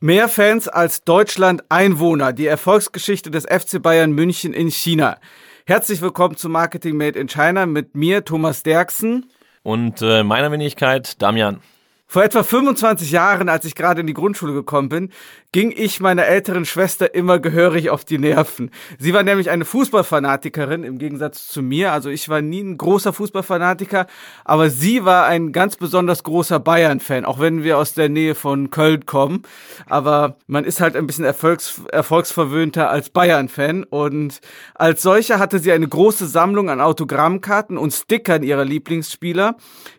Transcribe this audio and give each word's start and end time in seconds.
Mehr 0.00 0.28
Fans 0.28 0.68
als 0.68 1.04
Deutschland 1.04 1.64
Einwohner. 1.70 2.34
Die 2.34 2.44
Erfolgsgeschichte 2.44 3.30
des 3.30 3.44
FC 3.46 3.80
Bayern 3.80 4.12
München 4.12 4.52
in 4.52 4.70
China. 4.70 5.16
Herzlich 5.64 6.02
willkommen 6.02 6.36
zu 6.36 6.50
Marketing 6.50 6.98
Made 6.98 7.18
in 7.18 7.28
China 7.28 7.64
mit 7.64 7.94
mir, 7.94 8.22
Thomas 8.22 8.62
Derksen. 8.62 9.30
Und 9.62 10.02
äh, 10.02 10.22
meiner 10.22 10.52
Wenigkeit, 10.52 11.22
Damian. 11.22 11.62
Vor 12.08 12.22
etwa 12.22 12.44
25 12.44 13.10
Jahren, 13.10 13.48
als 13.48 13.64
ich 13.64 13.74
gerade 13.74 14.00
in 14.00 14.06
die 14.06 14.14
Grundschule 14.14 14.52
gekommen 14.52 14.88
bin, 14.88 15.10
ging 15.50 15.72
ich 15.74 16.00
meiner 16.00 16.26
älteren 16.26 16.64
Schwester 16.64 17.14
immer 17.14 17.38
gehörig 17.38 17.90
auf 17.90 18.04
die 18.04 18.18
Nerven. 18.18 18.70
Sie 18.98 19.12
war 19.12 19.24
nämlich 19.24 19.50
eine 19.50 19.64
Fußballfanatikerin 19.64 20.84
im 20.84 20.98
Gegensatz 20.98 21.48
zu 21.48 21.62
mir. 21.62 21.92
Also 21.92 22.10
ich 22.10 22.28
war 22.28 22.42
nie 22.42 22.60
ein 22.60 22.76
großer 22.76 23.12
Fußballfanatiker, 23.12 24.06
aber 24.44 24.70
sie 24.70 25.04
war 25.04 25.24
ein 25.24 25.52
ganz 25.52 25.76
besonders 25.76 26.22
großer 26.22 26.60
Bayern-Fan, 26.60 27.24
auch 27.24 27.40
wenn 27.40 27.64
wir 27.64 27.78
aus 27.78 27.94
der 27.94 28.08
Nähe 28.08 28.34
von 28.34 28.70
Köln 28.70 29.06
kommen. 29.06 29.42
Aber 29.86 30.36
man 30.46 30.64
ist 30.64 30.80
halt 30.80 30.94
ein 30.94 31.06
bisschen 31.06 31.24
erfolgs 31.24 31.80
erfolgsverwöhnter 31.90 32.90
als 32.90 33.08
Bayern-Fan 33.08 33.84
und 33.84 34.40
als 34.74 35.02
solcher 35.02 35.38
hatte 35.38 35.58
sie 35.58 35.72
eine 35.72 35.88
große 35.88 36.26
Sammlung 36.26 36.68
an 36.68 36.82
Autogrammkarten 36.82 37.78
und 37.78 37.92
Stickern 37.94 38.42
ihrer 38.42 38.64
Lieblingsspieler, 38.64 39.56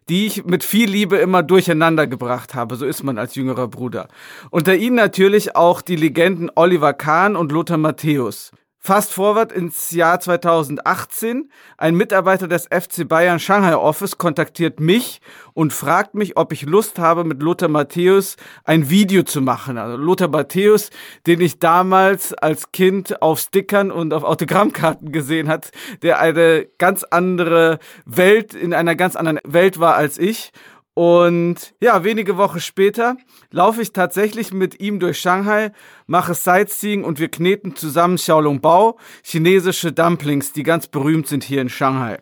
die 0.07 0.27
ich 0.27 0.45
mit 0.45 0.63
viel 0.63 0.87
Liebe 0.87 1.17
immer 1.17 1.41
durcheinander 1.41 1.96
gebracht 2.05 2.53
habe. 2.53 2.75
So 2.75 2.85
ist 2.85 3.03
man 3.03 3.17
als 3.17 3.35
jüngerer 3.35 3.67
Bruder. 3.67 4.07
Unter 4.51 4.75
ihnen 4.75 4.95
natürlich 4.95 5.55
auch 5.55 5.81
die 5.81 5.95
Legenden 5.95 6.51
Oliver 6.55 6.93
Kahn 6.93 7.35
und 7.35 7.51
Lothar 7.51 7.77
Matthäus. 7.77 8.51
Fast 8.87 9.11
forward 9.11 9.51
ins 9.51 9.91
Jahr 9.91 10.17
2018. 10.17 11.51
Ein 11.77 11.95
Mitarbeiter 11.95 12.47
des 12.47 12.67
FC 12.67 13.05
Bayern 13.05 13.37
Shanghai 13.37 13.75
Office 13.75 14.17
kontaktiert 14.17 14.79
mich 14.79 15.19
und 15.53 15.73
fragt 15.73 16.13
mich, 16.13 16.37
ob 16.37 16.53
ich 16.53 16.61
Lust 16.61 16.97
habe, 16.97 17.25
mit 17.25 17.43
Lothar 17.43 17.67
Matthäus 17.67 18.37
ein 18.63 18.89
Video 18.89 19.23
zu 19.23 19.41
machen. 19.41 19.77
Also 19.77 19.97
Lothar 19.97 20.29
Matthäus, 20.29 20.89
den 21.25 21.41
ich 21.41 21.59
damals 21.59 22.33
als 22.33 22.71
Kind 22.71 23.21
auf 23.21 23.39
Stickern 23.39 23.91
und 23.91 24.13
auf 24.13 24.23
Autogrammkarten 24.23 25.11
gesehen 25.11 25.49
hat, 25.49 25.71
der 26.01 26.21
eine 26.21 26.65
ganz 26.77 27.03
andere 27.03 27.79
Welt, 28.05 28.53
in 28.53 28.73
einer 28.73 28.95
ganz 28.95 29.17
anderen 29.17 29.39
Welt 29.43 29.81
war 29.81 29.95
als 29.95 30.17
ich. 30.17 30.53
Und 30.97 31.75
ja, 31.79 32.03
wenige 32.03 32.37
Wochen 32.37 32.59
später 32.59 33.17
laufe 33.51 33.83
ich 33.83 33.93
tatsächlich 33.93 34.51
mit 34.51 34.79
ihm 34.79 34.99
durch 34.99 35.19
Shanghai, 35.19 35.71
mache 36.07 36.33
Sightseeing 36.33 37.03
und 37.03 37.19
wir 37.19 37.29
kneten 37.29 37.75
zusammen 37.75 38.15
Xiaolong 38.15 38.61
Bao, 38.61 38.97
chinesische 39.21 39.91
Dumplings, 39.91 40.53
die 40.53 40.63
ganz 40.63 40.87
berühmt 40.87 41.27
sind 41.27 41.43
hier 41.43 41.61
in 41.61 41.69
Shanghai. 41.69 42.17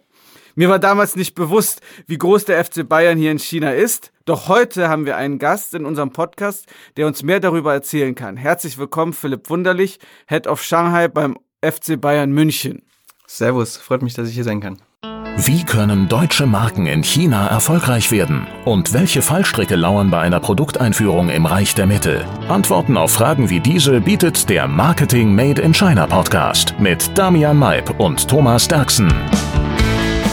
Mir 0.56 0.68
war 0.68 0.80
damals 0.80 1.16
nicht 1.16 1.36
bewusst, 1.36 1.80
wie 2.08 2.18
groß 2.18 2.44
der 2.44 2.66
FC 2.66 2.86
Bayern 2.86 3.18
hier 3.18 3.32
in 3.32 3.40
China 3.40 3.72
ist. 3.72 4.12
Doch 4.26 4.50
heute 4.50 4.90
haben 4.90 5.06
wir 5.06 5.16
einen 5.16 5.40
Gast 5.40 5.74
in 5.74 5.86
unserem 5.86 6.12
Podcast, 6.12 6.66
der 6.98 7.08
uns 7.08 7.24
mehr 7.24 7.40
darüber 7.40 7.74
erzählen 7.74 8.14
kann. 8.14 8.36
Herzlich 8.36 8.78
willkommen, 8.78 9.14
Philipp 9.14 9.50
Wunderlich, 9.50 10.00
Head 10.28 10.48
of 10.48 10.62
Shanghai 10.62 11.08
beim 11.08 11.38
FC 11.62 11.96
Bayern 11.98 12.34
München. 12.34 12.82
Servus, 13.26 13.78
freut 13.78 14.02
mich, 14.02 14.16
dass 14.16 14.28
ich 14.28 14.36
hier 14.36 14.44
sein 14.44 14.60
kann. 14.60 14.82
Wie 15.38 15.66
können 15.66 16.08
deutsche 16.08 16.46
Marken 16.46 16.86
in 16.86 17.04
China 17.04 17.48
erfolgreich 17.48 18.10
werden? 18.10 18.48
Und 18.64 18.94
welche 18.94 19.22
Fallstricke 19.22 19.76
lauern 19.76 20.10
bei 20.10 20.22
einer 20.22 20.40
Produkteinführung 20.40 21.28
im 21.28 21.46
Reich 21.46 21.76
der 21.76 21.88
Mitte? 21.88 22.24
Antworten 22.48 22.96
auf 22.96 23.12
Fragen 23.12 23.50
wie 23.50 23.60
diese 23.60 24.00
bietet 24.00 24.50
der 24.50 24.66
Marketing 24.70 25.36
Made 25.36 25.62
in 25.62 25.74
China 25.74 26.08
Podcast 26.08 26.74
mit 26.80 27.18
Damian 27.18 27.58
Maib 27.58 28.00
und 28.00 28.26
Thomas 28.30 28.66
Derksen. 28.70 29.14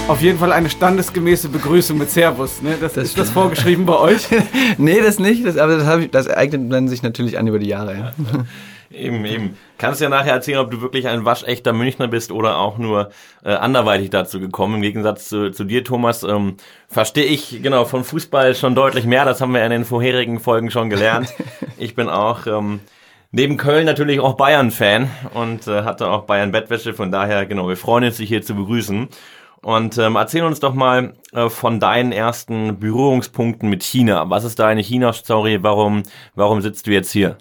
Auf 0.06 0.22
jeden 0.22 0.38
Fall 0.38 0.52
eine 0.52 0.70
standesgemäße 0.70 1.48
Begrüßung 1.48 1.98
mit 1.98 2.08
Servus. 2.08 2.62
Ne? 2.62 2.76
Das, 2.80 2.92
das 2.92 3.04
ist 3.06 3.18
das 3.18 3.30
vorgeschrieben 3.30 3.84
bei 3.86 3.98
euch? 3.98 4.28
nee, 4.78 5.00
das 5.00 5.18
nicht. 5.18 5.44
Das, 5.44 5.56
aber 5.56 5.78
das, 5.78 5.98
ich, 5.98 6.12
das 6.12 6.28
eignet 6.28 6.68
man 6.68 6.86
sich 6.86 7.02
natürlich 7.02 7.40
an 7.40 7.48
über 7.48 7.58
die 7.58 7.66
Jahre. 7.66 7.94
Ja. 7.96 8.12
Eben, 8.92 9.24
eben. 9.24 9.58
Kannst 9.78 10.00
ja 10.00 10.08
nachher 10.08 10.32
erzählen, 10.32 10.58
ob 10.58 10.70
du 10.70 10.80
wirklich 10.80 11.08
ein 11.08 11.24
waschechter 11.24 11.72
Münchner 11.72 12.08
bist 12.08 12.30
oder 12.30 12.58
auch 12.58 12.78
nur 12.78 13.10
äh, 13.44 13.52
anderweitig 13.52 14.10
dazu 14.10 14.38
gekommen. 14.40 14.76
Im 14.76 14.82
Gegensatz 14.82 15.28
zu, 15.28 15.50
zu 15.50 15.64
dir, 15.64 15.84
Thomas, 15.84 16.22
ähm, 16.22 16.56
verstehe 16.88 17.24
ich 17.24 17.62
genau 17.62 17.84
von 17.84 18.04
Fußball 18.04 18.54
schon 18.54 18.74
deutlich 18.74 19.06
mehr. 19.06 19.24
Das 19.24 19.40
haben 19.40 19.54
wir 19.54 19.64
in 19.64 19.70
den 19.70 19.84
vorherigen 19.84 20.40
Folgen 20.40 20.70
schon 20.70 20.90
gelernt. 20.90 21.32
Ich 21.78 21.96
bin 21.96 22.08
auch 22.08 22.46
ähm, 22.46 22.78
neben 23.32 23.56
Köln 23.56 23.86
natürlich 23.86 24.20
auch 24.20 24.34
Bayern-Fan 24.34 25.10
und 25.34 25.66
äh, 25.66 25.82
hatte 25.82 26.06
auch 26.08 26.24
Bayern-Bettwäsche. 26.24 26.94
Von 26.94 27.10
daher, 27.10 27.44
genau, 27.44 27.68
wir 27.68 27.76
freuen 27.76 28.04
uns, 28.04 28.18
dich 28.18 28.28
hier 28.28 28.42
zu 28.42 28.54
begrüßen. 28.54 29.08
Und 29.62 29.96
ähm, 29.98 30.16
erzähl 30.16 30.44
uns 30.44 30.60
doch 30.60 30.74
mal 30.74 31.14
äh, 31.32 31.48
von 31.48 31.80
deinen 31.80 32.12
ersten 32.12 32.78
Berührungspunkten 32.78 33.68
mit 33.68 33.82
China. 33.82 34.28
Was 34.28 34.44
ist 34.44 34.58
deine 34.58 34.80
China-Story? 34.80 35.62
Warum, 35.62 36.02
warum 36.34 36.60
sitzt 36.60 36.86
du 36.86 36.92
jetzt 36.92 37.10
hier? 37.12 37.38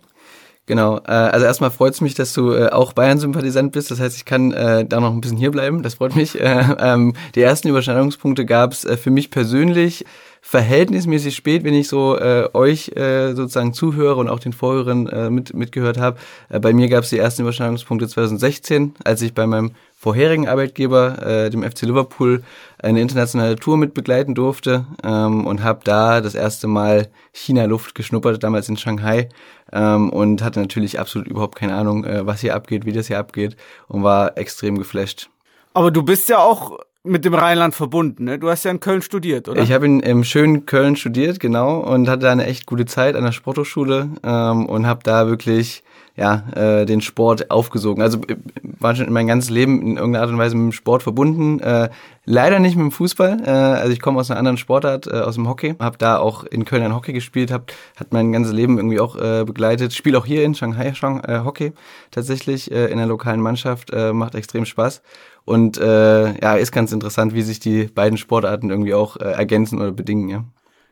Genau, 0.72 1.00
äh, 1.00 1.12
also 1.12 1.46
erstmal 1.46 1.70
freut 1.70 1.96
es 1.96 2.00
mich, 2.00 2.14
dass 2.14 2.32
du 2.32 2.54
äh, 2.54 2.70
auch 2.70 2.94
Bayern-Sympathisant 2.94 3.74
bist. 3.74 3.92
Das 3.92 4.00
heißt, 4.00 4.16
ich 4.16 4.24
kann 4.24 4.54
äh, 4.54 4.86
da 4.86 5.02
noch 5.02 5.12
ein 5.12 5.20
bisschen 5.20 5.36
hierbleiben. 5.36 5.84
Das 5.84 5.96
freut 5.96 6.16
mich. 6.16 6.40
Äh, 6.40 6.64
ähm, 6.80 7.14
die 7.36 7.42
ersten 7.42 7.68
Überschneidungspunkte 7.68 8.46
gab 8.46 8.72
es 8.72 8.86
äh, 8.86 8.96
für 8.96 9.12
mich 9.12 9.32
persönlich 9.32 10.06
verhältnismäßig 10.40 11.36
spät, 11.36 11.66
wenn 11.66 11.74
ich 11.74 11.90
so 11.90 12.18
äh, 12.18 12.48
euch 12.54 12.90
äh, 12.96 13.34
sozusagen 13.34 13.74
zuhöre 13.74 14.16
und 14.16 14.30
auch 14.30 14.40
den 14.40 14.54
Vorhörern 14.54 15.08
äh, 15.08 15.30
mit, 15.30 15.54
mitgehört 15.54 15.98
habe. 15.98 16.18
Äh, 16.48 16.62
bei 16.62 16.72
mir 16.72 16.88
gab 16.88 17.04
es 17.04 17.10
die 17.10 17.20
ersten 17.20 17.42
Überschneidungspunkte 17.42 18.08
2016, 18.08 18.96
als 19.04 19.22
ich 19.22 19.34
bei 19.34 19.46
meinem 19.46 19.72
vorherigen 20.02 20.48
Arbeitgeber, 20.48 21.22
äh, 21.22 21.50
dem 21.50 21.64
FC 21.64 21.84
Liverpool, 21.84 22.44
eine 22.82 23.02
internationale 23.02 23.56
Tour 23.56 23.78
mit 23.78 23.94
begleiten 23.94 24.36
durfte 24.36 24.86
ähm, 25.04 25.46
und 25.46 25.64
habe 25.64 25.82
da 25.84 26.22
das 26.22 26.36
erste 26.36 26.68
Mal 26.68 27.10
China-Luft 27.32 27.96
geschnuppert, 27.96 28.44
damals 28.44 28.70
in 28.70 28.78
Shanghai 28.78 29.30
ähm, 29.72 30.10
und 30.10 30.42
hatte 30.42 30.60
natürlich 30.60 31.00
absolut 31.00 31.28
überhaupt 31.28 31.56
keine 31.56 31.76
Ahnung, 31.76 32.04
äh, 32.06 32.26
was 32.26 32.42
hier 32.42 32.56
abgeht, 32.56 32.86
wie 32.86 32.92
das 32.92 33.08
hier 33.08 33.20
abgeht 33.20 33.56
und 33.88 34.04
war 34.04 34.38
extrem 34.38 34.78
geflasht. 34.78 35.30
Aber 35.74 35.92
du 35.92 36.04
bist 36.04 36.28
ja 36.30 36.40
auch 36.40 36.80
mit 37.04 37.26
dem 37.26 37.34
Rheinland 37.34 37.74
verbunden, 37.74 38.26
ne? 38.26 38.38
Du 38.38 38.50
hast 38.50 38.64
ja 38.64 38.72
in 38.72 38.80
Köln 38.80 39.02
studiert, 39.02 39.50
oder? 39.50 39.62
Ich 39.62 39.72
habe 39.72 39.86
in 39.86 40.02
im 40.02 40.24
schönen 40.24 40.66
Köln 40.66 40.96
studiert, 40.96 41.40
genau, 41.40 41.80
und 41.80 42.08
hatte 42.08 42.24
da 42.24 42.32
eine 42.32 42.46
echt 42.46 42.68
gute 42.68 42.86
Zeit 42.86 43.16
an 43.16 43.24
der 43.24 43.32
Sporthochschule 43.32 44.10
ähm, 44.24 44.66
und 44.68 44.86
habe 44.86 45.02
da 45.04 45.28
wirklich 45.28 45.84
ja, 46.22 46.44
äh, 46.56 46.86
den 46.86 47.02
Sport 47.02 47.50
aufgesogen. 47.50 48.04
Also 48.04 48.20
äh, 48.28 48.38
war 48.80 48.96
schon 48.96 49.12
mein 49.12 49.26
ganzes 49.26 49.50
Leben 49.50 49.82
in 49.82 49.98
irgendeiner 49.98 50.24
Art 50.24 50.32
und 50.32 50.38
Weise 50.38 50.56
mit 50.56 50.66
dem 50.66 50.72
Sport 50.72 51.02
verbunden. 51.02 51.60
Äh, 51.60 51.90
leider 52.26 52.60
nicht 52.60 52.76
mit 52.76 52.84
dem 52.84 52.92
Fußball. 52.92 53.42
Äh, 53.44 53.50
also 53.50 53.92
ich 53.92 54.00
komme 54.00 54.20
aus 54.20 54.30
einer 54.30 54.38
anderen 54.38 54.58
Sportart, 54.58 55.08
äh, 55.08 55.20
aus 55.22 55.34
dem 55.34 55.50
Hockey. 55.50 55.76
Habe 55.80 55.98
da 55.98 56.20
auch 56.20 56.44
in 56.44 56.64
Köln 56.64 56.84
ein 56.84 56.96
Hockey 56.96 57.12
gespielt, 57.12 57.52
hab, 57.52 57.72
hat 57.98 58.14
mein 58.14 58.32
ganzes 58.32 58.54
Leben 58.54 58.78
irgendwie 58.78 59.00
auch 59.00 59.16
äh, 59.16 59.44
begleitet. 59.46 59.94
Spiele 59.94 60.20
auch 60.20 60.26
hier 60.26 60.44
in 60.44 60.54
Shanghai 60.54 60.94
Shang, 60.94 61.24
äh, 61.24 61.42
Hockey 61.44 61.74
tatsächlich 62.12 62.72
äh, 62.72 62.86
in 62.86 63.00
der 63.00 63.08
lokalen 63.08 63.42
Mannschaft. 63.42 63.92
Äh, 63.92 64.14
macht 64.14 64.36
extrem 64.36 64.66
Spaß. 64.66 65.02
Und 65.44 65.80
äh, 65.80 66.40
ja, 66.40 66.56
ist 66.56 66.72
ganz 66.72 66.92
interessant, 66.92 67.34
wie 67.34 67.42
sich 67.42 67.60
die 67.60 67.86
beiden 67.86 68.20
Sportarten 68.20 68.70
irgendwie 68.70 68.94
auch 68.94 69.18
äh, 69.18 69.24
ergänzen 69.24 69.82
oder 69.82 69.92
bedingen, 69.92 70.30
ja. 70.30 70.46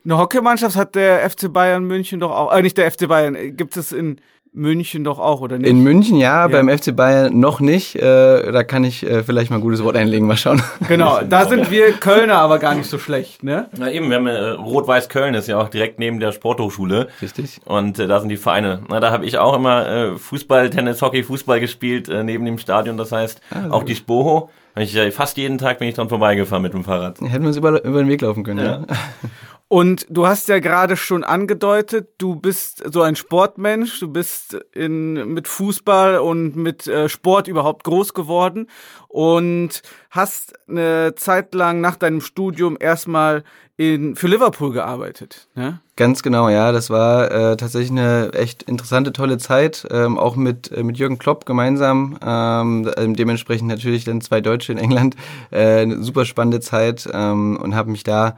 Eine 0.05 0.17
Hockeymannschaft 0.17 0.77
hat 0.77 0.95
der 0.95 1.29
FC 1.29 1.51
Bayern 1.51 1.83
München 1.83 2.21
doch 2.21 2.31
auch, 2.31 2.53
äh, 2.53 2.61
nicht 2.61 2.77
der 2.77 2.89
FC 2.89 3.07
Bayern, 3.07 3.35
gibt 3.55 3.75
es 3.75 3.91
in 3.91 4.21
München 4.51 5.03
doch 5.03 5.19
auch, 5.19 5.41
oder 5.41 5.57
nicht? 5.57 5.69
In 5.69 5.83
München 5.83 6.17
ja, 6.17 6.41
ja. 6.41 6.47
beim 6.47 6.69
FC 6.69 6.95
Bayern 6.95 7.39
noch 7.39 7.59
nicht. 7.59 7.95
Äh, 7.95 8.51
da 8.51 8.63
kann 8.63 8.83
ich 8.83 9.05
äh, 9.05 9.23
vielleicht 9.23 9.51
mal 9.51 9.57
ein 9.57 9.61
gutes 9.61 9.83
Wort 9.83 9.95
einlegen, 9.95 10.27
mal 10.27 10.37
schauen. 10.37 10.61
Genau, 10.87 11.21
da 11.29 11.45
sind 11.45 11.69
wir 11.69 11.93
Kölner 11.93 12.37
aber 12.37 12.57
gar 12.57 12.73
nicht 12.73 12.89
so 12.89 12.97
schlecht, 12.97 13.43
ne? 13.43 13.69
Na 13.77 13.91
eben, 13.91 14.09
wir 14.09 14.17
haben 14.17 14.27
äh, 14.27 14.49
Rot-Weiß 14.49 15.09
Köln, 15.09 15.35
ist 15.35 15.47
ja 15.47 15.59
auch 15.59 15.69
direkt 15.69 15.99
neben 15.99 16.19
der 16.19 16.31
Sporthochschule. 16.31 17.09
Richtig. 17.21 17.61
Und 17.65 17.99
äh, 17.99 18.07
da 18.07 18.19
sind 18.19 18.29
die 18.29 18.37
Vereine. 18.37 18.81
Na, 18.89 18.99
da 18.99 19.11
habe 19.11 19.25
ich 19.25 19.37
auch 19.37 19.55
immer 19.55 19.87
äh, 19.87 20.17
Fußball, 20.17 20.69
Tennis, 20.69 21.01
Hockey, 21.01 21.23
Fußball 21.23 21.59
gespielt 21.59 22.09
äh, 22.09 22.23
neben 22.23 22.45
dem 22.45 22.57
Stadion. 22.57 22.97
Das 22.97 23.11
heißt, 23.11 23.41
ah, 23.51 23.69
auch 23.69 23.81
gut. 23.81 23.89
die 23.89 23.95
Spoho. 23.95 24.49
Ich, 24.75 24.95
äh, 24.95 25.11
fast 25.11 25.37
jeden 25.37 25.57
Tag 25.57 25.79
bin 25.79 25.87
ich 25.87 25.95
dran 25.95 26.09
vorbeigefahren 26.09 26.63
mit 26.63 26.73
dem 26.73 26.83
Fahrrad. 26.83 27.19
Hätten 27.21 27.41
wir 27.41 27.47
uns 27.47 27.57
über, 27.57 27.83
über 27.83 27.99
den 27.99 28.07
Weg 28.07 28.21
laufen 28.21 28.43
können, 28.43 28.65
ja. 28.65 28.71
ja. 28.71 28.81
Und 29.71 30.07
du 30.09 30.25
hast 30.25 30.47
ja 30.47 30.57
gerade 30.57 30.97
schon 30.97 31.23
angedeutet, 31.23 32.09
du 32.17 32.35
bist 32.35 32.83
so 32.91 33.03
ein 33.03 33.15
Sportmensch, 33.15 33.99
du 33.99 34.07
bist 34.07 34.57
in, 34.73 35.13
mit 35.35 35.47
Fußball 35.47 36.17
und 36.17 36.55
mit 36.55 36.87
äh, 36.87 37.07
Sport 37.07 37.47
überhaupt 37.47 37.83
groß 37.83 38.15
geworden 38.15 38.67
und 39.09 39.81
hast 40.11 40.53
eine 40.69 41.15
Zeit 41.15 41.53
lang 41.53 41.81
nach 41.81 41.97
deinem 41.97 42.21
Studium 42.21 42.77
erstmal 42.79 43.43
in, 43.75 44.15
für 44.15 44.27
Liverpool 44.27 44.71
gearbeitet. 44.71 45.47
Ne? 45.55 45.79
Ganz 45.95 46.21
genau, 46.21 46.49
ja. 46.49 46.71
Das 46.71 46.89
war 46.89 47.31
äh, 47.31 47.57
tatsächlich 47.57 47.91
eine 47.91 48.31
echt 48.33 48.63
interessante, 48.63 49.11
tolle 49.11 49.37
Zeit, 49.37 49.87
ähm, 49.89 50.17
auch 50.17 50.35
mit, 50.35 50.71
äh, 50.71 50.83
mit 50.83 50.97
Jürgen 50.97 51.17
Klopp 51.17 51.45
gemeinsam. 51.45 52.17
Ähm, 52.23 52.91
dementsprechend 53.15 53.67
natürlich 53.69 54.03
dann 54.03 54.21
zwei 54.21 54.41
Deutsche 54.41 54.71
in 54.71 54.77
England. 54.77 55.15
Äh, 55.51 55.81
eine 55.81 56.03
super 56.03 56.25
spannende 56.25 56.59
Zeit 56.59 57.09
ähm, 57.11 57.57
und 57.57 57.73
habe 57.73 57.89
mich 57.89 58.03
da 58.03 58.37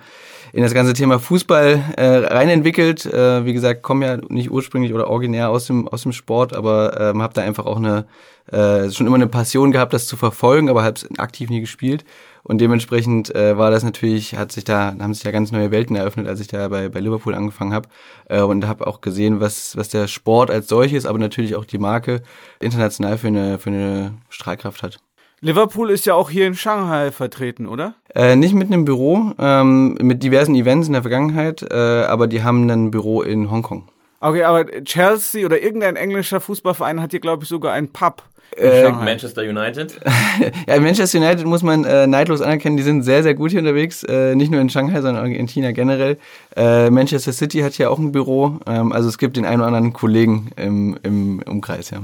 in 0.54 0.64
das 0.64 0.74
ganze 0.74 0.94
Thema 0.94 1.20
Fußball 1.20 1.82
äh, 1.98 2.06
reinentwickelt. 2.06 3.06
Äh, 3.06 3.44
wie 3.46 3.54
gesagt, 3.54 3.82
komme 3.82 4.06
ja 4.06 4.18
nicht 4.30 4.52
ursprünglich 4.52 4.94
oder 4.94 5.10
originär 5.10 5.50
aus 5.50 5.66
dem, 5.66 5.88
aus 5.88 6.04
dem 6.04 6.14
Sport, 6.14 6.54
aber 6.54 7.00
ähm, 7.00 7.22
habe 7.22 7.34
da 7.34 7.42
einfach 7.42 7.66
auch 7.66 7.78
eine 7.78 8.06
äh, 8.52 8.90
schon 8.92 9.08
immer 9.08 9.16
eine 9.16 9.28
Passion 9.28 9.72
gehabt, 9.72 9.94
das 9.94 10.08
zu 10.08 10.18
verfolgen, 10.18 10.61
aber 10.70 10.84
habe 10.84 11.00
aktiv 11.18 11.50
nie 11.50 11.62
gespielt. 11.62 12.04
Und 12.44 12.60
dementsprechend 12.60 13.34
äh, 13.36 13.58
war 13.58 13.72
das 13.72 13.84
natürlich, 13.84 14.36
hat 14.36 14.52
sich 14.52 14.64
da, 14.64 14.96
haben 15.00 15.14
sich 15.14 15.24
da 15.24 15.32
ganz 15.32 15.52
neue 15.52 15.72
Welten 15.72 15.96
eröffnet, 15.96 16.28
als 16.28 16.40
ich 16.40 16.48
da 16.48 16.68
bei, 16.70 16.90
bei 16.90 17.00
Liverpool 17.00 17.36
angefangen 17.36 17.74
habe. 17.74 17.90
Äh, 18.30 18.42
und 18.42 18.68
habe 18.68 18.88
auch 18.88 19.02
gesehen, 19.02 19.40
was, 19.40 19.78
was 19.78 19.90
der 19.90 20.08
Sport 20.08 20.50
als 20.50 20.68
solches, 20.68 21.06
aber 21.06 21.20
natürlich 21.20 21.56
auch 21.56 21.66
die 21.66 21.78
Marke 21.78 22.24
international 22.60 23.18
für 23.18 23.28
eine, 23.28 23.60
für 23.60 23.70
eine 23.70 24.14
Strahlkraft 24.30 24.84
hat. 24.84 25.00
Liverpool 25.44 25.90
ist 25.90 26.06
ja 26.06 26.14
auch 26.14 26.30
hier 26.30 26.46
in 26.46 26.54
Shanghai 26.54 27.12
vertreten, 27.12 27.66
oder? 27.66 27.96
Äh, 28.14 28.36
nicht 28.36 28.54
mit 28.54 28.68
einem 28.68 28.86
Büro, 28.86 29.32
ähm, 29.40 29.98
mit 30.00 30.22
diversen 30.22 30.54
Events 30.54 30.86
in 30.86 30.94
der 30.94 31.02
Vergangenheit, 31.02 31.64
äh, 31.64 31.76
aber 31.76 32.28
die 32.28 32.44
haben 32.44 32.70
ein 32.70 32.92
Büro 32.92 33.24
in 33.24 33.50
Hongkong. 33.50 33.88
Okay, 34.20 34.44
aber 34.44 34.68
Chelsea 34.84 35.44
oder 35.44 35.60
irgendein 35.60 35.96
englischer 35.96 36.40
Fußballverein 36.42 37.02
hat 37.02 37.10
hier, 37.10 37.20
glaube 37.20 37.42
ich, 37.42 37.50
sogar 37.50 37.74
einen 37.74 37.92
Pub. 37.92 38.22
Äh, 38.58 38.92
Manchester 38.92 39.44
United? 39.44 40.00
ja, 40.68 40.80
Manchester 40.80 41.20
United 41.20 41.46
muss 41.46 41.64
man 41.64 41.86
äh, 41.86 42.06
neidlos 42.08 42.42
anerkennen, 42.42 42.78
die 42.78 42.84
sind 42.84 43.04
sehr, 43.04 43.24
sehr 43.24 43.34
gut 43.34 43.52
hier 43.52 43.60
unterwegs, 43.60 44.04
äh, 44.04 44.36
nicht 44.36 44.52
nur 44.52 44.60
in 44.60 44.70
Shanghai, 44.70 45.02
sondern 45.02 45.24
auch 45.24 45.30
in 45.30 45.48
China 45.48 45.72
generell. 45.72 46.18
Äh, 46.56 46.90
Manchester 46.90 47.32
City 47.32 47.60
hat 47.60 47.74
hier 47.74 47.90
auch 47.90 48.00
ein 48.00 48.12
Büro, 48.12 48.60
ähm, 48.68 48.92
also 48.92 49.08
es 49.08 49.18
gibt 49.18 49.38
den 49.38 49.46
einen 49.46 49.62
oder 49.62 49.68
anderen 49.68 49.94
Kollegen 49.94 50.52
im, 50.58 50.98
im 51.04 51.42
Umkreis, 51.48 51.90
ja. 51.92 52.02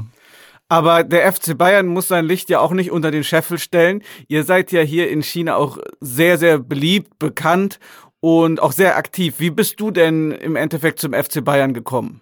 Aber 0.69 1.03
der 1.03 1.31
FC 1.31 1.57
Bayern 1.57 1.87
muss 1.87 2.09
sein 2.09 2.25
Licht 2.25 2.49
ja 2.49 2.59
auch 2.59 2.73
nicht 2.73 2.91
unter 2.91 3.09
den 3.09 3.23
Scheffel 3.23 3.57
stellen. 3.57 4.03
Ihr 4.27 4.43
seid 4.43 4.73
ja 4.73 4.81
hier 4.81 5.09
in 5.09 5.23
China 5.23 5.55
auch 5.55 5.77
sehr, 6.01 6.37
sehr 6.37 6.59
beliebt, 6.59 7.19
bekannt 7.19 7.79
und 8.19 8.61
auch 8.61 8.73
sehr 8.73 8.97
aktiv. 8.97 9.35
Wie 9.37 9.49
bist 9.49 9.79
du 9.79 9.91
denn 9.91 10.31
im 10.31 10.57
Endeffekt 10.57 10.99
zum 10.99 11.13
FC 11.13 11.43
Bayern 11.43 11.73
gekommen? 11.73 12.19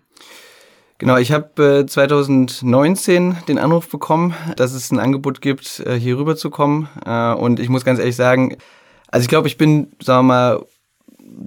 Genau, 0.97 1.17
ich 1.17 1.33
habe 1.33 1.81
äh, 1.81 1.85
2019 1.85 3.37
den 3.49 3.59
Anruf 3.59 3.89
bekommen, 3.89 4.33
dass 4.55 4.73
es 4.73 4.91
ein 4.91 4.99
Angebot 4.99 5.41
gibt, 5.41 5.81
äh, 5.81 5.95
hier 5.95 6.17
rüber 6.17 6.37
zu 6.37 6.49
kommen. 6.49 6.87
Äh, 7.05 7.33
und 7.33 7.59
ich 7.59 7.67
muss 7.67 7.83
ganz 7.83 7.99
ehrlich 7.99 8.15
sagen, 8.15 8.55
also 9.09 9.23
ich 9.23 9.29
glaube, 9.29 9.47
ich 9.47 9.57
bin, 9.57 9.91
sagen 10.01 10.27
wir 10.27 10.33
mal, 10.33 10.65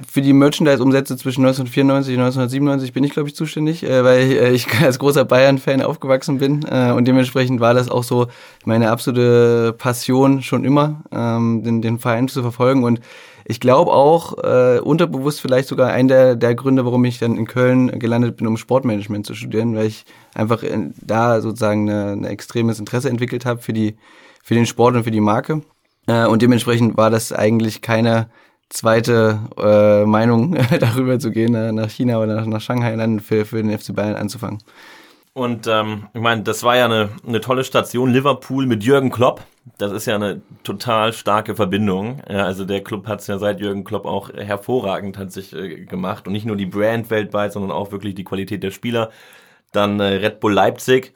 für 0.07 0.21
die 0.21 0.33
Merchandise-Umsätze 0.33 1.17
zwischen 1.17 1.43
1994 1.47 2.15
und 2.15 2.21
1997 2.21 2.93
bin 2.93 3.05
ich, 3.05 3.13
glaube 3.13 3.29
ich, 3.29 3.35
zuständig, 3.35 3.85
äh, 3.85 4.05
weil 4.05 4.21
äh, 4.21 4.53
ich 4.53 4.67
als 4.83 4.99
großer 4.99 5.25
Bayern-Fan 5.25 5.83
aufgewachsen 5.83 6.39
bin. 6.39 6.65
Äh, 6.65 6.93
und 6.93 7.07
dementsprechend 7.07 7.61
war 7.61 7.75
das 7.75 7.89
auch 7.89 8.05
so 8.05 8.27
meine 8.65 8.91
absolute 8.91 9.75
Passion 9.79 10.43
schon 10.43 10.65
immer, 10.65 11.03
ähm, 11.11 11.63
den, 11.63 11.81
den 11.81 11.99
Verein 11.99 12.29
zu 12.29 12.43
verfolgen. 12.43 12.85
Und 12.85 13.01
ich 13.51 13.61
glaube 13.61 13.93
auch, 13.93 14.37
äh, 14.45 14.79
unterbewusst 14.79 15.41
vielleicht 15.41 15.69
sogar 15.69 15.91
ein 15.91 16.07
der, 16.07 16.37
der 16.37 16.55
Gründe, 16.55 16.85
warum 16.85 17.03
ich 17.07 17.19
dann 17.19 17.39
in 17.39 17.47
Köln 17.47 17.99
gelandet 17.99 18.37
bin, 18.37 18.47
um 18.47 18.59
Sportmanagement 18.59 19.25
zu 19.25 19.35
studieren, 19.35 19.75
weil 19.75 19.87
ich 19.87 20.05
einfach 20.35 20.63
in, 20.63 20.93
da 21.01 21.41
sozusagen 21.41 21.89
ein 21.89 22.25
extremes 22.25 22.79
Interesse 22.79 23.09
entwickelt 23.09 23.47
habe 23.47 23.63
für, 23.63 23.73
die, 23.73 23.97
für 24.43 24.53
den 24.53 24.67
Sport 24.67 24.97
und 24.97 25.05
für 25.05 25.11
die 25.11 25.23
Marke. 25.23 25.63
Äh, 26.07 26.27
und 26.27 26.43
dementsprechend 26.43 26.99
war 26.99 27.09
das 27.09 27.33
eigentlich 27.33 27.81
keine 27.81 28.29
zweite 28.69 29.41
äh, 29.57 30.05
Meinung 30.05 30.55
darüber 30.81 31.19
zu 31.19 31.31
gehen, 31.31 31.55
äh, 31.55 31.73
nach 31.73 31.89
China 31.89 32.19
oder 32.19 32.37
nach, 32.37 32.47
nach 32.47 32.61
Shanghai 32.61 32.95
dann 32.97 33.19
für, 33.19 33.47
für 33.47 33.63
den 33.63 33.77
FC 33.77 33.95
Bayern 33.95 34.17
anzufangen. 34.17 34.59
Und 35.39 35.69
ähm, 35.69 36.09
ich 36.15 36.21
meine, 36.21 36.43
das 36.43 36.65
war 36.65 36.77
ja 36.77 36.87
eine, 36.87 37.11
eine 37.25 37.41
tolle 37.41 37.63
Station, 37.63 38.13
Liverpool 38.13 38.67
mit 38.67 38.83
Jürgen 38.83 39.11
Klopp. 39.11 39.45
Das 39.79 39.93
ist 39.93 40.07
ja 40.07 40.17
eine 40.17 40.43
total 40.65 41.13
starke 41.13 41.55
Verbindung. 41.55 42.21
Ja, 42.29 42.45
also 42.45 42.65
der 42.65 42.83
Club 42.83 43.07
hat 43.07 43.21
es 43.21 43.29
ja 43.29 43.39
seit 43.39 43.61
Jürgen 43.61 43.85
Klopp 43.85 44.05
auch 44.05 44.31
hervorragend 44.31 45.17
hat 45.17 45.31
sich 45.31 45.55
äh, 45.55 45.85
gemacht. 45.85 46.27
Und 46.27 46.33
nicht 46.33 46.45
nur 46.45 46.57
die 46.57 46.67
Brand 46.67 47.09
weltweit, 47.11 47.53
sondern 47.53 47.71
auch 47.71 47.93
wirklich 47.93 48.17
die 48.17 48.25
Qualität 48.25 48.65
der 48.65 48.73
Spieler. 48.73 49.11
Dann 49.71 50.01
äh, 50.01 50.15
Red 50.15 50.41
Bull 50.41 50.55
Leipzig, 50.55 51.15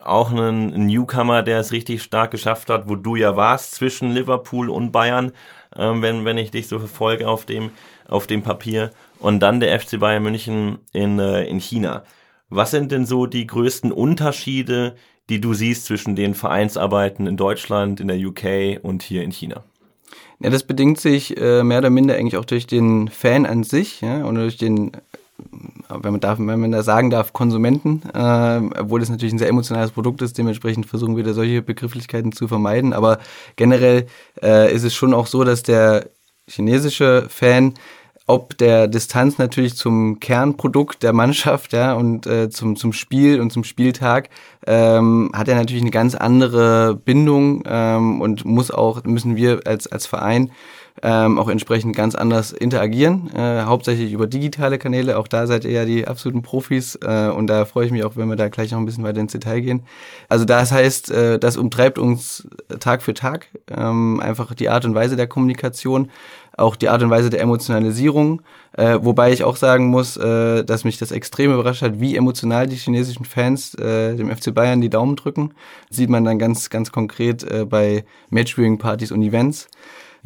auch 0.00 0.30
ein 0.30 0.86
Newcomer, 0.86 1.42
der 1.42 1.60
es 1.60 1.72
richtig 1.72 2.02
stark 2.02 2.32
geschafft 2.32 2.68
hat, 2.68 2.90
wo 2.90 2.94
du 2.94 3.16
ja 3.16 3.36
warst 3.36 3.74
zwischen 3.74 4.12
Liverpool 4.12 4.68
und 4.68 4.92
Bayern 4.92 5.32
ähm, 5.78 6.02
wenn, 6.02 6.24
wenn 6.24 6.38
ich 6.38 6.50
dich 6.50 6.68
so 6.68 6.78
verfolge 6.78 7.28
auf 7.28 7.46
dem, 7.46 7.70
auf 8.06 8.26
dem 8.26 8.42
Papier. 8.42 8.90
Und 9.18 9.40
dann 9.40 9.60
der 9.60 9.78
FC 9.78 9.98
Bayern 9.98 10.22
München 10.22 10.78
in, 10.92 11.18
äh, 11.18 11.44
in 11.44 11.58
China. 11.58 12.04
Was 12.48 12.70
sind 12.70 12.92
denn 12.92 13.06
so 13.06 13.26
die 13.26 13.46
größten 13.46 13.92
Unterschiede, 13.92 14.96
die 15.28 15.40
du 15.40 15.54
siehst 15.54 15.86
zwischen 15.86 16.14
den 16.14 16.34
Vereinsarbeiten 16.34 17.26
in 17.26 17.36
Deutschland, 17.36 18.00
in 18.00 18.08
der 18.08 18.18
UK 18.18 18.82
und 18.82 19.02
hier 19.02 19.22
in 19.22 19.32
China? 19.32 19.64
Ja, 20.38 20.50
das 20.50 20.62
bedingt 20.62 21.00
sich 21.00 21.36
äh, 21.36 21.64
mehr 21.64 21.78
oder 21.78 21.90
minder 21.90 22.14
eigentlich 22.14 22.36
auch 22.36 22.44
durch 22.44 22.66
den 22.66 23.08
Fan 23.08 23.46
an 23.46 23.64
sich 23.64 24.02
ja, 24.02 24.24
und 24.24 24.36
durch 24.36 24.56
den 24.56 24.92
wenn 25.88 26.12
man, 26.12 26.20
darf, 26.20 26.38
wenn 26.38 26.60
man 26.60 26.72
da 26.72 26.82
sagen 26.82 27.10
darf, 27.10 27.32
Konsumenten, 27.32 28.02
äh, 28.14 28.80
obwohl 28.80 29.02
es 29.02 29.10
natürlich 29.10 29.34
ein 29.34 29.38
sehr 29.38 29.48
emotionales 29.48 29.90
Produkt 29.90 30.22
ist, 30.22 30.38
dementsprechend 30.38 30.86
versuchen 30.86 31.16
wir 31.16 31.24
da 31.24 31.34
solche 31.34 31.62
Begrifflichkeiten 31.62 32.32
zu 32.32 32.48
vermeiden. 32.48 32.92
Aber 32.92 33.18
generell 33.56 34.06
äh, 34.42 34.72
ist 34.74 34.84
es 34.84 34.94
schon 34.94 35.14
auch 35.14 35.26
so, 35.26 35.44
dass 35.44 35.62
der 35.62 36.08
chinesische 36.48 37.26
Fan 37.28 37.74
ob 38.26 38.58
der 38.58 38.88
Distanz 38.88 39.38
natürlich 39.38 39.76
zum 39.76 40.18
Kernprodukt 40.18 41.02
der 41.02 41.12
Mannschaft 41.12 41.72
ja, 41.72 41.92
und 41.94 42.26
äh, 42.26 42.50
zum, 42.50 42.76
zum 42.76 42.92
Spiel 42.92 43.40
und 43.40 43.52
zum 43.52 43.62
Spieltag 43.62 44.30
ähm, 44.66 45.30
hat 45.32 45.46
er 45.46 45.54
natürlich 45.54 45.82
eine 45.82 45.92
ganz 45.92 46.16
andere 46.16 46.96
Bindung 46.96 47.62
ähm, 47.66 48.20
und 48.20 48.44
muss 48.44 48.72
auch, 48.72 49.04
müssen 49.04 49.36
wir 49.36 49.60
als, 49.64 49.86
als 49.86 50.06
Verein 50.06 50.50
ähm, 51.02 51.38
auch 51.38 51.48
entsprechend 51.48 51.94
ganz 51.94 52.14
anders 52.14 52.52
interagieren, 52.52 53.30
äh, 53.34 53.62
hauptsächlich 53.62 54.12
über 54.12 54.26
digitale 54.26 54.78
Kanäle. 54.78 55.18
Auch 55.18 55.28
da 55.28 55.46
seid 55.46 55.64
ihr 55.64 55.70
ja 55.70 55.84
die 55.84 56.06
absoluten 56.06 56.42
Profis 56.42 56.98
äh, 57.02 57.28
und 57.28 57.48
da 57.48 57.64
freue 57.64 57.86
ich 57.86 57.92
mich 57.92 58.04
auch, 58.04 58.16
wenn 58.16 58.28
wir 58.28 58.36
da 58.36 58.48
gleich 58.48 58.72
noch 58.72 58.78
ein 58.78 58.86
bisschen 58.86 59.04
weiter 59.04 59.20
ins 59.20 59.32
Detail 59.32 59.60
gehen. 59.60 59.82
Also 60.28 60.44
das 60.44 60.72
heißt, 60.72 61.10
äh, 61.10 61.38
das 61.38 61.56
umtreibt 61.56 61.98
uns 61.98 62.48
Tag 62.80 63.02
für 63.02 63.14
Tag, 63.14 63.48
ähm, 63.70 64.20
einfach 64.20 64.54
die 64.54 64.68
Art 64.68 64.84
und 64.84 64.94
Weise 64.94 65.16
der 65.16 65.26
Kommunikation, 65.26 66.10
auch 66.56 66.76
die 66.76 66.88
Art 66.88 67.02
und 67.02 67.10
Weise 67.10 67.30
der 67.30 67.40
Emotionalisierung, 67.40 68.42
äh, 68.72 68.98
wobei 69.00 69.32
ich 69.32 69.44
auch 69.44 69.56
sagen 69.56 69.88
muss, 69.88 70.16
äh, 70.16 70.64
dass 70.64 70.84
mich 70.84 70.98
das 70.98 71.10
extrem 71.10 71.52
überrascht 71.52 71.82
hat, 71.82 72.00
wie 72.00 72.16
emotional 72.16 72.66
die 72.66 72.76
chinesischen 72.76 73.24
Fans 73.24 73.74
äh, 73.74 74.16
dem 74.16 74.34
FC 74.34 74.54
Bayern 74.54 74.80
die 74.80 74.90
Daumen 74.90 75.16
drücken. 75.16 75.52
Das 75.88 75.98
sieht 75.98 76.10
man 76.10 76.24
dann 76.24 76.38
ganz, 76.38 76.70
ganz 76.70 76.92
konkret 76.92 77.42
äh, 77.44 77.64
bei 77.64 78.04
Matchviewing-Partys 78.30 79.12
und 79.12 79.22
Events. 79.22 79.68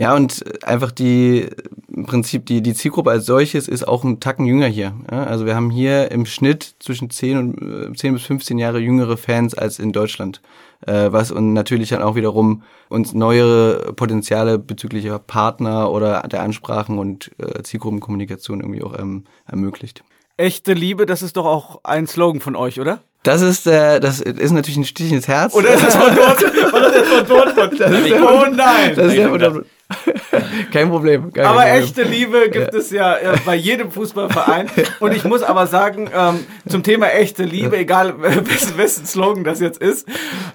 Ja, 0.01 0.15
und 0.15 0.43
einfach 0.65 0.93
die, 0.93 1.47
im 1.95 2.07
Prinzip 2.07 2.47
die, 2.47 2.63
die 2.63 2.73
Zielgruppe 2.73 3.11
als 3.11 3.27
solches 3.27 3.69
ist 3.69 3.87
auch 3.87 4.03
ein 4.03 4.19
Tacken 4.19 4.47
jünger 4.47 4.67
hier. 4.67 4.95
Ja, 5.11 5.25
also 5.25 5.45
wir 5.45 5.55
haben 5.55 5.69
hier 5.69 6.11
im 6.11 6.25
Schnitt 6.25 6.75
zwischen 6.79 7.11
10 7.11 7.37
und 7.37 7.99
10 7.99 8.11
äh, 8.11 8.13
bis 8.15 8.23
15 8.23 8.57
Jahre 8.59 8.79
jüngere 8.79 9.19
Fans 9.19 9.55
als 9.55 9.79
in 9.79 9.93
Deutschland. 9.93 10.41
Äh, 10.87 11.13
was 11.13 11.31
und 11.31 11.53
natürlich 11.53 11.91
dann 11.91 12.03
auch 12.03 12.15
wiederum 12.15 12.63
uns 12.89 13.13
neuere 13.13 13.93
Potenziale 13.93 14.59
bezüglich 14.59 15.11
Partner 15.27 15.91
oder 15.91 16.23
der 16.23 16.43
Ansprachen 16.43 16.99
und 16.99 17.31
äh, 17.39 17.63
Zielgruppenkommunikation 17.63 18.61
irgendwie 18.61 18.83
auch 18.83 18.99
ähm, 18.99 19.25
ermöglicht. 19.47 20.03
Echte 20.39 20.73
Liebe, 20.73 21.05
das 21.05 21.21
ist 21.21 21.37
doch 21.37 21.45
auch 21.45 21.81
ein 21.85 22.07
Slogan 22.07 22.41
von 22.41 22.57
euch, 22.57 22.81
oder? 22.81 23.01
Das 23.23 23.43
ist, 23.43 23.67
äh, 23.67 24.01
das 24.01 24.21
ist 24.21 24.53
natürlich 24.53 24.79
ein 24.79 24.85
Stich 24.85 25.13
ins 25.13 25.29
Herz. 25.29 25.55
Oder 25.55 25.75
ist 25.75 25.85
das 25.85 25.95
von 25.95 26.17
dort? 26.17 26.43
War 26.73 26.81
das 26.81 26.95
jetzt 26.95 27.09
von 27.09 27.27
Dortmund? 27.27 27.81
Das 27.81 27.91
ist 27.91 28.09
der, 28.09 28.23
oh 28.23 28.47
nein! 28.51 28.95
Das 28.97 29.07
ist 29.09 29.17
der 29.17 29.29
von. 29.29 29.65
Kein 30.73 30.89
Problem. 30.89 31.33
Kein 31.33 31.47
aber 31.47 31.63
Problem. 31.63 31.83
echte 31.83 32.03
Liebe 32.03 32.51
gibt 32.51 32.75
es 32.75 32.91
ja 32.91 33.17
äh, 33.17 33.37
bei 33.45 33.55
jedem 33.55 33.91
Fußballverein. 33.91 34.71
Und 35.01 35.15
ich 35.15 35.25
muss 35.25 35.43
aber 35.43 35.67
sagen, 35.67 36.11
ähm, 36.15 36.47
zum 36.69 36.83
Thema 36.83 37.09
echte 37.09 37.45
Liebe, 37.45 37.77
egal 37.77 38.21
wessen, 38.23 38.77
wessen 38.77 39.07
Slogan 39.07 39.45
das 39.45 39.61
jetzt 39.61 39.81
ist, 39.81 40.07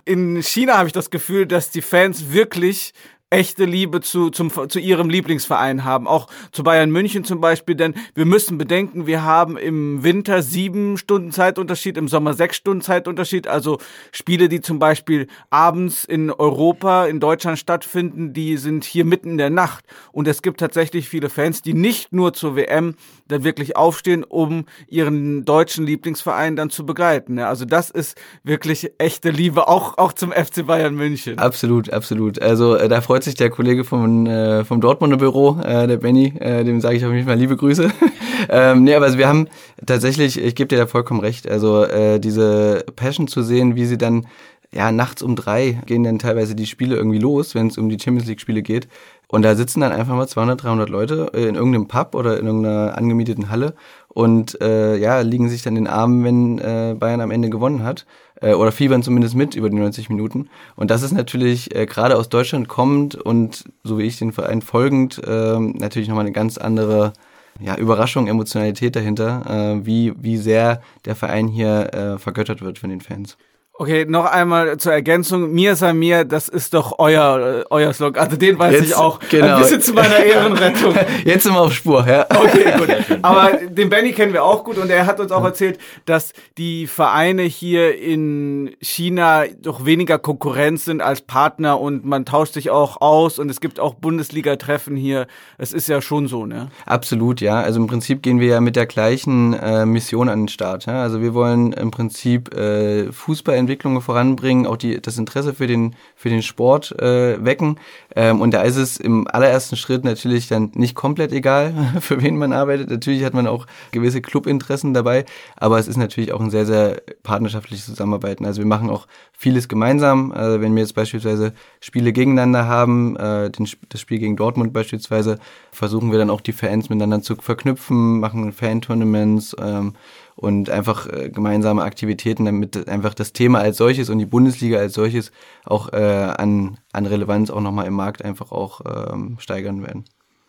in 0.06 0.42
China 0.42 0.78
habe 0.78 0.88
ich 0.88 0.94
das 0.94 1.10
Gefühl, 1.10 1.46
dass 1.46 1.70
die 1.70 1.82
Fans 1.82 2.32
wirklich 2.32 2.94
echte 3.30 3.66
Liebe 3.66 4.02
zu, 4.02 4.30
zum, 4.30 4.52
zu 4.70 4.80
ihrem 4.80 5.10
Lieblingsverein 5.10 5.84
haben. 5.84 6.08
Auch 6.08 6.28
zu 6.52 6.64
Bayern 6.64 6.92
München 6.92 7.24
zum 7.24 7.42
Beispiel, 7.42 7.76
denn 7.76 7.96
wir 8.14 8.26
müssen 8.26 8.58
bedenken, 8.58 9.08
wir 9.08 9.24
haben 9.24 9.58
im 9.58 10.04
Winter 10.04 10.42
sieben 10.42 10.98
Stunden 10.98 11.32
Zeitunterschied, 11.32 11.98
im 11.98 12.08
Sommer 12.08 12.34
sechs 12.34 12.58
Stunden 12.58 12.82
Zeitunterschied. 12.82 13.48
Also 13.48 13.80
Spiele, 14.12 14.48
die 14.48 14.62
zum 14.62 14.80
Beispiel 14.80 15.28
abends 15.50 16.06
in 16.06 16.32
Europa, 16.32 17.08
in 17.08 17.20
Deutschland 17.20 17.58
stattfinden, 17.58 18.34
die 18.34 18.58
sind 18.58 18.84
hier 18.84 19.06
mitten 19.06 19.32
in 19.32 19.38
der 19.38 19.50
Nacht. 19.50 19.86
Und 20.12 20.28
es 20.28 20.42
gibt 20.42 20.60
tatsächlich 20.60 21.10
viele 21.10 21.30
Fans, 21.30 21.62
die 21.62 21.74
nicht 21.74 22.14
nur 22.14 22.34
zur 22.34 22.56
WM 22.56 22.96
dann 23.28 23.44
wirklich 23.44 23.76
aufstehen, 23.76 24.24
um 24.24 24.66
ihren 24.88 25.46
deutschen 25.46 25.86
Lieblingsverein 25.86 26.56
dann 26.56 26.70
zu 26.70 26.86
begleiten. 26.86 27.40
Also 27.40 27.66
das 27.66 27.90
ist 27.90 28.18
wirklich 28.44 28.92
echte 29.00 29.32
Liebe, 29.32 29.68
auch, 29.68 29.98
auch 29.98 30.14
zum 30.14 30.32
FC 30.32 30.66
Bayern 30.66 30.96
München. 30.96 31.40
Absolut, 31.40 31.92
absolut. 31.92 32.42
Also 32.42 32.76
äh, 32.76 32.88
da 32.88 33.02
freut 33.16 33.24
sich 33.24 33.36
der 33.36 33.50
Kollege 33.50 33.86
vom, 33.86 34.26
äh, 34.26 34.66
vom 34.66 34.82
Dortmunder 34.82 35.16
Büro, 35.16 35.58
äh, 35.64 35.88
der 35.88 35.96
Benny, 35.96 36.34
äh, 36.38 36.66
dem 36.66 36.82
sage 36.82 36.98
ich 36.98 37.06
auf 37.06 37.14
jeden 37.14 37.26
Fall 37.26 37.38
liebe 37.38 37.56
Grüße. 37.56 37.90
ähm, 38.50 38.84
nee, 38.84 38.94
aber 38.94 39.06
also 39.06 39.18
wir 39.18 39.30
haben 39.30 39.48
tatsächlich, 39.86 40.38
ich 40.38 40.54
gebe 40.54 40.68
dir 40.68 40.78
da 40.78 40.86
vollkommen 40.86 41.22
recht, 41.22 41.50
also 41.50 41.86
äh, 41.86 42.20
diese 42.20 42.84
Passion 42.98 43.30
zu 43.30 43.42
sehen, 43.42 43.78
wie 43.78 43.86
sie 43.86 43.98
dann 43.98 44.28
ja, 44.74 44.92
nachts 44.92 45.22
um 45.22 45.38
drei 45.38 45.80
gehen 45.86 46.04
dann 46.04 46.20
teilweise 46.20 46.56
die 46.56 46.66
Spiele 46.66 46.98
irgendwie 46.98 47.20
los, 47.20 47.56
wenn 47.56 47.68
es 47.68 47.78
um 47.78 47.88
die 47.88 47.98
Champions 47.98 48.28
League 48.28 48.42
Spiele 48.42 48.62
geht. 48.62 48.90
Und 49.30 49.44
da 49.44 49.56
sitzen 49.56 49.80
dann 49.80 49.94
einfach 49.94 50.14
mal 50.14 50.28
200, 50.28 50.62
300 50.64 50.90
Leute 50.90 51.32
in 51.36 51.56
irgendeinem 51.56 51.88
Pub 51.88 52.16
oder 52.16 52.38
in 52.38 52.48
irgendeiner 52.48 52.98
angemieteten 52.98 53.50
Halle 53.50 53.76
und 54.10 54.60
äh, 54.62 54.98
ja, 54.98 55.22
liegen 55.22 55.48
sich 55.48 55.62
dann 55.62 55.76
den 55.76 55.88
Armen, 55.88 56.26
wenn 56.26 56.60
äh, 56.60 56.96
Bayern 57.00 57.22
am 57.22 57.32
Ende 57.32 57.50
gewonnen 57.50 57.82
hat. 57.86 58.06
Äh, 58.42 58.54
oder 58.54 58.72
fiebern 58.72 59.04
zumindest 59.04 59.36
mit 59.36 59.56
über 59.56 59.70
die 59.70 59.78
90 59.78 60.10
Minuten. 60.10 60.50
Und 60.76 60.92
das 60.92 61.04
ist 61.04 61.12
natürlich 61.12 61.76
äh, 61.76 61.86
gerade 61.86 62.18
aus 62.18 62.30
Deutschland 62.30 62.68
kommend 62.68 63.16
und 63.16 63.66
so 63.84 63.98
wie 63.98 64.04
ich 64.04 64.18
den 64.18 64.32
Verein 64.32 64.62
folgend 64.62 65.22
äh, 65.26 65.60
natürlich 65.60 66.08
nochmal 66.08 66.26
eine 66.26 66.34
ganz 66.34 66.58
andere 66.58 67.14
ja, 67.60 67.78
Überraschung, 67.78 68.28
Emotionalität 68.28 68.96
dahinter, 68.96 69.78
äh, 69.78 69.86
wie, 69.86 70.14
wie 70.18 70.38
sehr 70.38 70.82
der 71.06 71.16
Verein 71.16 71.48
hier 71.48 71.94
äh, 71.94 72.18
vergöttert 72.18 72.62
wird 72.62 72.80
von 72.80 72.90
den 72.90 73.02
Fans. 73.02 73.38
Okay, 73.78 74.06
noch 74.08 74.24
einmal 74.24 74.78
zur 74.78 74.94
Ergänzung. 74.94 75.52
Mir 75.52 75.76
sei 75.76 75.92
mir, 75.92 76.24
das 76.24 76.48
ist 76.48 76.74
doch 76.74 76.98
euer, 76.98 77.66
euer 77.70 77.92
Slogan. 77.92 78.24
Also 78.24 78.38
den 78.38 78.58
weiß 78.58 78.72
Jetzt, 78.72 78.86
ich 78.86 78.96
auch. 78.96 79.20
genau. 79.30 79.56
Ein 79.56 79.62
bisschen 79.64 79.82
zu 79.82 79.94
meiner 79.94 80.16
Ehrenrettung. 80.16 80.96
Jetzt 81.26 81.44
sind 81.44 81.52
wir 81.56 81.60
auf 81.60 81.74
Spur, 81.74 82.08
ja. 82.08 82.26
Okay, 82.30 82.74
gut. 82.78 83.20
Aber 83.22 83.52
den 83.68 83.90
Benny 83.90 84.14
kennen 84.14 84.32
wir 84.32 84.46
auch 84.46 84.64
gut 84.64 84.78
und 84.78 84.90
er 84.90 85.06
hat 85.06 85.20
uns 85.20 85.34
auch 85.34 85.44
erzählt, 85.44 85.78
dass 86.06 86.32
die 86.58 86.88
Vereine 86.88 87.42
hier 87.42 88.00
in 88.00 88.78
China 88.82 89.44
doch 89.62 89.86
weniger 89.86 90.20
Konkurrenz 90.20 90.86
sind 90.86 91.02
als 91.02 91.20
Partner 91.20 91.78
und 91.78 92.06
man 92.06 92.24
tauscht 92.24 92.54
sich 92.54 92.70
auch 92.70 93.02
aus 93.02 93.40
und 93.40 93.50
es 93.50 93.60
gibt 93.60 93.82
auch 93.82 93.96
Bundesliga-Treffen 93.96 94.96
hier. 94.96 95.28
Es 95.58 95.74
ist 95.74 95.90
ja 95.90 96.02
schon 96.02 96.30
so, 96.30 96.46
ne? 96.46 96.70
Absolut, 96.86 97.42
ja. 97.42 97.60
Also 97.60 97.82
im 97.82 97.88
Prinzip 97.88 98.22
gehen 98.22 98.40
wir 98.40 98.48
ja 98.48 98.62
mit 98.62 98.78
der 98.78 98.86
gleichen 98.86 99.54
äh, 99.54 99.86
Mission 99.86 100.30
an 100.30 100.44
den 100.44 100.48
Start. 100.48 100.86
Ja? 100.86 101.02
Also 101.02 101.22
wir 101.22 101.34
wollen 101.34 101.74
im 101.74 101.92
Prinzip 101.92 102.56
äh, 102.56 103.12
Fußball 103.12 103.65
Entwicklungen 103.66 104.02
voranbringen, 104.02 104.68
auch 104.68 104.78
die, 104.78 105.02
das 105.02 105.18
Interesse 105.18 105.54
für 105.54 105.68
den, 105.68 105.96
für 106.16 106.30
den 106.30 106.42
Sport 106.42 106.98
äh, 107.00 107.44
wecken. 107.44 107.80
Ähm, 108.16 108.42
und 108.42 108.54
da 108.54 108.62
ist 108.62 108.78
es 108.78 108.98
im 108.98 109.28
allerersten 109.28 109.76
Schritt 109.76 110.04
natürlich 110.04 110.48
dann 110.48 110.72
nicht 110.76 110.96
komplett 110.96 111.32
egal, 111.32 111.74
für 112.00 112.22
wen 112.22 112.38
man 112.38 112.54
arbeitet. 112.54 112.90
Natürlich 112.90 113.24
hat 113.24 113.34
man 113.34 113.48
auch 113.48 113.66
gewisse 113.92 114.22
Clubinteressen 114.22 114.94
dabei, 114.94 115.26
aber 115.56 115.80
es 115.80 115.88
ist 115.88 115.98
natürlich 115.98 116.32
auch 116.32 116.42
ein 116.42 116.52
sehr, 116.52 116.66
sehr 116.66 117.02
partnerschaftliches 117.24 117.86
Zusammenarbeiten. 117.86 118.46
Also 118.46 118.62
wir 118.62 118.68
machen 118.68 118.90
auch 118.90 119.08
vieles 119.34 119.68
gemeinsam. 119.68 120.32
Also 120.32 120.62
wenn 120.62 120.76
wir 120.76 120.82
jetzt 120.82 120.96
beispielsweise 120.96 121.54
Spiele 121.82 122.14
gegeneinander 122.14 122.68
haben, 122.68 123.16
äh, 123.18 123.50
den, 123.50 123.68
das 123.90 124.02
Spiel 124.02 124.20
gegen 124.20 124.36
Dortmund 124.36 124.74
beispielsweise, 124.74 125.40
versuchen 125.72 126.12
wir 126.12 126.20
dann 126.20 126.30
auch 126.30 126.42
die 126.42 126.54
Fans 126.54 126.90
miteinander 126.90 127.22
zu 127.22 127.36
verknüpfen, 127.36 128.20
machen 128.20 128.54
Fan-Tournaments, 128.54 129.56
ähm, 129.60 129.94
und 130.36 130.70
einfach 130.70 131.08
äh, 131.08 131.30
gemeinsame 131.30 131.84
Aktivitäten, 131.84 132.46
damit 132.46 132.88
einfach 132.88 133.14
das 133.14 133.34
Thema 133.34 133.60
als 133.60 133.78
solches 133.78 134.10
und 134.10 134.20
die 134.20 134.26
Bundesliga 134.26 134.78
als 134.78 134.94
solches 134.94 135.32
auch 135.64 135.94
äh, 135.94 135.98
an, 135.98 136.78
an 136.92 137.06
Relevanz 137.06 137.50
auch 137.50 137.62
nochmal 137.62 137.88
im 137.88 137.94
Markt 137.94 138.24
einfach 138.24 138.52
auch 138.52 138.82
ähm, 138.86 139.38
steigern 139.40 139.82
werden. 139.82 140.06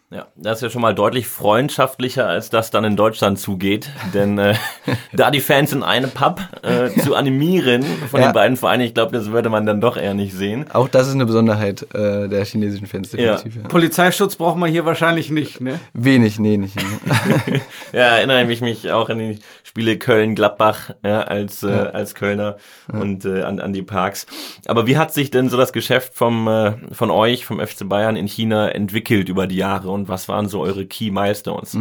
Ja, 0.08 0.28
das 0.36 0.58
ist 0.58 0.62
ja 0.62 0.70
schon 0.70 0.82
mal 0.82 0.94
deutlich 0.94 1.26
freundschaftlicher, 1.26 2.28
als 2.28 2.48
das 2.48 2.70
dann 2.70 2.84
in 2.84 2.94
Deutschland 2.94 3.40
zugeht. 3.40 3.90
Denn 4.14 4.38
äh, 4.38 4.54
da 5.12 5.32
die 5.32 5.40
Fans 5.40 5.72
in 5.72 5.82
einem 5.82 6.12
Pub 6.12 6.40
äh, 6.62 6.90
zu 7.00 7.16
animieren 7.16 7.82
von 8.08 8.20
Ja. 8.20 8.28
den 8.28 8.32
beiden 8.34 8.56
Vereinen, 8.56 8.82
ich 8.82 8.94
glaube, 8.94 9.10
das 9.10 9.32
würde 9.32 9.48
man 9.50 9.66
dann 9.66 9.80
doch 9.80 9.96
eher 9.96 10.14
nicht 10.14 10.32
sehen. 10.32 10.66
Auch 10.72 10.86
das 10.86 11.08
ist 11.08 11.14
eine 11.14 11.26
Besonderheit 11.26 11.82
äh, 11.92 12.28
der 12.28 12.44
chinesischen 12.44 12.86
Fans 12.86 13.10
definitiv. 13.10 13.56
Ja. 13.56 13.62
Polizeischutz 13.68 14.36
braucht 14.36 14.56
man 14.58 14.70
hier 14.70 14.84
wahrscheinlich 14.84 15.30
nicht, 15.30 15.60
ne? 15.60 15.80
Wenig, 15.92 16.38
nee, 16.38 16.56
nicht. 16.56 16.76
Nee. 16.76 17.60
Ja, 17.92 18.16
erinnere 18.16 18.50
ich 18.52 18.60
mich 18.60 18.92
auch 18.92 19.08
an 19.08 19.18
die 19.18 19.38
Spiele 19.64 19.96
Köln-Gladbach 19.98 20.90
ja, 21.04 21.22
als, 21.22 21.62
äh, 21.62 21.66
als 21.68 22.14
Kölner 22.14 22.56
und 22.92 23.25
äh, 23.25 23.42
an, 23.42 23.58
an 23.58 23.72
die 23.72 23.82
Parks. 23.82 24.26
Aber 24.66 24.86
wie 24.86 24.98
hat 24.98 25.12
sich 25.12 25.30
denn 25.30 25.48
so 25.48 25.56
das 25.56 25.72
Geschäft 25.72 26.14
vom, 26.14 26.46
äh, 26.46 26.75
von 26.92 27.10
euch, 27.10 27.44
vom 27.46 27.58
FC 27.58 27.88
Bayern 27.88 28.16
in 28.16 28.26
China 28.26 28.68
entwickelt 28.68 29.28
über 29.28 29.46
die 29.46 29.56
Jahre 29.56 29.96
und 29.97 30.09
was 30.09 30.29
waren 30.29 30.49
so 30.49 30.61
eure 30.61 30.87
Key 30.87 31.11
Milestones? 31.11 31.75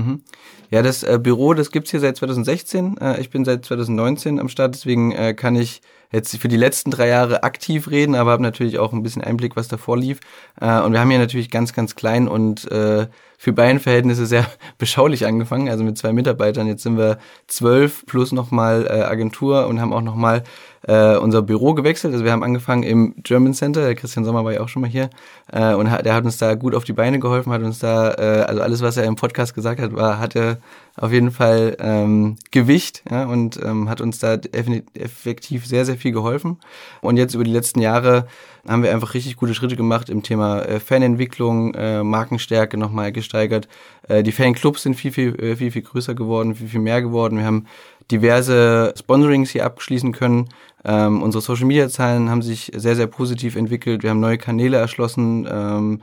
Ja, 0.72 0.82
das 0.82 1.04
äh, 1.04 1.20
Büro, 1.22 1.54
das 1.54 1.72
gibt's 1.72 1.92
hier 1.92 2.00
seit 2.00 2.18
2016. 2.18 2.98
Äh, 2.98 3.22
ich 3.22 3.30
bin 3.30 3.46
seit 3.46 3.64
2019 3.64 4.40
am 4.40 4.50
Start, 4.50 4.74
deswegen 4.74 5.12
äh, 5.12 5.34
kann 5.34 5.56
ich 5.56 5.82
jetzt 6.12 6.38
für 6.38 6.48
die 6.48 6.58
letzten 6.58 6.92
drei 6.92 7.08
Jahre 7.08 7.44
aktiv 7.44 7.90
reden, 7.90 8.16
aber 8.16 8.32
habe 8.32 8.42
natürlich 8.42 8.80
auch 8.80 8.94
ein 8.94 9.04
bisschen 9.04 9.24
Einblick, 9.24 9.56
was 9.56 9.68
davor 9.68 9.98
lief. 9.98 10.20
Äh, 10.60 10.82
und 10.82 10.94
wir 10.94 11.00
haben 11.00 11.10
hier 11.10 11.20
natürlich 11.20 11.52
ganz, 11.52 11.74
ganz 11.74 11.96
klein 11.96 12.28
und 12.28 12.70
äh, 12.72 13.08
für 13.38 13.54
Bayern-Verhältnisse 13.54 14.26
sehr 14.26 14.46
beschaulich 14.78 15.26
angefangen, 15.26 15.70
also 15.70 15.84
mit 15.84 15.98
zwei 15.98 16.14
Mitarbeitern. 16.14 16.68
Jetzt 16.68 16.84
sind 16.84 16.98
wir 16.98 17.20
zwölf 17.48 18.06
plus 18.06 18.32
nochmal 18.32 18.88
äh, 18.88 19.02
Agentur 19.04 19.68
und 19.68 19.82
haben 19.82 19.94
auch 19.94 20.02
nochmal 20.02 20.44
äh, 20.88 21.18
unser 21.18 21.42
Büro 21.42 21.74
gewechselt. 21.74 22.14
Also 22.14 22.26
wir 22.26 22.32
haben 22.32 22.44
angefangen 22.44 22.84
im 22.84 23.16
German 23.24 23.54
Center, 23.54 23.82
der 23.82 23.96
Christian 23.96 24.26
Sommer 24.26 24.46
war 24.46 24.54
ja 24.54 24.62
auch 24.62 24.70
schon 24.70 24.82
mal 24.82 24.90
hier, 24.90 25.10
äh, 25.52 25.74
und 25.74 25.90
hat, 25.90 26.06
der 26.06 26.14
hat 26.14 26.26
uns 26.26 26.38
da 26.38 26.56
gut 26.56 26.76
auf 26.76 26.84
die 26.84 26.94
Beine 26.94 27.20
geholfen, 27.20 27.52
hat 27.52 27.62
uns 27.62 27.80
da, 27.80 28.14
äh, 28.14 28.44
also 28.44 28.62
alles, 28.62 28.82
was 28.82 28.98
er 28.98 29.06
im 29.06 29.16
Podcast 29.16 29.54
gesagt 29.54 29.82
hat, 29.82 29.94
war, 29.96 30.20
hatte 30.20 30.60
auf 30.98 31.12
jeden 31.12 31.32
Fall 31.32 31.76
ähm, 31.80 32.38
Gewicht 32.52 33.04
ja, 33.10 33.26
und 33.26 33.60
ähm, 33.62 33.90
hat 33.90 34.00
uns 34.00 34.20
da 34.20 34.36
effektiv 34.36 35.66
sehr, 35.66 35.86
sehr 35.86 35.98
viel 35.98 36.12
geholfen. 36.12 36.58
Und 37.02 37.18
jetzt 37.18 37.34
über 37.34 37.44
die 37.44 37.52
letzten 37.52 37.82
Jahre 37.82 38.28
haben 38.68 38.82
wir 38.82 38.94
einfach 38.94 39.14
richtig 39.14 39.36
gute 39.36 39.54
Schritte 39.54 39.76
gemacht 39.76 40.10
im 40.10 40.24
Thema 40.24 40.62
äh, 40.62 40.80
Fanentwicklung, 40.80 41.74
äh, 41.74 42.04
Markenstärke 42.04 42.78
nochmal 42.78 43.12
gesteigert. 43.12 43.68
Äh, 44.08 44.24
die 44.24 44.32
Fanclubs 44.32 44.84
sind 44.84 44.96
viel, 44.96 45.12
viel, 45.12 45.36
äh, 45.40 45.56
viel, 45.56 45.72
viel 45.72 45.82
größer 45.82 46.16
geworden, 46.16 46.56
viel, 46.56 46.70
viel 46.70 46.80
mehr 46.80 47.02
geworden. 47.02 47.38
Wir 47.38 47.46
haben 47.46 47.66
diverse 48.12 48.94
Sponsorings 48.98 49.50
hier 49.50 49.66
abschließen 49.66 50.12
können. 50.12 50.50
Ähm, 50.86 51.24
unsere 51.24 51.42
Social 51.42 51.66
Media 51.66 51.90
Zahlen 51.90 52.30
haben 52.30 52.42
sich 52.42 52.72
sehr, 52.76 52.96
sehr 52.96 53.08
positiv 53.08 53.56
entwickelt. 53.56 54.04
Wir 54.04 54.12
haben 54.12 54.20
neue 54.20 54.38
Kanäle 54.38 54.78
erschlossen. 54.78 55.48
Ähm, 55.50 56.02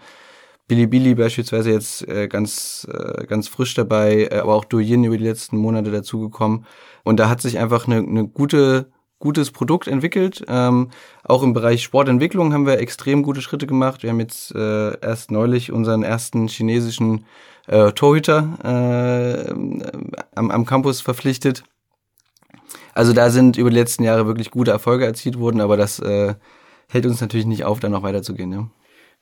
Bilibili 0.69 1.15
beispielsweise 1.15 1.71
jetzt 1.71 2.09
äh, 2.09 2.29
ganz, 2.29 2.87
äh, 2.91 3.27
ganz 3.27 3.49
frisch 3.49 3.75
dabei, 3.75 4.29
äh, 4.31 4.39
aber 4.39 4.55
auch 4.55 4.65
Douyin 4.65 5.05
über 5.05 5.19
die 5.19 5.25
letzten 5.25 5.57
Monate 5.57 5.91
dazugekommen. 5.91 6.67
Und 7.05 7.21
da 7.21 7.29
hat 7.29 7.41
sich 7.41 7.59
einfach 7.59 7.87
eine, 7.87 7.99
eine 7.99 8.27
gute, 8.27 8.87
gutes 9.19 9.51
Produkt 9.51 9.87
entwickelt. 9.87 10.45
Ähm, 10.49 10.91
auch 11.25 11.43
im 11.43 11.53
Bereich 11.53 11.83
Sportentwicklung 11.83 12.53
haben 12.53 12.67
wir 12.67 12.79
extrem 12.79 13.23
gute 13.23 13.43
Schritte 13.43 13.67
gemacht. 13.67 14.03
Wir 14.03 14.11
haben 14.11 14.21
jetzt 14.21 14.55
äh, 14.55 14.99
erst 15.01 15.31
neulich 15.31 15.73
unseren 15.73 16.03
ersten 16.03 16.49
chinesischen 16.49 17.27
äh, 17.67 17.93
Torhüter 17.93 18.59
äh, 18.65 19.51
am, 20.35 20.51
am 20.51 20.65
Campus 20.65 21.01
verpflichtet. 21.01 21.65
Also 22.95 23.13
da 23.13 23.31
sind 23.31 23.57
über 23.57 23.71
die 23.71 23.77
letzten 23.77 24.05
Jahre 24.05 24.27
wirklich 24.27 24.51
gute 24.51 24.71
Erfolge 24.71 25.05
erzielt 25.05 25.39
worden, 25.39 25.61
aber 25.61 25.77
das 25.77 25.99
äh, 25.99 26.35
hält 26.89 27.07
uns 27.07 27.21
natürlich 27.21 27.47
nicht 27.47 27.65
auf, 27.65 27.81
da 27.81 27.89
noch 27.89 28.03
weiterzugehen. 28.03 28.53
Ja. 28.53 28.69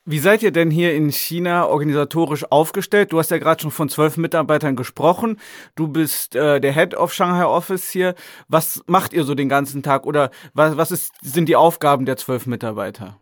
Wie 0.03 0.17
seid 0.17 0.41
ihr 0.41 0.51
denn 0.51 0.71
hier 0.71 0.95
in 0.95 1.11
China 1.11 1.67
organisatorisch 1.67 2.51
aufgestellt? 2.51 3.11
Du 3.11 3.19
hast 3.19 3.29
ja 3.29 3.37
gerade 3.37 3.61
schon 3.61 3.69
von 3.69 3.87
zwölf 3.87 4.17
Mitarbeitern 4.17 4.75
gesprochen. 4.75 5.37
Du 5.75 5.87
bist 5.87 6.35
äh, 6.35 6.59
der 6.59 6.73
Head 6.73 6.95
of 6.95 7.13
Shanghai 7.13 7.45
Office 7.45 7.91
hier. 7.91 8.15
Was 8.47 8.81
macht 8.87 9.13
ihr 9.13 9.23
so 9.25 9.35
den 9.35 9.47
ganzen 9.47 9.83
Tag 9.83 10.07
oder 10.07 10.31
was, 10.55 10.75
was 10.75 10.89
ist, 10.89 11.13
sind 11.21 11.47
die 11.47 11.55
Aufgaben 11.55 12.07
der 12.07 12.17
zwölf 12.17 12.47
Mitarbeiter? 12.47 13.19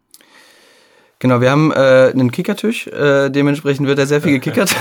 Genau, 1.22 1.42
wir 1.42 1.52
haben 1.52 1.74
äh, 1.74 2.12
einen 2.14 2.32
Kickertisch, 2.32 2.88
äh, 2.88 3.30
dementsprechend 3.30 3.86
wird 3.88 4.00
da 4.00 4.06
sehr 4.06 4.22
viel 4.22 4.32
gekickert. 4.32 4.74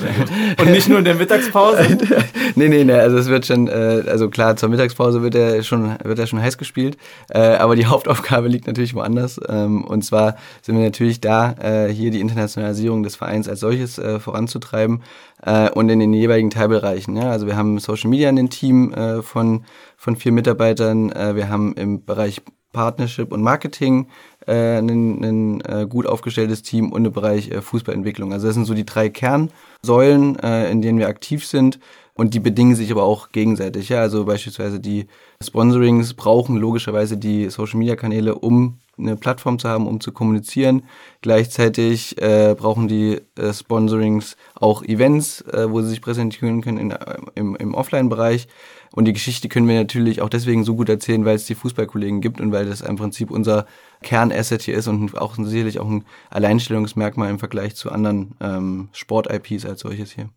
Und 0.60 0.70
nicht 0.70 0.88
nur 0.88 1.00
in 1.00 1.04
der 1.04 1.16
Mittagspause? 1.16 1.98
nee, 2.54 2.68
nee, 2.68 2.84
nee, 2.84 2.92
also 2.92 3.18
es 3.18 3.26
wird 3.26 3.44
schon, 3.44 3.66
äh, 3.66 4.04
also 4.06 4.30
klar, 4.30 4.54
zur 4.54 4.68
Mittagspause 4.68 5.20
wird 5.20 5.34
er 5.34 5.64
schon, 5.64 5.96
wird 6.04 6.16
er 6.20 6.28
schon 6.28 6.40
heiß 6.40 6.58
gespielt, 6.58 6.96
äh, 7.28 7.40
aber 7.40 7.74
die 7.74 7.86
Hauptaufgabe 7.86 8.46
liegt 8.46 8.68
natürlich 8.68 8.94
woanders. 8.94 9.40
Ähm, 9.48 9.82
und 9.82 10.04
zwar 10.04 10.36
sind 10.62 10.76
wir 10.76 10.84
natürlich 10.84 11.20
da, 11.20 11.56
äh, 11.60 11.88
hier 11.88 12.12
die 12.12 12.20
Internationalisierung 12.20 13.02
des 13.02 13.16
Vereins 13.16 13.48
als 13.48 13.58
solches 13.58 13.98
äh, 13.98 14.20
voranzutreiben 14.20 15.02
äh, 15.42 15.70
und 15.70 15.88
in 15.88 15.98
den 15.98 16.14
jeweiligen 16.14 16.50
Teilbereichen. 16.50 17.16
Ja? 17.16 17.32
Also 17.32 17.48
wir 17.48 17.56
haben 17.56 17.80
Social 17.80 18.10
Media 18.10 18.28
in 18.28 18.36
dem 18.36 18.50
Team 18.50 18.94
äh, 18.94 19.22
von, 19.22 19.64
von 19.96 20.14
vier 20.14 20.30
Mitarbeitern, 20.30 21.10
äh, 21.10 21.34
wir 21.34 21.48
haben 21.48 21.74
im 21.74 22.04
Bereich 22.04 22.42
Partnership 22.72 23.32
und 23.32 23.42
Marketing 23.42 24.06
äh, 24.46 24.78
ein, 24.78 24.88
ein 25.22 25.60
äh, 25.62 25.86
gut 25.88 26.06
aufgestelltes 26.06 26.62
Team 26.62 26.92
und 26.92 27.04
im 27.04 27.12
Bereich 27.12 27.50
äh, 27.50 27.60
Fußballentwicklung. 27.62 28.32
Also 28.32 28.46
das 28.46 28.54
sind 28.54 28.64
so 28.64 28.74
die 28.74 28.86
drei 28.86 29.08
Kernsäulen, 29.08 30.38
äh, 30.38 30.70
in 30.70 30.82
denen 30.82 30.98
wir 30.98 31.08
aktiv 31.08 31.46
sind 31.46 31.78
und 32.14 32.34
die 32.34 32.40
bedingen 32.40 32.74
sich 32.74 32.90
aber 32.90 33.04
auch 33.04 33.32
gegenseitig. 33.32 33.88
Ja? 33.88 34.00
Also 34.00 34.24
beispielsweise 34.24 34.78
die 34.78 35.06
Sponsorings 35.42 36.14
brauchen 36.14 36.56
logischerweise 36.56 37.16
die 37.16 37.48
Social-Media-Kanäle, 37.48 38.34
um 38.34 38.78
eine 38.98 39.16
Plattform 39.16 39.58
zu 39.58 39.68
haben, 39.68 39.86
um 39.86 40.00
zu 40.00 40.12
kommunizieren. 40.12 40.82
Gleichzeitig 41.22 42.20
äh, 42.20 42.54
brauchen 42.56 42.88
die 42.88 43.22
äh, 43.38 43.52
Sponsorings 43.54 44.36
auch 44.54 44.82
Events, 44.82 45.40
äh, 45.42 45.70
wo 45.70 45.80
sie 45.80 45.88
sich 45.88 46.02
präsentieren 46.02 46.60
können 46.60 46.78
in, 46.78 46.90
äh, 46.90 47.16
im, 47.34 47.56
im 47.56 47.74
Offline-Bereich. 47.74 48.48
Und 48.92 49.04
die 49.04 49.12
Geschichte 49.12 49.48
können 49.48 49.68
wir 49.68 49.76
natürlich 49.76 50.20
auch 50.20 50.28
deswegen 50.28 50.64
so 50.64 50.74
gut 50.74 50.88
erzählen, 50.88 51.24
weil 51.24 51.36
es 51.36 51.46
die 51.46 51.54
Fußballkollegen 51.54 52.20
gibt 52.20 52.40
und 52.40 52.50
weil 52.50 52.66
das 52.66 52.80
im 52.80 52.96
Prinzip 52.96 53.30
unser 53.30 53.66
Kernasset 54.02 54.62
hier 54.62 54.74
ist 54.74 54.88
und 54.88 55.16
auch 55.16 55.36
sicherlich 55.36 55.78
auch 55.78 55.88
ein 55.88 56.04
Alleinstellungsmerkmal 56.30 57.30
im 57.30 57.38
Vergleich 57.38 57.76
zu 57.76 57.92
anderen 57.92 58.32
ähm, 58.40 58.88
Sport-IPs 58.92 59.64
als 59.64 59.80
solches 59.80 60.10
hier. 60.12 60.28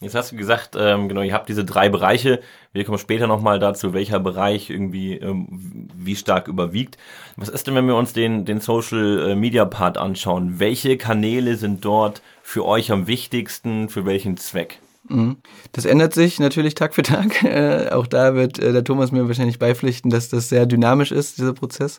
Jetzt 0.00 0.16
hast 0.16 0.32
du 0.32 0.36
gesagt, 0.36 0.76
ähm, 0.76 1.08
genau, 1.08 1.22
ihr 1.22 1.32
habt 1.32 1.48
diese 1.48 1.64
drei 1.64 1.88
Bereiche. 1.88 2.40
Wir 2.72 2.84
kommen 2.84 2.98
später 2.98 3.26
nochmal 3.26 3.58
dazu, 3.60 3.94
welcher 3.94 4.18
Bereich 4.18 4.68
irgendwie 4.68 5.14
ähm, 5.14 5.88
wie 5.96 6.16
stark 6.16 6.48
überwiegt. 6.48 6.98
Was 7.36 7.48
ist 7.48 7.66
denn, 7.66 7.74
wenn 7.74 7.86
wir 7.86 7.96
uns 7.96 8.12
den, 8.12 8.44
den 8.44 8.60
Social 8.60 9.30
äh, 9.30 9.34
Media 9.36 9.64
Part 9.64 9.96
anschauen? 9.96 10.58
Welche 10.58 10.98
Kanäle 10.98 11.56
sind 11.56 11.84
dort 11.84 12.22
für 12.42 12.66
euch 12.66 12.90
am 12.90 13.06
wichtigsten? 13.06 13.88
Für 13.88 14.04
welchen 14.04 14.36
Zweck? 14.36 14.80
Mhm. 15.08 15.36
Das 15.72 15.84
ändert 15.84 16.14
sich 16.14 16.40
natürlich 16.40 16.74
Tag 16.74 16.94
für 16.94 17.02
Tag. 17.02 17.42
Äh, 17.54 17.90
auch 17.90 18.06
da 18.06 18.34
wird 18.34 18.58
äh, 18.58 18.72
der 18.72 18.84
Thomas 18.84 19.12
mir 19.12 19.28
wahrscheinlich 19.28 19.58
beipflichten, 19.58 20.10
dass 20.10 20.28
das 20.28 20.48
sehr 20.48 20.66
dynamisch 20.66 21.12
ist, 21.12 21.38
dieser 21.38 21.52
Prozess. 21.52 21.98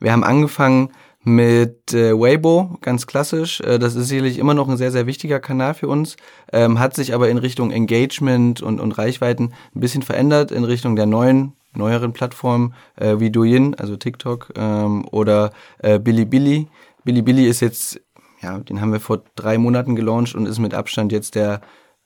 Wir 0.00 0.12
haben 0.12 0.24
angefangen 0.24 0.92
mit 1.24 1.92
äh, 1.92 2.12
Weibo, 2.12 2.78
ganz 2.80 3.06
klassisch. 3.06 3.58
Das 3.58 3.94
ist 3.94 4.08
sicherlich 4.08 4.38
immer 4.38 4.54
noch 4.54 4.68
ein 4.68 4.76
sehr, 4.76 4.92
sehr 4.92 5.06
wichtiger 5.06 5.40
Kanal 5.40 5.74
für 5.74 5.88
uns, 5.88 6.16
ähm, 6.52 6.78
hat 6.78 6.94
sich 6.94 7.12
aber 7.12 7.28
in 7.28 7.38
Richtung 7.38 7.70
Engagement 7.70 8.62
und, 8.62 8.80
und 8.80 8.92
Reichweiten 8.92 9.52
ein 9.74 9.80
bisschen 9.80 10.02
verändert, 10.02 10.52
in 10.52 10.64
Richtung 10.64 10.96
der 10.96 11.06
neuen, 11.06 11.54
neueren 11.74 12.12
Plattformen 12.12 12.74
wie 12.96 13.30
Douyin, 13.30 13.74
also 13.74 13.96
TikTok, 13.96 14.52
ähm, 14.56 15.06
oder 15.10 15.50
Bilibili. 15.82 16.68
Bilibili 17.04 17.46
ist 17.46 17.60
jetzt, 17.60 18.00
ja, 18.40 18.58
den 18.58 18.80
haben 18.80 18.92
wir 18.92 19.00
vor 19.00 19.22
drei 19.34 19.58
Monaten 19.58 19.96
gelauncht 19.96 20.34
und 20.34 20.46
ist 20.46 20.60
mit 20.60 20.72
Abstand 20.72 21.10
jetzt 21.10 21.34
der 21.34 21.60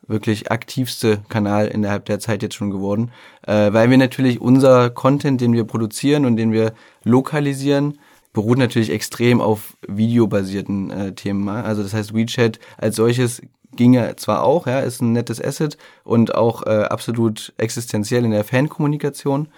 wirklich 0.09 0.51
aktivste 0.51 1.21
Kanal 1.29 1.69
innerhalb 1.69 2.07
der 2.07 2.19
Zeit 2.19 2.43
jetzt 2.43 2.57
schon 2.57 2.71
geworden, 2.71 3.13
äh, 3.47 3.73
weil 3.73 3.91
wir 3.91 3.99
natürlich 3.99 4.41
unser 4.41 4.91
Content, 4.91 5.41
den 5.41 5.53
wir 5.53 5.65
produzieren 5.65 6.25
und 6.25 6.37
den 6.37 6.51
wir 6.53 6.73
lokalisieren, 7.05 7.99
beruht 8.33 8.59
natürlich 8.59 8.91
extrem 8.91 9.41
auf 9.41 9.77
videobasierten 9.87 10.91
äh, 10.91 11.13
Themen. 11.15 11.49
Also 11.49 11.83
das 11.83 11.95
heißt, 11.95 12.15
WeChat 12.15 12.59
als 12.77 12.97
solches 12.97 13.43
ginge 13.77 14.17
zwar 14.17 14.43
auch, 14.43 14.67
ja, 14.67 14.81
ist 14.81 15.01
ein 15.01 15.13
nettes 15.13 15.43
Asset 15.43 15.77
und 16.05 16.35
auch 16.35 16.67
äh, 16.67 16.85
absolut 16.89 17.53
existenziell 17.59 18.25
in 18.25 18.31
der 18.31 18.45
Fankommunikation. 18.45 19.49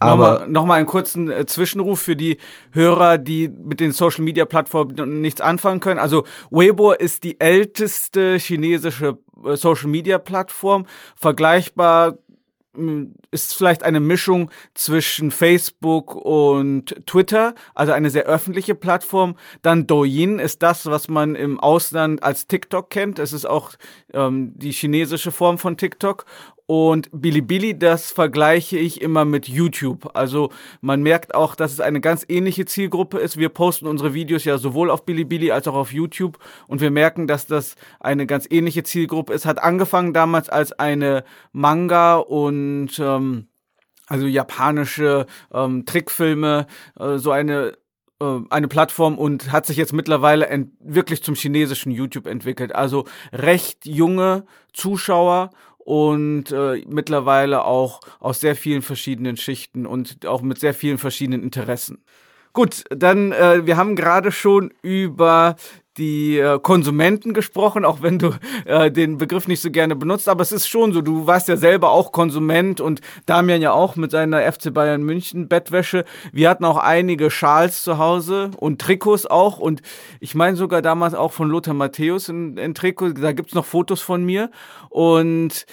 Aber 0.00 0.16
nochmal, 0.16 0.48
nochmal 0.48 0.78
einen 0.78 0.86
kurzen 0.86 1.30
äh, 1.30 1.46
Zwischenruf 1.46 2.00
für 2.00 2.16
die 2.16 2.38
Hörer, 2.72 3.18
die 3.18 3.48
mit 3.48 3.80
den 3.80 3.92
Social 3.92 4.24
Media 4.24 4.46
Plattformen 4.46 5.20
nichts 5.20 5.40
anfangen 5.40 5.80
können. 5.80 6.00
Also 6.00 6.24
Weibo 6.50 6.92
ist 6.92 7.22
die 7.22 7.38
älteste 7.38 8.36
chinesische 8.38 9.18
äh, 9.44 9.56
Social 9.56 9.88
Media 9.88 10.18
Plattform, 10.18 10.86
vergleichbar 11.16 12.16
ist 13.32 13.54
vielleicht 13.56 13.82
eine 13.82 13.98
Mischung 13.98 14.50
zwischen 14.74 15.32
Facebook 15.32 16.14
und 16.14 16.94
Twitter, 17.04 17.54
also 17.74 17.92
eine 17.92 18.10
sehr 18.10 18.24
öffentliche 18.24 18.76
Plattform. 18.76 19.36
Dann 19.62 19.88
Douyin 19.88 20.38
ist 20.38 20.62
das, 20.62 20.86
was 20.86 21.08
man 21.08 21.34
im 21.34 21.58
Ausland 21.58 22.22
als 22.22 22.46
TikTok 22.46 22.88
kennt. 22.88 23.18
Es 23.18 23.32
ist 23.32 23.44
auch 23.44 23.72
ähm, 24.12 24.52
die 24.56 24.70
chinesische 24.70 25.32
Form 25.32 25.58
von 25.58 25.76
TikTok. 25.76 26.26
Und 26.70 27.08
Bilibili, 27.10 27.76
das 27.76 28.12
vergleiche 28.12 28.78
ich 28.78 29.00
immer 29.02 29.24
mit 29.24 29.48
YouTube. 29.48 30.08
Also 30.14 30.52
man 30.80 31.02
merkt 31.02 31.34
auch, 31.34 31.56
dass 31.56 31.72
es 31.72 31.80
eine 31.80 32.00
ganz 32.00 32.24
ähnliche 32.28 32.64
Zielgruppe 32.64 33.18
ist. 33.18 33.36
Wir 33.36 33.48
posten 33.48 33.88
unsere 33.88 34.14
Videos 34.14 34.44
ja 34.44 34.56
sowohl 34.56 34.88
auf 34.88 35.04
Bilibili 35.04 35.50
als 35.50 35.66
auch 35.66 35.74
auf 35.74 35.92
YouTube. 35.92 36.38
Und 36.68 36.80
wir 36.80 36.92
merken, 36.92 37.26
dass 37.26 37.48
das 37.48 37.74
eine 37.98 38.24
ganz 38.24 38.46
ähnliche 38.48 38.84
Zielgruppe 38.84 39.32
ist. 39.32 39.46
Hat 39.46 39.60
angefangen 39.60 40.12
damals 40.12 40.48
als 40.48 40.70
eine 40.70 41.24
Manga 41.50 42.18
und 42.18 42.90
ähm, 43.00 43.48
also 44.06 44.28
japanische 44.28 45.26
ähm, 45.52 45.86
Trickfilme, 45.86 46.68
äh, 47.00 47.18
so 47.18 47.32
eine 47.32 47.72
äh, 48.20 48.40
eine 48.48 48.68
Plattform 48.68 49.18
und 49.18 49.50
hat 49.50 49.66
sich 49.66 49.76
jetzt 49.76 49.92
mittlerweile 49.92 50.68
wirklich 50.78 51.24
zum 51.24 51.34
chinesischen 51.34 51.90
YouTube 51.90 52.28
entwickelt. 52.28 52.76
Also 52.76 53.06
recht 53.32 53.86
junge 53.86 54.44
Zuschauer 54.72 55.50
und 55.90 56.52
äh, 56.52 56.84
mittlerweile 56.86 57.64
auch 57.64 58.00
aus 58.20 58.38
sehr 58.38 58.54
vielen 58.54 58.80
verschiedenen 58.80 59.36
Schichten 59.36 59.86
und 59.86 60.24
auch 60.24 60.40
mit 60.40 60.60
sehr 60.60 60.72
vielen 60.72 60.98
verschiedenen 60.98 61.42
Interessen. 61.42 61.98
Gut, 62.52 62.84
dann 62.90 63.32
äh, 63.32 63.66
wir 63.66 63.76
haben 63.76 63.96
gerade 63.96 64.30
schon 64.30 64.72
über 64.82 65.56
die 65.98 66.38
äh, 66.38 66.58
Konsumenten 66.60 67.34
gesprochen, 67.34 67.84
auch 67.84 68.00
wenn 68.00 68.18
du 68.18 68.32
äh, 68.64 68.90
den 68.90 69.18
Begriff 69.18 69.48
nicht 69.48 69.60
so 69.60 69.70
gerne 69.70 69.96
benutzt, 69.96 70.28
aber 70.28 70.42
es 70.42 70.52
ist 70.52 70.68
schon 70.68 70.92
so, 70.92 71.02
du 71.02 71.26
warst 71.26 71.48
ja 71.48 71.56
selber 71.56 71.90
auch 71.90 72.12
Konsument 72.12 72.80
und 72.80 73.00
Damian 73.26 73.60
ja 73.60 73.72
auch 73.72 73.96
mit 73.96 74.10
seiner 74.10 74.40
FC 74.50 74.72
Bayern 74.72 75.02
München 75.02 75.48
Bettwäsche. 75.48 76.04
Wir 76.32 76.48
hatten 76.48 76.64
auch 76.64 76.76
einige 76.76 77.30
Schals 77.30 77.82
zu 77.82 77.98
Hause 77.98 78.50
und 78.56 78.80
Trikots 78.80 79.26
auch 79.26 79.58
und 79.58 79.82
ich 80.20 80.34
meine 80.34 80.56
sogar 80.56 80.80
damals 80.80 81.14
auch 81.14 81.32
von 81.32 81.48
Lothar 81.48 81.74
Matthäus 81.74 82.28
in, 82.28 82.56
in 82.56 82.74
Trikot, 82.74 83.12
da 83.14 83.32
gibt's 83.32 83.54
noch 83.54 83.64
Fotos 83.64 84.00
von 84.00 84.24
mir 84.24 84.50
und 84.90 85.66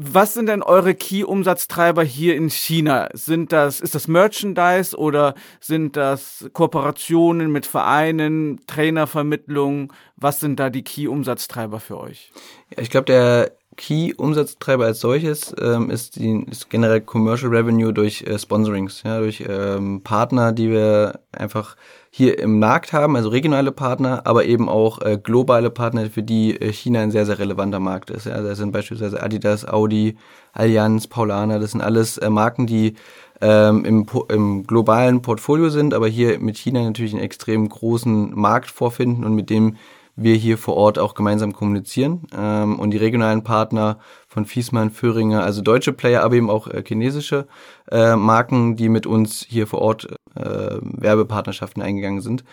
was 0.00 0.34
sind 0.34 0.46
denn 0.46 0.62
eure 0.62 0.94
Key-Umsatztreiber 0.94 2.04
hier 2.04 2.36
in 2.36 2.50
China? 2.50 3.08
Sind 3.14 3.50
das, 3.50 3.80
ist 3.80 3.96
das 3.96 4.06
Merchandise 4.06 4.96
oder 4.96 5.34
sind 5.58 5.96
das 5.96 6.48
Kooperationen 6.52 7.50
mit 7.50 7.66
Vereinen, 7.66 8.60
Trainervermittlung? 8.68 9.92
Was 10.14 10.38
sind 10.38 10.60
da 10.60 10.70
die 10.70 10.84
Key-Umsatztreiber 10.84 11.80
für 11.80 11.98
euch? 11.98 12.30
Ich 12.76 12.90
glaube, 12.90 13.06
der 13.06 13.57
Key-Umsatztreiber 13.78 14.84
als 14.84 15.00
solches 15.00 15.54
ähm, 15.60 15.88
ist, 15.88 16.16
die, 16.16 16.44
ist 16.50 16.68
generell 16.68 17.00
Commercial 17.00 17.54
Revenue 17.54 17.94
durch 17.94 18.22
äh, 18.22 18.38
Sponsorings, 18.38 19.02
ja, 19.04 19.20
durch 19.20 19.42
ähm, 19.48 20.02
Partner, 20.02 20.52
die 20.52 20.70
wir 20.70 21.20
einfach 21.32 21.76
hier 22.10 22.38
im 22.38 22.58
Markt 22.58 22.92
haben, 22.92 23.16
also 23.16 23.28
regionale 23.28 23.70
Partner, 23.70 24.22
aber 24.26 24.44
eben 24.44 24.68
auch 24.68 25.00
äh, 25.00 25.18
globale 25.22 25.70
Partner, 25.70 26.10
für 26.10 26.22
die 26.22 26.60
äh, 26.60 26.72
China 26.72 27.00
ein 27.00 27.12
sehr, 27.12 27.24
sehr 27.24 27.38
relevanter 27.38 27.80
Markt 27.80 28.10
ist. 28.10 28.26
Ja. 28.26 28.42
Das 28.42 28.58
sind 28.58 28.72
beispielsweise 28.72 29.22
Adidas, 29.22 29.66
Audi, 29.66 30.16
Allianz, 30.52 31.06
Paulana, 31.06 31.58
das 31.58 31.70
sind 31.70 31.80
alles 31.80 32.18
äh, 32.18 32.28
Marken, 32.28 32.66
die 32.66 32.94
ähm, 33.40 33.84
im, 33.84 34.06
im 34.28 34.66
globalen 34.66 35.22
Portfolio 35.22 35.68
sind, 35.68 35.94
aber 35.94 36.08
hier 36.08 36.40
mit 36.40 36.58
China 36.58 36.82
natürlich 36.82 37.14
einen 37.14 37.22
extrem 37.22 37.68
großen 37.68 38.34
Markt 38.34 38.70
vorfinden 38.70 39.24
und 39.24 39.34
mit 39.34 39.48
dem 39.48 39.76
wir 40.18 40.34
hier 40.34 40.58
vor 40.58 40.76
Ort 40.76 40.98
auch 40.98 41.14
gemeinsam 41.14 41.52
kommunizieren. 41.52 42.26
Ähm, 42.36 42.78
und 42.78 42.90
die 42.90 42.98
regionalen 42.98 43.44
Partner 43.44 43.98
von 44.26 44.44
Fiesmann, 44.44 44.90
Föhringer, 44.90 45.44
also 45.44 45.62
deutsche 45.62 45.92
Player, 45.92 46.22
aber 46.22 46.34
eben 46.34 46.50
auch 46.50 46.66
äh, 46.66 46.82
chinesische 46.86 47.46
äh, 47.90 48.16
Marken, 48.16 48.76
die 48.76 48.88
mit 48.88 49.06
uns 49.06 49.46
hier 49.48 49.66
vor 49.66 49.80
Ort 49.80 50.08
äh, 50.34 50.78
Werbepartnerschaften 50.80 51.82
eingegangen 51.82 52.20
sind. 52.20 52.44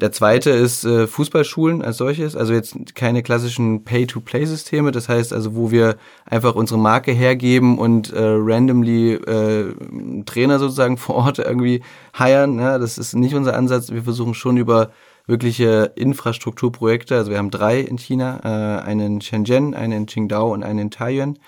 Der 0.00 0.12
zweite 0.12 0.50
ist 0.50 0.84
äh, 0.84 1.08
Fußballschulen 1.08 1.82
als 1.82 1.96
solches, 1.96 2.36
also 2.36 2.52
jetzt 2.52 2.94
keine 2.94 3.24
klassischen 3.24 3.82
Pay-to-Play-Systeme, 3.82 4.92
das 4.92 5.08
heißt 5.08 5.32
also, 5.32 5.56
wo 5.56 5.72
wir 5.72 5.96
einfach 6.24 6.54
unsere 6.54 6.78
Marke 6.78 7.10
hergeben 7.10 7.78
und 7.78 8.12
äh, 8.12 8.20
randomly 8.22 9.14
äh, 9.14 9.74
Trainer 10.24 10.60
sozusagen 10.60 10.96
vor 10.98 11.16
Ort 11.16 11.40
irgendwie 11.40 11.82
hiren. 12.16 12.60
Ja, 12.60 12.78
das 12.78 12.96
ist 12.96 13.14
nicht 13.14 13.34
unser 13.34 13.56
Ansatz. 13.56 13.90
Wir 13.90 14.04
versuchen 14.04 14.34
schon 14.34 14.56
über 14.56 14.90
wirkliche 15.28 15.92
Infrastrukturprojekte. 15.94 17.14
Also 17.14 17.30
wir 17.30 17.38
haben 17.38 17.50
drei 17.50 17.80
in 17.80 17.98
China, 17.98 18.40
äh, 18.42 18.82
einen 18.82 19.14
in 19.14 19.20
Shenzhen, 19.20 19.74
einen 19.74 19.92
in 19.92 20.06
Qingdao 20.06 20.52
und 20.52 20.64
einen 20.64 20.78
in 20.80 20.90
Taiyuan. 20.90 21.38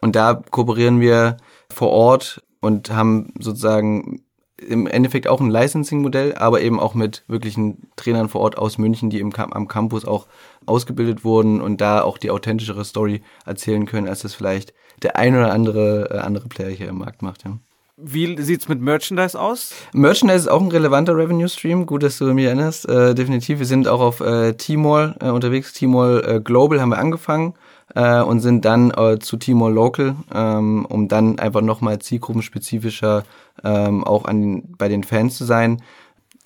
Und 0.00 0.16
da 0.16 0.42
kooperieren 0.50 1.00
wir 1.00 1.36
vor 1.70 1.90
Ort 1.90 2.42
und 2.60 2.90
haben 2.90 3.32
sozusagen 3.38 4.22
im 4.56 4.86
Endeffekt 4.86 5.28
auch 5.28 5.40
ein 5.40 5.50
Licensing-Modell, 5.50 6.34
aber 6.34 6.62
eben 6.62 6.80
auch 6.80 6.94
mit 6.94 7.24
wirklichen 7.28 7.90
Trainern 7.96 8.30
vor 8.30 8.40
Ort 8.40 8.56
aus 8.56 8.78
München, 8.78 9.10
die 9.10 9.20
im, 9.20 9.34
am 9.34 9.68
Campus 9.68 10.06
auch 10.06 10.26
ausgebildet 10.64 11.24
wurden 11.24 11.60
und 11.60 11.80
da 11.80 12.00
auch 12.00 12.16
die 12.16 12.30
authentischere 12.30 12.84
Story 12.84 13.22
erzählen 13.44 13.84
können, 13.84 14.08
als 14.08 14.22
das 14.22 14.34
vielleicht 14.34 14.72
der 15.02 15.16
ein 15.16 15.36
oder 15.36 15.52
andere 15.52 16.10
äh, 16.10 16.18
andere 16.18 16.48
Player 16.48 16.70
hier 16.70 16.88
im 16.88 16.98
Markt 16.98 17.20
macht. 17.20 17.44
Ja. 17.44 17.58
Wie 17.98 18.38
sieht's 18.42 18.68
mit 18.68 18.78
Merchandise 18.78 19.40
aus? 19.40 19.72
Merchandise 19.94 20.40
ist 20.40 20.48
auch 20.48 20.60
ein 20.60 20.70
relevanter 20.70 21.16
Revenue 21.16 21.48
Stream. 21.48 21.86
Gut, 21.86 22.02
dass 22.02 22.18
du 22.18 22.26
mich 22.34 22.44
erinnerst. 22.44 22.86
Äh, 22.86 23.14
definitiv. 23.14 23.58
Wir 23.58 23.64
sind 23.64 23.88
auch 23.88 24.00
auf 24.00 24.20
äh, 24.20 24.52
T-Mall 24.52 25.16
äh, 25.22 25.30
unterwegs. 25.30 25.72
T-Mall 25.72 26.22
äh, 26.26 26.40
Global 26.40 26.78
haben 26.78 26.90
wir 26.90 26.98
angefangen 26.98 27.54
äh, 27.94 28.20
und 28.20 28.40
sind 28.40 28.66
dann 28.66 28.90
äh, 28.90 29.18
zu 29.18 29.38
T-Mall 29.38 29.72
Local, 29.72 30.14
ähm, 30.34 30.84
um 30.84 31.08
dann 31.08 31.38
einfach 31.38 31.62
nochmal 31.62 31.98
zielgruppenspezifischer 31.98 33.22
ähm, 33.64 34.04
auch 34.04 34.26
an, 34.26 34.64
bei 34.76 34.88
den 34.88 35.02
Fans 35.02 35.38
zu 35.38 35.46
sein 35.46 35.80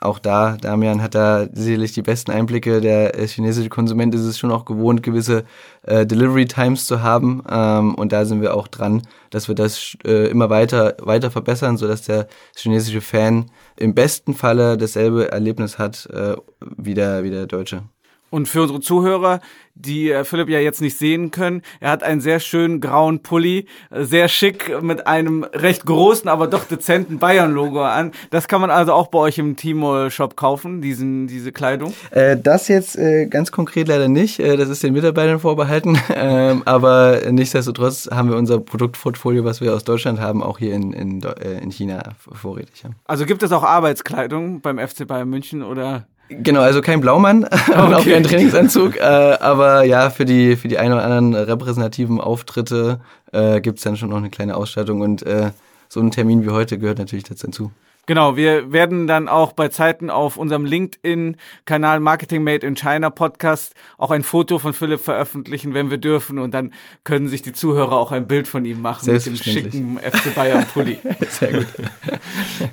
auch 0.00 0.18
da, 0.18 0.56
Damian 0.56 1.02
hat 1.02 1.14
da 1.14 1.46
sicherlich 1.52 1.92
die 1.92 2.00
besten 2.00 2.30
Einblicke. 2.30 2.80
Der 2.80 3.18
äh, 3.18 3.28
chinesische 3.28 3.68
Konsument 3.68 4.14
ist 4.14 4.22
es 4.22 4.38
schon 4.38 4.50
auch 4.50 4.64
gewohnt, 4.64 5.02
gewisse 5.02 5.44
äh, 5.82 6.06
Delivery 6.06 6.46
Times 6.46 6.86
zu 6.86 7.02
haben. 7.02 7.42
Ähm, 7.50 7.94
und 7.94 8.10
da 8.12 8.24
sind 8.24 8.40
wir 8.40 8.54
auch 8.54 8.66
dran, 8.68 9.02
dass 9.28 9.48
wir 9.48 9.54
das 9.54 9.98
äh, 10.04 10.30
immer 10.30 10.48
weiter, 10.48 10.96
weiter 11.00 11.30
verbessern, 11.30 11.76
sodass 11.76 12.02
der 12.02 12.28
chinesische 12.56 13.02
Fan 13.02 13.50
im 13.76 13.94
besten 13.94 14.32
Falle 14.34 14.78
dasselbe 14.78 15.30
Erlebnis 15.30 15.78
hat 15.78 16.06
äh, 16.06 16.34
wie, 16.60 16.94
der, 16.94 17.22
wie 17.22 17.30
der 17.30 17.46
Deutsche. 17.46 17.82
Und 18.31 18.49
für 18.49 18.62
unsere 18.62 18.81
Zuhörer, 18.81 19.40
die 19.75 20.11
äh, 20.11 20.25
Philipp 20.25 20.49
ja 20.49 20.61
jetzt 20.61 20.81
nicht 20.81 20.97
sehen 20.97 21.31
können, 21.31 21.62
er 21.81 21.90
hat 21.90 22.03
einen 22.03 22.21
sehr 22.21 22.38
schönen 22.38 22.81
grauen 22.81 23.23
Pulli, 23.23 23.66
äh, 23.90 24.05
sehr 24.05 24.29
schick 24.29 24.83
mit 24.83 25.07
einem 25.07 25.45
recht 25.45 25.85
großen, 25.85 26.29
aber 26.29 26.47
doch 26.47 26.64
dezenten 26.64 27.19
Bayern-Logo 27.19 27.83
an. 27.83 28.12
Das 28.31 28.47
kann 28.47 28.61
man 28.61 28.71
also 28.71 28.93
auch 28.93 29.09
bei 29.09 29.19
euch 29.19 29.38
im 29.38 29.57
Timo-Shop 29.57 30.37
kaufen, 30.37 30.81
diesen, 30.81 31.27
diese 31.27 31.51
Kleidung? 31.51 31.93
Äh, 32.11 32.37
das 32.37 32.69
jetzt 32.69 32.97
äh, 32.97 33.27
ganz 33.27 33.51
konkret 33.51 33.88
leider 33.88 34.09
nicht. 34.09 34.38
Äh, 34.38 34.57
das 34.57 34.69
ist 34.69 34.83
den 34.83 34.93
Mitarbeitern 34.93 35.40
vorbehalten. 35.40 35.99
Ähm, 36.23 36.62
aber 36.66 37.21
nichtsdestotrotz 37.31 38.09
haben 38.11 38.31
wir 38.31 38.37
unser 38.37 38.59
Produktportfolio, 38.59 39.45
was 39.45 39.61
wir 39.61 39.75
aus 39.75 39.85
Deutschland 39.85 40.21
haben, 40.21 40.43
auch 40.43 40.59
hier 40.59 40.75
in, 40.75 40.93
in, 40.93 41.23
äh, 41.23 41.59
in 41.62 41.71
China 41.71 42.03
vorrätig. 42.19 42.83
Ja. 42.83 42.90
Also 43.07 43.25
gibt 43.25 43.43
es 43.43 43.53
auch 43.53 43.62
Arbeitskleidung 43.62 44.61
beim 44.61 44.79
FC 44.79 45.07
Bayern 45.07 45.31
München 45.31 45.62
oder? 45.62 46.07
Genau, 46.31 46.61
also 46.61 46.81
kein 46.81 47.01
Blaumann 47.01 47.45
okay. 47.45 47.73
und 47.73 47.95
auch 47.95 48.05
kein 48.05 48.23
Trainingsanzug, 48.23 48.97
äh, 48.97 49.01
aber 49.01 49.83
ja, 49.85 50.11
für 50.11 50.25
die, 50.25 50.55
für 50.55 50.69
die 50.69 50.79
ein 50.79 50.93
oder 50.93 51.03
anderen 51.05 51.35
repräsentativen 51.35 52.21
Auftritte 52.21 53.01
äh, 53.33 53.61
gibt 53.61 53.85
dann 53.85 53.97
schon 53.97 54.11
noch 54.11 54.19
eine 54.19 54.31
kleine 54.31 54.57
Ausstattung 54.57 55.01
und 55.01 55.23
äh, 55.23 55.51
so 55.88 56.01
ein 56.01 56.12
Termin 56.12 56.45
wie 56.45 56.51
heute 56.51 56.79
gehört 56.79 56.99
natürlich 56.99 57.25
dazu. 57.25 57.73
Genau, 58.07 58.37
wir 58.37 58.73
werden 58.73 59.07
dann 59.07 59.29
auch 59.29 59.53
bei 59.53 59.69
Zeiten 59.69 60.11
auf 60.11 60.37
unserem 60.37 60.64
LinkedIn-Kanal 60.64 62.01
Marketing 62.01 62.43
Made 62.43 62.66
in 62.66 62.75
China 62.75 63.11
Podcast 63.11 63.75
auch 63.99 64.11
ein 64.11 64.25
Foto 64.25 64.59
von 64.59 64.73
Philipp 64.73 65.01
veröffentlichen, 65.01 65.75
wenn 65.75 65.90
wir 65.90 65.99
dürfen. 65.99 66.38
Und 66.40 66.53
dann 66.53 66.73
können 67.05 67.29
sich 67.29 67.43
die 67.43 67.53
Zuhörer 67.53 67.93
auch 67.93 68.11
ein 68.11 68.27
Bild 68.27 68.49
von 68.49 68.64
ihm 68.64 68.83
machen 68.83 69.12
mit 69.12 69.25
dem 69.27 69.37
schicken 69.37 69.99
FC 69.99 70.35
Bayern 70.35 70.66
Pulli. 70.66 70.99
Sehr 71.29 71.53
gut. 71.53 71.66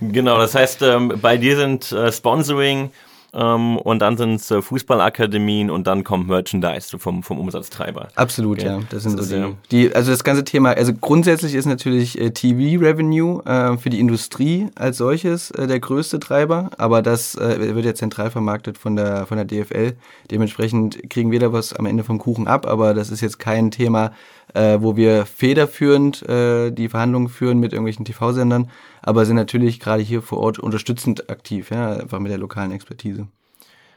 genau, 0.02 0.39
das 0.39 0.56
heißt, 0.56 0.82
ähm, 0.82 1.13
bei 1.22 1.38
dir 1.38 1.56
sind 1.56 1.91
äh, 1.91 2.12
Sponsoring 2.12 2.89
ähm, 3.33 3.77
und 3.77 3.99
dann 3.99 4.17
sind 4.17 4.35
es 4.35 4.49
äh, 4.51 4.61
Fußballakademien 4.61 5.69
und 5.69 5.87
dann 5.87 6.03
kommt 6.03 6.27
Merchandise 6.27 6.97
vom, 6.97 7.23
vom 7.23 7.39
Umsatztreiber. 7.39 8.07
Absolut, 8.15 8.59
okay. 8.59 8.67
ja. 8.67 8.79
Das 8.89 9.03
sind 9.03 9.19
das 9.19 9.29
so 9.29 9.35
die, 9.35 9.55
die, 9.89 9.95
also 9.95 10.11
das 10.11 10.23
ganze 10.23 10.43
Thema, 10.43 10.71
also 10.71 10.93
grundsätzlich 10.93 11.53
ist 11.53 11.65
natürlich 11.65 12.19
äh, 12.19 12.31
TV-Revenue 12.31 13.43
äh, 13.45 13.77
für 13.77 13.89
die 13.89 13.99
Industrie 13.99 14.67
als 14.75 14.97
solches 14.97 15.51
äh, 15.51 15.67
der 15.67 15.79
größte 15.79 16.19
Treiber, 16.19 16.69
aber 16.77 17.01
das 17.01 17.35
äh, 17.35 17.75
wird 17.75 17.85
ja 17.85 17.93
zentral 17.93 18.31
vermarktet 18.31 18.77
von 18.77 18.95
der, 18.95 19.25
von 19.25 19.37
der 19.37 19.45
DFL. 19.45 19.93
Dementsprechend 20.31 21.09
kriegen 21.09 21.31
wir 21.31 21.39
da 21.39 21.51
was 21.51 21.73
am 21.73 21.85
Ende 21.85 22.03
vom 22.03 22.19
Kuchen 22.19 22.47
ab, 22.47 22.65
aber 22.65 22.93
das 22.93 23.11
ist 23.11 23.21
jetzt 23.21 23.39
kein 23.39 23.71
Thema, 23.71 24.11
äh, 24.58 24.82
wo 24.82 24.96
wir 24.96 25.26
federführend 25.26 26.28
äh, 26.28 26.72
die 26.72 26.89
Verhandlungen 26.89 27.30
führen 27.30 27.60
mit 27.60 27.74
irgendwelchen 27.74 28.06
TV-Sendern, 28.06 28.72
aber 29.02 29.26
sind 29.26 29.36
natürlich 29.36 29.80
gerade 29.80 30.02
hier 30.02 30.22
vor 30.22 30.39
Ort 30.39 30.58
unterstützend 30.58 31.30
aktiv, 31.30 31.70
ja, 31.70 31.93
einfach 31.93 32.20
mit 32.20 32.32
der 32.32 32.39
lokalen 32.39 32.72
Expertise. 32.72 33.28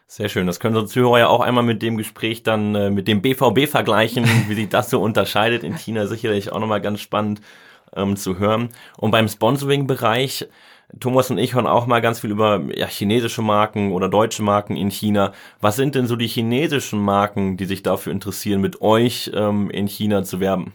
Sehr 0.07 0.29
schön. 0.29 0.47
Das 0.47 0.59
können 0.61 0.75
unsere 0.77 0.93
Zuhörer 0.93 1.21
ja 1.21 1.29
auch 1.29 1.41
einmal 1.41 1.65
mit 1.65 1.83
dem 1.83 1.97
Gespräch 1.97 2.43
dann 2.43 2.75
äh, 2.75 2.91
mit 2.91 3.09
dem 3.09 3.23
BVB 3.23 3.69
vergleichen, 3.69 4.25
wie 4.49 4.55
sich 4.55 4.69
das 4.69 4.91
so 4.91 5.01
unterscheidet. 5.01 5.63
In 5.63 5.77
China 5.77 6.07
sicherlich 6.07 6.53
auch 6.53 6.59
nochmal 6.59 6.81
ganz 6.81 7.01
spannend 7.01 7.41
ähm, 7.95 8.17
zu 8.17 8.39
hören. 8.39 8.71
Und 8.97 9.13
beim 9.13 9.29
Sponsoring-Bereich 9.29 10.49
Thomas 10.99 11.31
und 11.31 11.39
ich 11.39 11.55
hören 11.55 11.67
auch 11.67 11.87
mal 11.87 12.01
ganz 12.01 12.21
viel 12.21 12.31
über 12.31 12.61
ja, 12.75 12.87
chinesische 12.87 13.43
Marken 13.43 13.93
oder 13.93 14.09
deutsche 14.09 14.43
Marken 14.43 14.77
in 14.77 14.91
China. 14.91 15.33
Was 15.61 15.77
sind 15.77 15.95
denn 15.95 16.07
so 16.07 16.17
die 16.17 16.27
chinesischen 16.27 17.01
Marken, 17.01 17.57
die 17.57 17.67
sich 17.67 17.83
dafür 17.83 18.13
interessieren, 18.13 18.61
mit 18.61 18.81
euch 18.81 19.31
ähm, 19.35 19.71
in 19.71 19.87
China 19.87 20.25
zu 20.25 20.41
werben? 20.41 20.73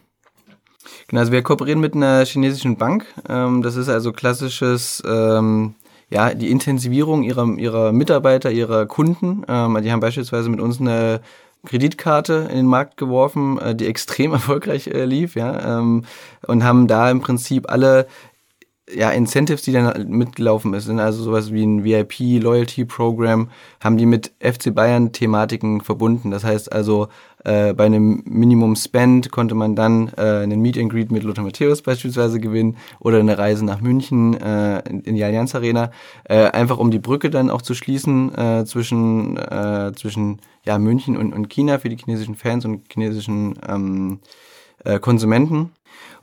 Genau, 1.07 1.19
also 1.19 1.31
wir 1.31 1.41
kooperieren 1.41 1.79
mit 1.79 1.95
einer 1.95 2.25
chinesischen 2.25 2.77
Bank. 2.77 3.05
Ähm, 3.27 3.61
das 3.61 3.75
ist 3.75 3.89
also 3.89 4.13
klassisches, 4.13 5.03
ähm, 5.05 5.75
ja, 6.09 6.33
die 6.33 6.51
Intensivierung 6.51 7.23
ihrer, 7.23 7.47
ihrer 7.57 7.91
Mitarbeiter, 7.91 8.51
ihrer 8.51 8.85
Kunden. 8.85 9.43
Ähm, 9.47 9.79
die 9.83 9.91
haben 9.91 9.99
beispielsweise 9.99 10.49
mit 10.49 10.59
uns 10.61 10.79
eine 10.79 11.21
Kreditkarte 11.65 12.47
in 12.49 12.57
den 12.57 12.65
Markt 12.67 12.97
geworfen, 12.97 13.59
äh, 13.59 13.75
die 13.75 13.87
extrem 13.87 14.31
erfolgreich 14.33 14.87
äh, 14.87 15.05
lief, 15.05 15.35
ja, 15.35 15.79
ähm, 15.79 16.05
und 16.47 16.63
haben 16.63 16.87
da 16.87 17.09
im 17.09 17.21
Prinzip 17.21 17.69
alle 17.69 18.07
ja, 18.93 19.09
Incentives, 19.09 19.63
die 19.63 19.71
dann 19.71 20.09
mitgelaufen 20.09 20.79
sind, 20.79 20.99
also 20.99 21.23
sowas 21.23 21.51
wie 21.51 21.63
ein 21.65 21.83
VIP 21.83 22.41
Loyalty 22.41 22.85
Program, 22.85 23.49
haben 23.79 23.97
die 23.97 24.05
mit 24.05 24.31
FC 24.39 24.73
Bayern 24.73 25.11
Thematiken 25.11 25.81
verbunden. 25.81 26.29
Das 26.29 26.43
heißt 26.43 26.71
also, 26.71 27.07
äh, 27.43 27.73
bei 27.73 27.85
einem 27.85 28.21
Minimum 28.25 28.75
Spend 28.75 29.31
konnte 29.31 29.55
man 29.55 29.75
dann 29.75 30.11
äh, 30.17 30.21
einen 30.21 30.61
Meet 30.61 30.77
and 30.77 30.91
Greet 30.91 31.11
mit 31.11 31.23
Lothar 31.23 31.43
Matthäus 31.43 31.81
beispielsweise 31.81 32.39
gewinnen 32.39 32.77
oder 32.99 33.19
eine 33.19 33.37
Reise 33.37 33.65
nach 33.65 33.81
München 33.81 34.39
äh, 34.39 34.79
in, 34.87 35.01
in 35.01 35.15
die 35.15 35.23
Allianz 35.23 35.55
Arena, 35.55 35.91
äh, 36.25 36.45
einfach 36.49 36.77
um 36.77 36.91
die 36.91 36.99
Brücke 36.99 37.31
dann 37.31 37.49
auch 37.49 37.63
zu 37.63 37.73
schließen 37.73 38.35
äh, 38.35 38.65
zwischen, 38.65 39.37
äh, 39.37 39.93
zwischen 39.95 40.41
ja, 40.63 40.77
München 40.77 41.17
und, 41.17 41.33
und 41.33 41.49
China 41.49 41.79
für 41.79 41.89
die 41.89 41.97
chinesischen 41.97 42.35
Fans 42.35 42.65
und 42.65 42.83
chinesischen 42.91 43.59
ähm, 43.67 44.19
äh, 44.83 44.99
Konsumenten. 44.99 45.71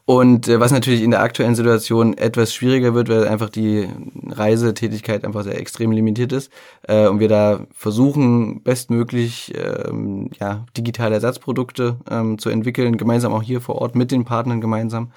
Und 0.05 0.49
äh, 0.49 0.59
was 0.59 0.73
natürlich 0.73 1.03
in 1.03 1.13
der 1.13 1.23
aktuellen 1.23 1.55
Situation 1.55 2.19
etwas 2.19 2.53
schwieriger 2.53 2.93
wird, 2.93 3.09
weil 3.09 3.29
einfach 3.29 3.49
die 3.49 3.89
Reisetätigkeit 4.29 5.25
einfach 5.25 5.45
sehr 5.45 5.59
extrem 5.59 5.93
limitiert 5.93 6.33
ist 6.33 6.51
äh, 6.83 7.07
und 7.07 7.21
wir 7.21 7.29
da 7.29 7.67
versuchen, 7.73 8.63
bestmöglich 8.63 9.53
ähm, 9.55 10.31
ja, 10.41 10.65
digitale 10.77 11.15
Ersatzprodukte 11.15 11.97
ähm, 12.11 12.39
zu 12.39 12.51
entwickeln, 12.51 12.97
gemeinsam 12.97 13.33
auch 13.33 13.43
hier 13.43 13.61
vor 13.61 13.77
Ort 13.77 13.95
mit 13.95 14.11
den 14.11 14.25
Partnern 14.25 14.61
gemeinsam. 14.61 15.13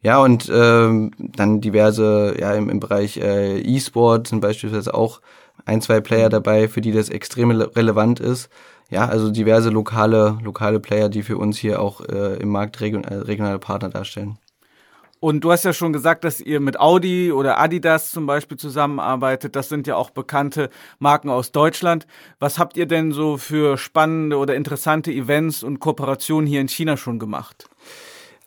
Ja, 0.00 0.18
und 0.18 0.50
ähm, 0.52 1.12
dann 1.18 1.60
diverse, 1.60 2.34
ja, 2.40 2.54
im, 2.54 2.70
im 2.70 2.80
Bereich 2.80 3.18
äh, 3.18 3.60
E-Sport 3.60 4.28
sind 4.28 4.40
beispielsweise 4.40 4.94
auch 4.94 5.20
ein, 5.66 5.82
zwei 5.82 6.00
Player 6.00 6.28
dabei, 6.28 6.68
für 6.68 6.80
die 6.80 6.90
das 6.90 7.10
extrem 7.10 7.50
relevant 7.50 8.18
ist 8.18 8.48
ja, 8.92 9.06
also 9.06 9.30
diverse 9.30 9.70
lokale, 9.70 10.38
lokale 10.42 10.78
Player, 10.78 11.08
die 11.08 11.22
für 11.22 11.38
uns 11.38 11.56
hier 11.56 11.80
auch 11.80 12.02
äh, 12.02 12.36
im 12.36 12.50
Markt 12.50 12.80
region, 12.80 13.04
äh, 13.04 13.14
regionale 13.14 13.58
Partner 13.58 13.88
darstellen. 13.88 14.36
Und 15.18 15.44
du 15.44 15.52
hast 15.52 15.64
ja 15.64 15.72
schon 15.72 15.92
gesagt, 15.92 16.24
dass 16.24 16.40
ihr 16.40 16.60
mit 16.60 16.78
Audi 16.78 17.32
oder 17.32 17.58
Adidas 17.58 18.10
zum 18.10 18.26
Beispiel 18.26 18.58
zusammenarbeitet. 18.58 19.56
Das 19.56 19.68
sind 19.68 19.86
ja 19.86 19.96
auch 19.96 20.10
bekannte 20.10 20.68
Marken 20.98 21.30
aus 21.30 21.52
Deutschland. 21.52 22.06
Was 22.38 22.58
habt 22.58 22.76
ihr 22.76 22.86
denn 22.86 23.12
so 23.12 23.38
für 23.38 23.78
spannende 23.78 24.36
oder 24.36 24.56
interessante 24.56 25.10
Events 25.10 25.62
und 25.62 25.78
Kooperationen 25.78 26.46
hier 26.46 26.60
in 26.60 26.68
China 26.68 26.96
schon 26.96 27.18
gemacht? 27.18 27.70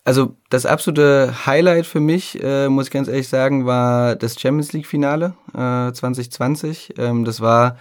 Also 0.03 0.35
das 0.49 0.67
absolute 0.67 1.47
Highlight 1.47 1.87
für 1.87 2.01
mich, 2.01 2.43
äh, 2.43 2.67
muss 2.69 2.87
ich 2.87 2.91
ganz 2.91 3.07
ehrlich 3.07 3.29
sagen, 3.29 3.65
war 3.65 4.15
das 4.15 4.39
Champions 4.39 4.73
League 4.73 4.85
Finale 4.85 5.33
äh, 5.53 5.91
2020. 5.91 6.95
Ähm, 6.97 7.25
das 7.25 7.41
war 7.41 7.77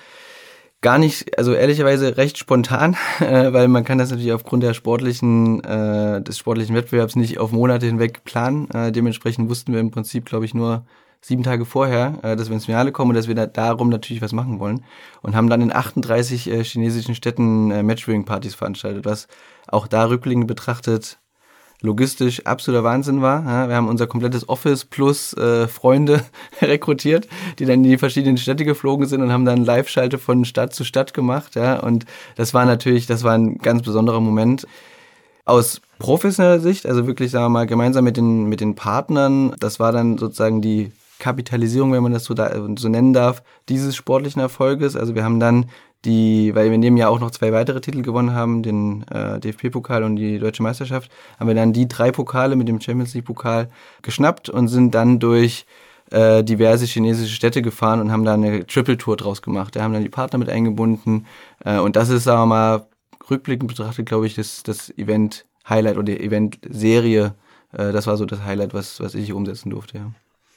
gar 0.84 0.98
nicht, 0.98 1.36
also 1.38 1.54
ehrlicherweise 1.54 2.16
recht 2.18 2.38
spontan, 2.38 2.96
äh, 3.20 3.52
weil 3.52 3.66
man 3.68 3.84
kann 3.84 3.98
das 3.98 4.10
natürlich 4.10 4.32
aufgrund 4.32 4.62
der 4.62 4.74
sportlichen, 4.74 5.64
äh, 5.64 6.22
des 6.22 6.38
sportlichen 6.38 6.76
Wettbewerbs 6.76 7.16
nicht 7.16 7.38
auf 7.38 7.50
Monate 7.50 7.86
hinweg 7.86 8.22
planen. 8.22 8.70
Äh, 8.70 8.92
dementsprechend 8.92 9.48
wussten 9.48 9.72
wir 9.72 9.80
im 9.80 9.90
Prinzip, 9.90 10.26
glaube 10.26 10.44
ich, 10.44 10.54
nur 10.54 10.84
sieben 11.22 11.42
Tage 11.42 11.64
vorher, 11.64 12.18
äh, 12.22 12.36
dass 12.36 12.48
wir 12.50 12.54
ins 12.54 12.66
Finale 12.66 12.92
kommen 12.92 13.10
und 13.10 13.16
dass 13.16 13.28
wir 13.28 13.34
da 13.34 13.46
darum 13.46 13.88
natürlich 13.88 14.22
was 14.22 14.34
machen 14.34 14.60
wollen. 14.60 14.84
Und 15.22 15.34
haben 15.34 15.48
dann 15.48 15.62
in 15.62 15.74
38 15.74 16.50
äh, 16.50 16.62
chinesischen 16.62 17.14
Städten 17.14 17.70
äh, 17.70 17.82
Matchviewing-Partys 17.82 18.54
veranstaltet, 18.54 19.06
was 19.06 19.26
auch 19.66 19.86
da 19.86 20.04
rückblickend 20.04 20.46
betrachtet 20.46 21.18
logistisch 21.84 22.44
absoluter 22.46 22.82
Wahnsinn 22.82 23.22
war. 23.22 23.44
Ja, 23.44 23.68
wir 23.68 23.76
haben 23.76 23.88
unser 23.88 24.06
komplettes 24.06 24.48
Office 24.48 24.84
plus 24.84 25.34
äh, 25.34 25.68
Freunde 25.68 26.24
rekrutiert, 26.62 27.28
die 27.58 27.66
dann 27.66 27.84
in 27.84 27.90
die 27.90 27.98
verschiedenen 27.98 28.38
Städte 28.38 28.64
geflogen 28.64 29.06
sind 29.06 29.22
und 29.22 29.30
haben 29.30 29.44
dann 29.44 29.64
Live-Schalte 29.64 30.18
von 30.18 30.44
Stadt 30.44 30.74
zu 30.74 30.84
Stadt 30.84 31.14
gemacht. 31.14 31.54
Ja, 31.54 31.78
und 31.78 32.06
das 32.36 32.54
war 32.54 32.64
natürlich, 32.64 33.06
das 33.06 33.22
war 33.22 33.34
ein 33.34 33.58
ganz 33.58 33.82
besonderer 33.82 34.20
Moment. 34.20 34.66
Aus 35.44 35.82
professioneller 35.98 36.60
Sicht, 36.60 36.86
also 36.86 37.06
wirklich, 37.06 37.30
sagen 37.30 37.44
wir 37.44 37.50
mal, 37.50 37.66
gemeinsam 37.66 38.04
mit 38.04 38.16
den, 38.16 38.44
mit 38.44 38.60
den 38.60 38.74
Partnern, 38.74 39.54
das 39.60 39.78
war 39.78 39.92
dann 39.92 40.16
sozusagen 40.16 40.62
die 40.62 40.90
Kapitalisierung, 41.18 41.92
wenn 41.92 42.02
man 42.02 42.12
das 42.12 42.24
so, 42.24 42.32
da, 42.32 42.50
so 42.76 42.88
nennen 42.88 43.12
darf, 43.12 43.42
dieses 43.68 43.94
sportlichen 43.94 44.40
Erfolges. 44.40 44.96
Also 44.96 45.14
wir 45.14 45.22
haben 45.22 45.38
dann 45.38 45.66
die, 46.04 46.54
weil 46.54 46.66
wir 46.66 46.74
in 46.74 46.82
dem 46.82 46.96
Jahr 46.96 47.10
auch 47.10 47.20
noch 47.20 47.30
zwei 47.30 47.52
weitere 47.52 47.80
Titel 47.80 48.02
gewonnen 48.02 48.34
haben, 48.34 48.62
den 48.62 49.04
äh, 49.10 49.40
DFB-Pokal 49.40 50.02
und 50.02 50.16
die 50.16 50.38
Deutsche 50.38 50.62
Meisterschaft, 50.62 51.10
haben 51.38 51.48
wir 51.48 51.54
dann 51.54 51.72
die 51.72 51.88
drei 51.88 52.12
Pokale 52.12 52.56
mit 52.56 52.68
dem 52.68 52.80
Champions 52.80 53.14
League-Pokal 53.14 53.70
geschnappt 54.02 54.48
und 54.48 54.68
sind 54.68 54.94
dann 54.94 55.18
durch 55.18 55.66
äh, 56.10 56.44
diverse 56.44 56.84
chinesische 56.84 57.34
Städte 57.34 57.62
gefahren 57.62 58.00
und 58.00 58.12
haben 58.12 58.24
da 58.24 58.34
eine 58.34 58.66
Triple-Tour 58.66 59.16
draus 59.16 59.42
gemacht. 59.42 59.74
Da 59.76 59.82
haben 59.82 59.92
dann 59.92 60.02
die 60.02 60.08
Partner 60.08 60.38
mit 60.38 60.48
eingebunden 60.48 61.26
äh, 61.64 61.78
und 61.78 61.96
das 61.96 62.10
ist, 62.10 62.24
sagen 62.24 62.42
wir 62.42 62.46
mal, 62.46 62.86
rückblickend 63.30 63.68
betrachtet, 63.68 64.06
glaube 64.06 64.26
ich, 64.26 64.34
das, 64.34 64.62
das 64.62 64.90
Event-Highlight 64.98 65.96
oder 65.96 66.14
die 66.14 66.20
Event-Serie. 66.20 67.34
Äh, 67.72 67.92
das 67.92 68.06
war 68.06 68.16
so 68.16 68.26
das 68.26 68.44
Highlight, 68.44 68.74
was, 68.74 69.00
was 69.00 69.14
ich 69.14 69.32
umsetzen 69.32 69.70
durfte, 69.70 69.98
ja 69.98 70.10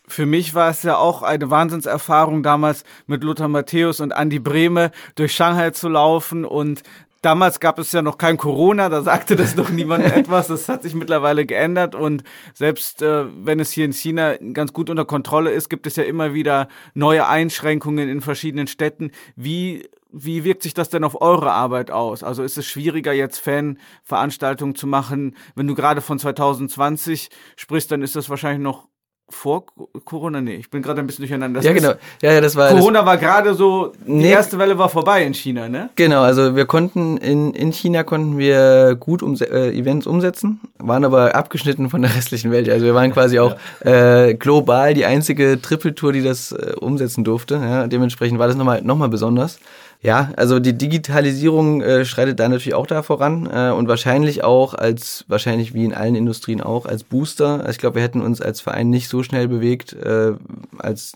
für 0.07 0.25
mich 0.25 0.55
war 0.55 0.69
es 0.69 0.83
ja 0.83 0.97
auch 0.97 1.21
eine 1.21 1.49
Wahnsinnserfahrung 1.49 2.41
damals 2.43 2.83
mit 3.07 3.23
Lothar 3.23 3.49
Matthäus 3.49 3.99
und 3.99 4.13
Andi 4.13 4.39
Brehme 4.39 4.91
durch 5.15 5.33
Shanghai 5.33 5.71
zu 5.71 5.89
laufen 5.89 6.45
und 6.45 6.83
Damals 7.23 7.59
gab 7.59 7.79
es 7.79 7.91
ja 7.91 8.03
noch 8.03 8.19
kein 8.19 8.37
Corona, 8.37 8.89
da 8.89 9.01
sagte 9.01 9.35
das 9.35 9.55
noch 9.55 9.69
niemand 9.69 10.05
etwas. 10.15 10.47
Das 10.47 10.69
hat 10.69 10.83
sich 10.83 10.93
mittlerweile 10.93 11.47
geändert 11.47 11.95
und 11.95 12.23
selbst 12.53 13.01
äh, 13.01 13.25
wenn 13.43 13.59
es 13.59 13.71
hier 13.71 13.85
in 13.85 13.91
China 13.91 14.35
ganz 14.53 14.71
gut 14.71 14.89
unter 14.89 15.03
Kontrolle 15.03 15.51
ist, 15.51 15.67
gibt 15.67 15.87
es 15.87 15.95
ja 15.95 16.03
immer 16.03 16.35
wieder 16.35 16.67
neue 16.93 17.27
Einschränkungen 17.27 18.07
in 18.07 18.21
verschiedenen 18.21 18.67
Städten. 18.67 19.11
Wie 19.35 19.89
wie 20.11 20.43
wirkt 20.43 20.63
sich 20.63 20.73
das 20.73 20.89
denn 20.89 21.03
auf 21.03 21.19
eure 21.19 21.51
Arbeit 21.51 21.91
aus? 21.91 22.23
Also 22.23 22.43
ist 22.43 22.57
es 22.57 22.65
schwieriger, 22.65 23.11
jetzt 23.11 23.39
Fanveranstaltungen 23.39 24.75
zu 24.75 24.87
machen? 24.87 25.35
Wenn 25.55 25.67
du 25.67 25.75
gerade 25.75 26.01
von 26.01 26.19
2020 26.19 27.29
sprichst, 27.57 27.91
dann 27.91 28.01
ist 28.01 28.15
das 28.15 28.29
wahrscheinlich 28.29 28.63
noch 28.63 28.87
vor 29.29 29.65
Corona? 30.05 30.39
Nee, 30.39 30.55
ich 30.55 30.69
bin 30.69 30.81
gerade 30.81 31.01
ein 31.01 31.07
bisschen 31.07 31.23
durcheinander. 31.23 31.59
Das 31.59 31.65
ja, 31.65 31.73
genau. 31.73 31.93
Ja, 32.21 32.33
ja, 32.33 32.41
das 32.41 32.55
war. 32.55 32.69
Corona 32.69 32.99
das, 32.99 33.05
war 33.05 33.17
gerade 33.17 33.53
so, 33.53 33.93
die 34.05 34.11
nee, 34.11 34.31
erste 34.31 34.57
Welle 34.57 34.77
war 34.77 34.89
vorbei 34.89 35.23
in 35.23 35.33
China, 35.33 35.67
ne? 35.67 35.89
Genau, 35.95 36.21
also 36.21 36.55
wir 36.55 36.65
konnten 36.65 37.17
in, 37.17 37.53
in 37.53 37.71
China 37.73 38.03
konnten 38.03 38.37
wir 38.37 38.95
gut 38.95 39.21
um, 39.21 39.35
äh, 39.35 39.69
Events 39.77 40.07
umsetzen, 40.07 40.61
waren 40.77 41.03
aber 41.03 41.35
abgeschnitten 41.35 41.89
von 41.89 42.01
der 42.01 42.15
restlichen 42.15 42.51
Welt. 42.51 42.69
Also 42.69 42.85
wir 42.85 42.95
waren 42.95 43.11
quasi 43.11 43.39
auch 43.39 43.57
äh, 43.81 44.33
global 44.35 44.93
die 44.93 45.05
einzige 45.05 45.61
Triple-Tour, 45.61 46.13
die 46.13 46.23
das 46.23 46.53
äh, 46.53 46.73
umsetzen 46.79 47.23
durfte. 47.23 47.55
Ja, 47.55 47.87
dementsprechend 47.87 48.39
war 48.39 48.47
das 48.47 48.55
nochmal 48.55 48.81
noch 48.81 48.97
mal 48.97 49.09
besonders. 49.09 49.59
Ja, 50.01 50.31
also 50.37 50.59
die 50.59 50.77
Digitalisierung 50.77 51.81
äh, 51.81 52.05
schreitet 52.05 52.39
da 52.39 52.47
natürlich 52.47 52.75
auch 52.75 52.85
da 52.85 53.01
voran 53.01 53.49
äh, 53.51 53.71
und 53.71 53.87
wahrscheinlich 53.87 54.43
auch 54.43 54.75
als, 54.75 55.25
wahrscheinlich 55.27 55.73
wie 55.73 55.85
in 55.85 55.93
allen 55.93 56.15
Industrien 56.15 56.61
auch, 56.61 56.85
als 56.85 57.03
Booster. 57.03 57.61
Also 57.61 57.71
ich 57.71 57.77
glaube, 57.79 57.95
wir 57.95 58.03
hätten 58.03 58.21
uns 58.21 58.39
als 58.39 58.61
Verein 58.61 58.91
nicht 58.91 59.09
so 59.09 59.23
schnell 59.23 59.47
bewegt 59.47 59.93
äh, 59.93 60.33
als 60.77 61.13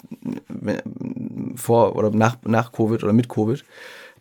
äh, 0.66 0.78
vor 1.56 1.96
oder 1.96 2.10
nach, 2.10 2.38
nach 2.44 2.72
Covid 2.72 3.04
oder 3.04 3.14
mit 3.14 3.30
Covid. 3.30 3.64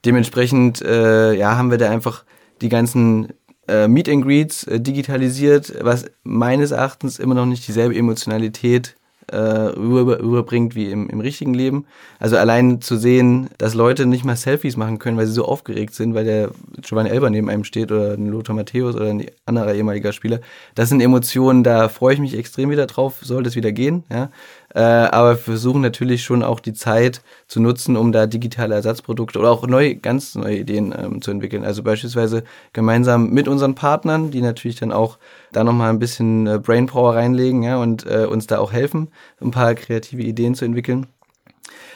Dementsprechend, 0.04 0.82
äh, 0.82 1.32
ja, 1.32 1.56
haben 1.56 1.70
wir 1.70 1.78
da 1.78 1.90
einfach 1.90 2.24
die 2.60 2.68
ganzen 2.68 3.28
äh, 3.66 3.88
Meet 3.88 4.08
and 4.10 4.24
Greets 4.24 4.64
äh, 4.64 4.78
digitalisiert, 4.78 5.72
was 5.80 6.04
meines 6.22 6.70
Erachtens 6.70 7.18
immer 7.18 7.34
noch 7.34 7.46
nicht 7.46 7.66
dieselbe 7.66 7.96
Emotionalität 7.96 8.96
äh, 9.30 9.36
rüber, 9.36 10.20
rüberbringt 10.20 10.74
wie 10.74 10.90
im, 10.90 11.08
im 11.08 11.20
richtigen 11.20 11.54
Leben. 11.54 11.86
Also 12.18 12.36
allein 12.36 12.80
zu 12.80 12.96
sehen, 12.96 13.48
dass 13.58 13.74
Leute 13.74 14.06
nicht 14.06 14.24
mal 14.24 14.36
Selfies 14.36 14.76
machen 14.76 14.98
können, 14.98 15.16
weil 15.16 15.26
sie 15.26 15.32
so 15.32 15.44
aufgeregt 15.44 15.94
sind, 15.94 16.14
weil 16.14 16.24
der 16.24 16.50
Giovanni 16.80 17.10
Elber 17.10 17.30
neben 17.30 17.48
einem 17.48 17.64
steht 17.64 17.92
oder 17.92 18.14
ein 18.14 18.26
Lothar 18.26 18.54
Matthäus 18.54 18.96
oder 18.96 19.06
ein 19.06 19.26
anderer 19.46 19.74
ehemaliger 19.74 20.12
Spieler. 20.12 20.40
Das 20.74 20.88
sind 20.88 21.00
Emotionen, 21.00 21.64
da 21.64 21.88
freue 21.88 22.14
ich 22.14 22.20
mich 22.20 22.36
extrem 22.36 22.70
wieder 22.70 22.86
drauf, 22.86 23.18
sollte 23.22 23.48
es 23.48 23.56
wieder 23.56 23.72
gehen. 23.72 24.04
Ja? 24.10 24.30
Äh, 24.74 24.80
aber 24.80 25.30
wir 25.30 25.36
versuchen 25.36 25.82
natürlich 25.82 26.22
schon 26.22 26.42
auch 26.42 26.60
die 26.60 26.72
Zeit 26.72 27.22
zu 27.48 27.60
nutzen, 27.60 27.96
um 27.96 28.12
da 28.12 28.26
digitale 28.26 28.74
Ersatzprodukte 28.74 29.38
oder 29.38 29.50
auch 29.50 29.66
neue, 29.66 29.96
ganz 29.96 30.34
neue 30.36 30.58
Ideen 30.58 30.94
ähm, 30.96 31.22
zu 31.22 31.30
entwickeln. 31.30 31.64
Also 31.64 31.82
beispielsweise 31.82 32.44
gemeinsam 32.72 33.30
mit 33.30 33.48
unseren 33.48 33.74
Partnern, 33.74 34.30
die 34.30 34.42
natürlich 34.42 34.78
dann 34.78 34.92
auch 34.92 35.18
da 35.52 35.64
nochmal 35.64 35.90
ein 35.90 35.98
bisschen 35.98 36.46
äh, 36.46 36.58
Brainpower 36.58 37.16
reinlegen 37.16 37.62
ja, 37.62 37.78
und 37.78 38.06
äh, 38.06 38.26
uns 38.26 38.46
da 38.46 38.58
auch 38.58 38.72
helfen, 38.72 39.08
ein 39.40 39.50
paar 39.50 39.74
kreative 39.74 40.22
Ideen 40.22 40.54
zu 40.54 40.64
entwickeln. 40.64 41.06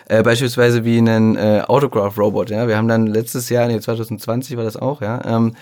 Äh, 0.07 0.23
beispielsweise 0.23 0.85
wie 0.85 0.99
einen 0.99 1.37
äh, 1.37 1.63
Autograph-Robot. 1.67 2.51
Ja? 2.51 2.69
Wir 2.69 2.77
haben 2.77 2.89
dann 2.89 3.07
letztes 3.07 3.49
Jahr, 3.49 3.69
nee, 3.69 3.81
2020 3.81 4.57
war 4.57 4.65
das 4.65 4.77
auch, 4.77 5.01
ja, 5.01 5.23
ähm, 5.25 5.55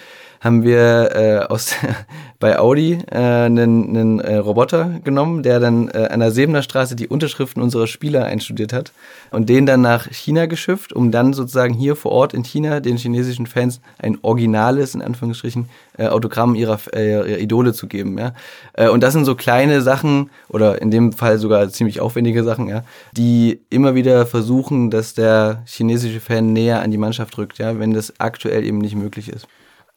haben 0.42 0.64
wir 0.64 1.10
äh, 1.14 1.38
aus 1.46 1.74
bei 2.40 2.58
Audi 2.58 2.98
äh, 3.10 3.16
einen, 3.16 3.96
einen 3.96 4.20
äh, 4.20 4.36
Roboter 4.36 5.00
genommen, 5.04 5.44
der 5.44 5.60
dann 5.60 5.88
äh, 5.88 6.08
an 6.10 6.18
der 6.18 6.32
Sebener 6.32 6.62
Straße 6.62 6.96
die 6.96 7.06
Unterschriften 7.06 7.62
unserer 7.62 7.86
Spieler 7.86 8.24
einstudiert 8.24 8.72
hat 8.72 8.92
und 9.30 9.48
den 9.48 9.66
dann 9.66 9.82
nach 9.82 10.08
China 10.10 10.46
geschifft, 10.46 10.92
um 10.92 11.12
dann 11.12 11.32
sozusagen 11.32 11.72
hier 11.72 11.94
vor 11.94 12.10
Ort 12.10 12.34
in 12.34 12.44
China 12.44 12.80
den 12.80 12.96
chinesischen 12.96 13.46
Fans 13.46 13.80
ein 13.98 14.18
originales, 14.22 14.96
in 14.96 15.02
Anführungsstrichen, 15.02 15.68
äh, 15.96 16.08
Autogramm 16.08 16.56
ihrer, 16.56 16.80
äh, 16.92 17.12
ihrer 17.12 17.38
Idole 17.38 17.72
zu 17.72 17.86
geben. 17.86 18.18
Ja? 18.18 18.34
Äh, 18.72 18.88
und 18.88 19.04
das 19.04 19.12
sind 19.12 19.24
so 19.24 19.36
kleine 19.36 19.80
Sachen, 19.80 20.30
oder 20.48 20.82
in 20.82 20.90
dem 20.90 21.12
Fall 21.12 21.38
sogar 21.38 21.68
ziemlich 21.68 22.00
aufwendige 22.00 22.42
Sachen, 22.42 22.66
ja, 22.66 22.82
die 23.16 23.60
immer 23.70 23.94
wieder 23.94 24.26
versuchen, 24.26 24.90
dass 24.90 25.14
der 25.14 25.62
chinesische 25.66 26.18
Fan 26.18 26.52
näher 26.52 26.82
an 26.82 26.90
die 26.90 26.98
Mannschaft 26.98 27.38
rückt, 27.38 27.58
ja, 27.58 27.78
wenn 27.78 27.92
das 27.92 28.18
aktuell 28.18 28.64
eben 28.64 28.78
nicht 28.78 28.96
möglich 28.96 29.28
ist. 29.28 29.46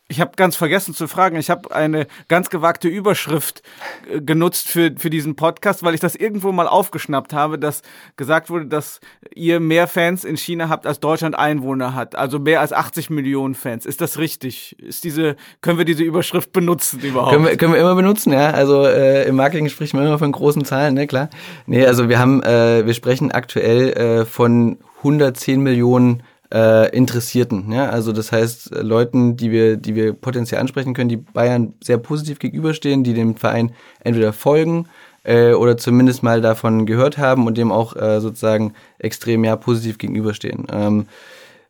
Ich 0.07 0.21
habe 0.21 0.33
ganz 0.35 0.55
vergessen 0.55 0.93
zu 0.93 1.07
fragen. 1.07 1.35
Ich 1.35 1.49
habe 1.49 1.73
eine 1.73 2.05
ganz 2.27 2.51
gewagte 2.51 2.87
Überschrift 2.87 3.63
äh, 4.07 4.21
genutzt 4.21 4.67
für, 4.67 4.93
für 4.97 5.09
diesen 5.09 5.35
Podcast, 5.35 5.81
weil 5.81 5.95
ich 5.95 5.99
das 5.99 6.15
irgendwo 6.15 6.51
mal 6.51 6.67
aufgeschnappt 6.67 7.33
habe, 7.33 7.57
dass 7.57 7.81
gesagt 8.15 8.51
wurde, 8.51 8.67
dass 8.67 8.99
ihr 9.33 9.59
mehr 9.59 9.87
Fans 9.87 10.23
in 10.23 10.37
China 10.37 10.69
habt, 10.69 10.85
als 10.85 10.99
Deutschland 10.99 11.35
Einwohner 11.35 11.95
hat. 11.95 12.15
Also 12.15 12.37
mehr 12.37 12.61
als 12.61 12.71
80 12.71 13.09
Millionen 13.09 13.55
Fans. 13.55 13.87
Ist 13.87 13.99
das 13.99 14.19
richtig? 14.19 14.77
Ist 14.79 15.03
diese, 15.03 15.37
können 15.61 15.79
wir 15.79 15.85
diese 15.85 16.03
Überschrift 16.03 16.51
benutzen 16.51 16.99
überhaupt? 16.99 17.33
Können 17.33 17.45
wir, 17.45 17.57
können 17.57 17.73
wir 17.73 17.79
immer 17.79 17.95
benutzen, 17.95 18.31
ja. 18.31 18.51
Also 18.51 18.85
äh, 18.85 19.27
im 19.27 19.35
Marketing 19.35 19.69
spricht 19.69 19.95
man 19.95 20.05
immer 20.05 20.19
von 20.19 20.31
großen 20.31 20.65
Zahlen, 20.65 20.93
ne, 20.93 21.07
klar. 21.07 21.31
Nee, 21.65 21.83
also 21.83 22.09
wir 22.09 22.19
haben, 22.19 22.43
äh, 22.43 22.85
wir 22.85 22.93
sprechen 22.93 23.31
aktuell 23.31 23.93
äh, 23.93 24.25
von 24.25 24.77
110 24.97 25.61
Millionen 25.61 26.21
äh, 26.53 26.95
Interessierten. 26.95 27.71
Ja? 27.71 27.89
Also 27.89 28.11
das 28.11 28.31
heißt, 28.31 28.71
äh, 28.71 28.81
Leuten, 28.81 29.37
die 29.37 29.51
wir, 29.51 29.77
die 29.77 29.95
wir 29.95 30.13
potenziell 30.13 30.61
ansprechen 30.61 30.93
können, 30.93 31.09
die 31.09 31.17
Bayern 31.17 31.73
sehr 31.83 31.97
positiv 31.97 32.39
gegenüberstehen, 32.39 33.03
die 33.03 33.13
dem 33.13 33.35
Verein 33.35 33.71
entweder 33.99 34.33
folgen 34.33 34.87
äh, 35.23 35.53
oder 35.53 35.77
zumindest 35.77 36.23
mal 36.23 36.41
davon 36.41 36.85
gehört 36.85 37.17
haben 37.17 37.47
und 37.47 37.57
dem 37.57 37.71
auch 37.71 37.95
äh, 37.95 38.19
sozusagen 38.21 38.73
extrem 38.99 39.43
ja 39.43 39.55
positiv 39.55 39.97
gegenüberstehen. 39.97 40.67
Ähm, 40.71 41.07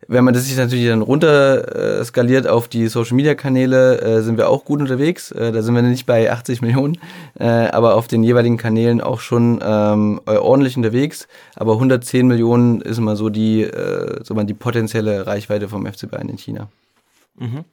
wenn 0.08 0.24
man 0.24 0.34
das 0.34 0.46
sich 0.46 0.58
natürlich 0.58 0.88
dann 0.88 1.02
runter 1.02 2.00
äh, 2.00 2.06
skaliert 2.06 2.48
auf 2.48 2.68
die 2.68 2.88
Social 2.88 3.16
Media 3.16 3.36
Kanäle, 3.36 4.02
äh, 4.02 4.22
sind 4.22 4.38
wir 4.38 4.50
auch 4.50 4.66
gut 4.66 4.82
unterwegs. 4.82 5.32
Äh, 5.32 5.52
da 5.52 5.62
sind 5.62 5.76
wir 5.76 5.82
nicht 5.82 6.06
bei 6.06 6.32
80 6.32 6.62
Millionen, 6.62 6.98
äh, 7.40 7.46
aber 7.46 7.96
auf 7.96 8.08
den 8.08 8.24
jeweiligen 8.24 8.58
Kanälen 8.58 9.02
auch 9.02 9.20
schon 9.20 9.60
ähm, 9.64 10.22
ordentlich 10.26 10.78
unterwegs. 10.78 11.28
Aber 11.56 11.74
110 11.74 12.28
Millionen 12.28 12.82
ist 12.82 12.98
immer 12.98 13.16
so 13.16 13.30
die, 13.30 13.64
äh, 13.64 14.24
so 14.24 14.34
mal 14.34 14.46
die 14.46 14.54
potenzielle 14.54 15.28
Reichweite 15.28 15.68
vom 15.70 15.86
FC 15.86 16.10
Bayern 16.10 16.30
in 16.30 16.38
China. 16.38 16.70
Mhm. 17.38 17.66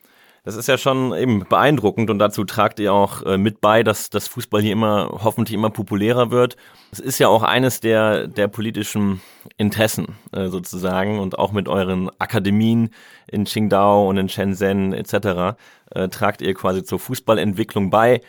Das 0.44 0.56
ist 0.56 0.66
ja 0.66 0.76
schon 0.76 1.14
eben 1.14 1.44
beeindruckend 1.48 2.10
und 2.10 2.18
dazu 2.18 2.42
tragt 2.44 2.80
ihr 2.80 2.92
auch 2.92 3.22
äh, 3.22 3.38
mit 3.38 3.60
bei, 3.60 3.84
dass 3.84 4.10
das 4.10 4.26
Fußball 4.26 4.60
hier 4.60 4.72
immer 4.72 5.20
hoffentlich 5.22 5.54
immer 5.54 5.70
populärer 5.70 6.32
wird. 6.32 6.56
Es 6.90 6.98
ist 6.98 7.20
ja 7.20 7.28
auch 7.28 7.44
eines 7.44 7.78
der 7.78 8.26
der 8.26 8.48
politischen 8.48 9.20
Interessen 9.56 10.16
äh, 10.32 10.48
sozusagen 10.48 11.20
und 11.20 11.38
auch 11.38 11.52
mit 11.52 11.68
euren 11.68 12.10
Akademien 12.18 12.90
in 13.28 13.44
Qingdao 13.44 14.08
und 14.08 14.16
in 14.16 14.28
Shenzhen 14.28 14.92
etc. 14.92 15.56
Äh, 15.94 16.08
tragt 16.08 16.42
ihr 16.42 16.54
quasi 16.54 16.82
zur 16.82 16.98
Fußballentwicklung 16.98 17.90
bei. 17.90 18.20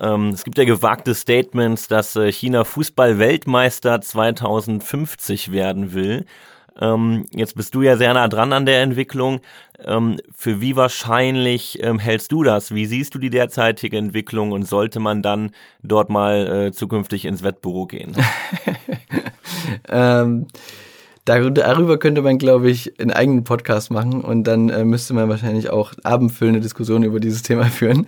Ähm, 0.00 0.30
es 0.30 0.42
gibt 0.42 0.58
ja 0.58 0.64
gewagte 0.64 1.14
Statements, 1.14 1.86
dass 1.86 2.16
äh, 2.16 2.32
China 2.32 2.64
Fußball-Weltmeister 2.64 4.00
2050 4.00 5.52
werden 5.52 5.92
will. 5.92 6.26
Ähm, 6.78 7.26
jetzt 7.30 7.56
bist 7.56 7.74
du 7.74 7.82
ja 7.82 7.96
sehr 7.96 8.14
nah 8.14 8.28
dran 8.28 8.52
an 8.52 8.66
der 8.66 8.82
Entwicklung. 8.82 9.40
Ähm, 9.84 10.18
für 10.34 10.60
wie 10.60 10.76
wahrscheinlich 10.76 11.82
ähm, 11.82 11.98
hältst 11.98 12.32
du 12.32 12.42
das? 12.42 12.74
Wie 12.74 12.86
siehst 12.86 13.14
du 13.14 13.18
die 13.18 13.30
derzeitige 13.30 13.96
Entwicklung 13.96 14.52
und 14.52 14.64
sollte 14.64 15.00
man 15.00 15.22
dann 15.22 15.52
dort 15.82 16.10
mal 16.10 16.66
äh, 16.66 16.72
zukünftig 16.72 17.24
ins 17.24 17.42
Wettbüro 17.42 17.86
gehen? 17.86 18.14
ähm, 19.88 20.46
darüber 21.24 21.98
könnte 21.98 22.22
man, 22.22 22.38
glaube 22.38 22.70
ich, 22.70 22.98
einen 23.00 23.10
eigenen 23.10 23.44
Podcast 23.44 23.90
machen 23.90 24.20
und 24.22 24.44
dann 24.44 24.68
äh, 24.68 24.84
müsste 24.84 25.14
man 25.14 25.28
wahrscheinlich 25.28 25.70
auch 25.70 25.92
abendfüllende 26.02 26.60
Diskussionen 26.60 27.04
über 27.04 27.20
dieses 27.20 27.42
Thema 27.42 27.64
führen, 27.66 28.06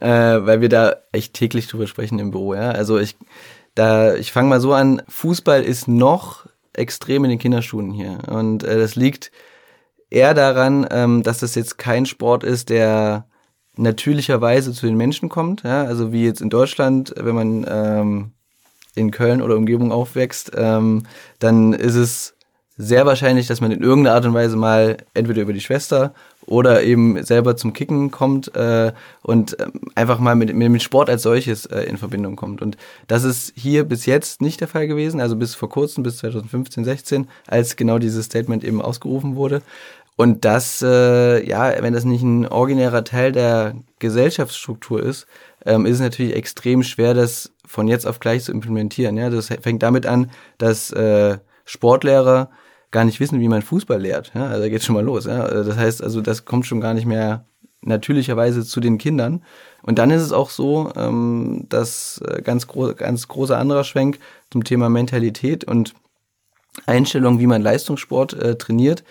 äh, 0.00 0.08
weil 0.08 0.60
wir 0.60 0.68
da 0.68 0.96
echt 1.12 1.34
täglich 1.34 1.68
drüber 1.68 1.86
sprechen 1.86 2.18
im 2.18 2.30
Büro. 2.30 2.54
Ja? 2.54 2.70
Also 2.70 2.98
ich, 2.98 3.16
ich 4.18 4.32
fange 4.32 4.48
mal 4.48 4.60
so 4.60 4.72
an, 4.74 5.02
Fußball 5.08 5.62
ist 5.62 5.88
noch 5.88 6.49
extrem 6.72 7.24
in 7.24 7.30
den 7.30 7.38
Kinderschuhen 7.38 7.90
hier. 7.92 8.18
Und 8.28 8.64
äh, 8.64 8.78
das 8.78 8.96
liegt 8.96 9.30
eher 10.10 10.34
daran, 10.34 10.86
ähm, 10.90 11.22
dass 11.22 11.38
das 11.38 11.54
jetzt 11.54 11.78
kein 11.78 12.06
Sport 12.06 12.44
ist, 12.44 12.68
der 12.68 13.26
natürlicherweise 13.76 14.72
zu 14.72 14.86
den 14.86 14.96
Menschen 14.96 15.28
kommt. 15.28 15.62
Ja? 15.62 15.84
Also 15.84 16.12
wie 16.12 16.24
jetzt 16.24 16.40
in 16.40 16.50
Deutschland, 16.50 17.14
wenn 17.16 17.34
man 17.34 17.66
ähm, 17.68 18.32
in 18.94 19.10
Köln 19.10 19.40
oder 19.40 19.56
Umgebung 19.56 19.92
aufwächst, 19.92 20.52
ähm, 20.54 21.04
dann 21.38 21.72
ist 21.72 21.94
es 21.94 22.34
sehr 22.76 23.06
wahrscheinlich, 23.06 23.46
dass 23.46 23.60
man 23.60 23.72
in 23.72 23.82
irgendeiner 23.82 24.16
Art 24.16 24.24
und 24.24 24.34
Weise 24.34 24.56
mal 24.56 24.96
entweder 25.14 25.42
über 25.42 25.52
die 25.52 25.60
Schwester 25.60 26.14
oder 26.50 26.82
eben 26.82 27.22
selber 27.24 27.56
zum 27.56 27.72
Kicken 27.72 28.10
kommt 28.10 28.54
äh, 28.56 28.92
und 29.22 29.58
äh, 29.58 29.66
einfach 29.94 30.18
mal 30.18 30.34
mit, 30.34 30.52
mit 30.52 30.82
Sport 30.82 31.08
als 31.08 31.22
solches 31.22 31.64
äh, 31.66 31.82
in 31.82 31.96
Verbindung 31.96 32.36
kommt. 32.36 32.60
Und 32.60 32.76
das 33.06 33.22
ist 33.24 33.52
hier 33.56 33.84
bis 33.84 34.04
jetzt 34.04 34.42
nicht 34.42 34.60
der 34.60 34.68
Fall 34.68 34.88
gewesen, 34.88 35.20
also 35.20 35.36
bis 35.36 35.54
vor 35.54 35.70
kurzem, 35.70 36.02
bis 36.02 36.18
2015, 36.18 36.84
16, 36.84 37.28
als 37.46 37.76
genau 37.76 37.98
dieses 37.98 38.26
Statement 38.26 38.64
eben 38.64 38.82
ausgerufen 38.82 39.36
wurde. 39.36 39.62
Und 40.16 40.44
das, 40.44 40.82
äh, 40.82 41.48
ja, 41.48 41.72
wenn 41.82 41.94
das 41.94 42.04
nicht 42.04 42.22
ein 42.22 42.46
originärer 42.46 43.04
Teil 43.04 43.30
der 43.32 43.74
Gesellschaftsstruktur 44.00 45.02
ist, 45.02 45.26
ähm, 45.64 45.86
ist 45.86 45.94
es 45.94 46.00
natürlich 46.00 46.34
extrem 46.34 46.82
schwer, 46.82 47.14
das 47.14 47.52
von 47.64 47.86
jetzt 47.86 48.06
auf 48.06 48.18
gleich 48.18 48.42
zu 48.42 48.52
implementieren. 48.52 49.16
Ja, 49.16 49.30
das 49.30 49.46
fängt 49.46 49.84
damit 49.84 50.04
an, 50.04 50.30
dass 50.58 50.90
äh, 50.90 51.38
Sportlehrer 51.64 52.50
gar 52.90 53.04
nicht 53.04 53.20
wissen, 53.20 53.40
wie 53.40 53.48
man 53.48 53.62
Fußball 53.62 54.00
lehrt. 54.00 54.32
Ja, 54.34 54.48
also 54.48 54.62
da 54.62 54.68
geht 54.68 54.82
schon 54.82 54.94
mal 54.94 55.04
los. 55.04 55.26
Ja. 55.26 55.48
Das 55.48 55.76
heißt, 55.76 56.02
also 56.02 56.20
das 56.20 56.44
kommt 56.44 56.66
schon 56.66 56.80
gar 56.80 56.94
nicht 56.94 57.06
mehr 57.06 57.44
natürlicherweise 57.82 58.64
zu 58.64 58.80
den 58.80 58.98
Kindern. 58.98 59.42
Und 59.82 59.98
dann 59.98 60.10
ist 60.10 60.22
es 60.22 60.32
auch 60.32 60.50
so, 60.50 60.92
ähm, 60.96 61.66
dass 61.68 62.20
äh, 62.26 62.42
ganz, 62.42 62.66
gro 62.66 62.94
ganz 62.94 63.28
großer 63.28 63.56
anderer 63.56 63.84
Schwenk 63.84 64.18
zum 64.50 64.64
Thema 64.64 64.88
Mentalität 64.88 65.64
und 65.64 65.94
Einstellung, 66.86 67.40
wie 67.40 67.46
man 67.46 67.62
Leistungssport 67.62 68.34
äh, 68.34 68.56
trainiert, 68.56 69.04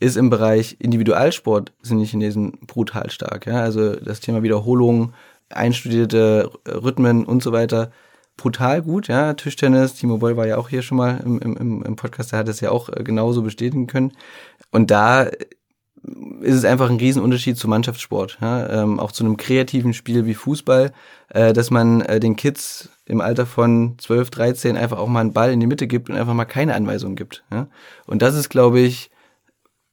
ist 0.00 0.16
im 0.16 0.30
Bereich 0.30 0.76
Individualsport 0.80 1.72
sind 1.82 1.98
die 1.98 2.06
Chinesen 2.06 2.58
brutal 2.66 3.10
stark. 3.10 3.46
Ja? 3.46 3.60
Also 3.60 3.94
das 3.96 4.20
Thema 4.20 4.42
Wiederholung, 4.42 5.12
einstudierte 5.50 6.50
Rhythmen 6.66 7.24
und 7.24 7.42
so 7.42 7.52
weiter 7.52 7.92
brutal 8.36 8.82
gut, 8.82 9.08
ja. 9.08 9.34
Tischtennis, 9.34 9.94
Timo 9.94 10.18
Boll 10.18 10.36
war 10.36 10.46
ja 10.46 10.56
auch 10.56 10.68
hier 10.68 10.82
schon 10.82 10.98
mal 10.98 11.20
im, 11.24 11.38
im, 11.40 11.82
im 11.82 11.96
Podcast, 11.96 12.32
der 12.32 12.40
hat 12.40 12.48
es 12.48 12.60
ja 12.60 12.70
auch 12.70 12.88
äh, 12.88 13.02
genauso 13.04 13.42
bestätigen 13.42 13.86
können. 13.86 14.12
Und 14.70 14.90
da 14.90 15.30
ist 16.40 16.54
es 16.54 16.64
einfach 16.64 16.90
ein 16.90 16.96
Riesenunterschied 16.96 17.56
zu 17.56 17.68
Mannschaftssport, 17.68 18.38
ja? 18.40 18.82
ähm, 18.82 19.00
auch 19.00 19.12
zu 19.12 19.24
einem 19.24 19.36
kreativen 19.36 19.94
Spiel 19.94 20.26
wie 20.26 20.34
Fußball, 20.34 20.92
äh, 21.30 21.52
dass 21.52 21.70
man 21.70 22.02
äh, 22.02 22.20
den 22.20 22.36
Kids 22.36 22.90
im 23.06 23.20
Alter 23.20 23.46
von 23.46 23.96
12, 23.98 24.30
13 24.30 24.76
einfach 24.76 24.98
auch 24.98 25.08
mal 25.08 25.20
einen 25.20 25.32
Ball 25.32 25.52
in 25.52 25.60
die 25.60 25.66
Mitte 25.66 25.86
gibt 25.86 26.10
und 26.10 26.16
einfach 26.16 26.34
mal 26.34 26.44
keine 26.44 26.74
Anweisungen 26.74 27.16
gibt. 27.16 27.44
Ja? 27.50 27.68
Und 28.06 28.20
das 28.22 28.34
ist, 28.34 28.50
glaube 28.50 28.80
ich, 28.80 29.10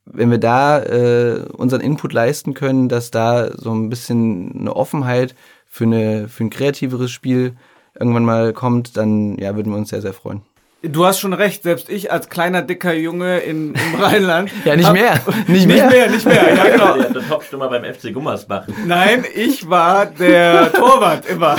wenn 0.06 0.32
wir 0.32 0.40
da 0.40 0.82
äh, 0.82 1.46
unseren 1.54 1.82
Input 1.82 2.12
leisten 2.12 2.54
können, 2.54 2.90
dass 2.90 3.12
da 3.12 3.56
so 3.56 3.72
ein 3.74 3.90
bisschen 3.90 4.60
eine 4.60 4.76
Offenheit 4.76 5.36
für, 5.66 5.86
eine, 5.86 6.28
für 6.28 6.44
ein 6.44 6.50
kreativeres 6.50 7.12
Spiel 7.12 7.56
irgendwann 8.00 8.26
mal 8.26 8.54
kommt, 8.54 8.98
dann 8.98 9.38
ja, 9.38 9.56
würden 9.56 9.72
wir 9.72 9.78
uns 9.78 9.90
sehr, 9.90 10.02
sehr 10.02 10.14
freuen. 10.14 10.42
Du 10.84 11.06
hast 11.06 11.20
schon 11.20 11.34
recht, 11.34 11.62
selbst 11.62 11.90
ich 11.90 12.12
als 12.12 12.28
kleiner, 12.28 12.64
dicker 12.64 12.94
Junge 12.94 13.38
in, 13.40 13.76
im 13.76 14.02
Rheinland. 14.02 14.52
ja, 14.66 14.76
nicht 14.76 14.92
mehr. 14.92 15.22
Nicht 15.46 15.68
mehr. 15.68 15.86
Nicht 15.86 15.92
mehr, 15.92 16.10
nicht 16.10 16.26
mehr. 16.26 16.56
Ja, 16.56 16.64
genau. 16.70 16.98
Der, 16.98 17.10
der 17.12 17.28
Topstürmer 17.28 17.70
beim 17.70 17.84
FC 17.84 18.12
Gummersbach. 18.12 18.66
Nein, 18.88 19.24
ich 19.36 19.70
war 19.70 20.08
der 20.08 20.72
Torwart 20.74 21.30
immer. 21.30 21.56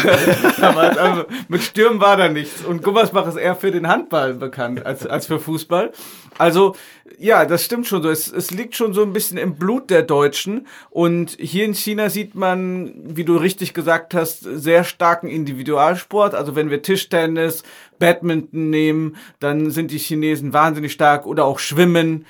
also, 0.61 1.25
mit 1.47 1.63
Stürmen 1.63 2.01
war 2.01 2.17
da 2.17 2.29
nichts. 2.29 2.65
Und 2.65 2.83
Gummersbach 2.83 3.29
ist 3.29 3.37
eher 3.37 3.55
für 3.55 3.71
den 3.71 3.87
Handball 3.87 4.35
bekannt 4.35 4.85
als, 4.85 5.07
als 5.07 5.27
für 5.27 5.39
Fußball. 5.39 5.93
Also, 6.39 6.75
ja, 7.19 7.45
das 7.45 7.65
stimmt 7.65 7.87
schon 7.87 8.03
so. 8.03 8.11
Es, 8.11 8.27
es 8.33 8.51
liegt 8.51 8.75
schon 8.75 8.93
so 8.93 9.03
ein 9.03 9.13
bisschen 9.13 9.39
im 9.39 9.55
Blut 9.55 9.91
der 9.91 10.03
Deutschen. 10.03 10.67
Und 10.91 11.37
hier 11.39 11.65
in 11.65 11.75
China 11.75 12.11
sieht 12.11 12.35
man, 12.35 12.93
wie 13.05 13.25
du 13.25 13.37
richtig 13.37 13.75
gesagt 13.75 14.15
hast, 14.15 14.41
sehr 14.41 14.83
starken 14.83 15.29
Individualsport. 15.29 16.35
Also 16.35 16.57
wenn 16.57 16.71
wir 16.71 16.83
Tischtennis, 16.83 17.63
Badminton 18.03 18.69
nehmen, 18.69 19.15
dann 19.39 19.71
sind 19.71 19.93
die 19.93 19.99
Chinesen 19.99 20.53
wahnsinnig 20.53 20.91
stark 20.91 21.25
oder 21.25 21.45
auch 21.45 21.61
Schwimmen, 21.61 22.27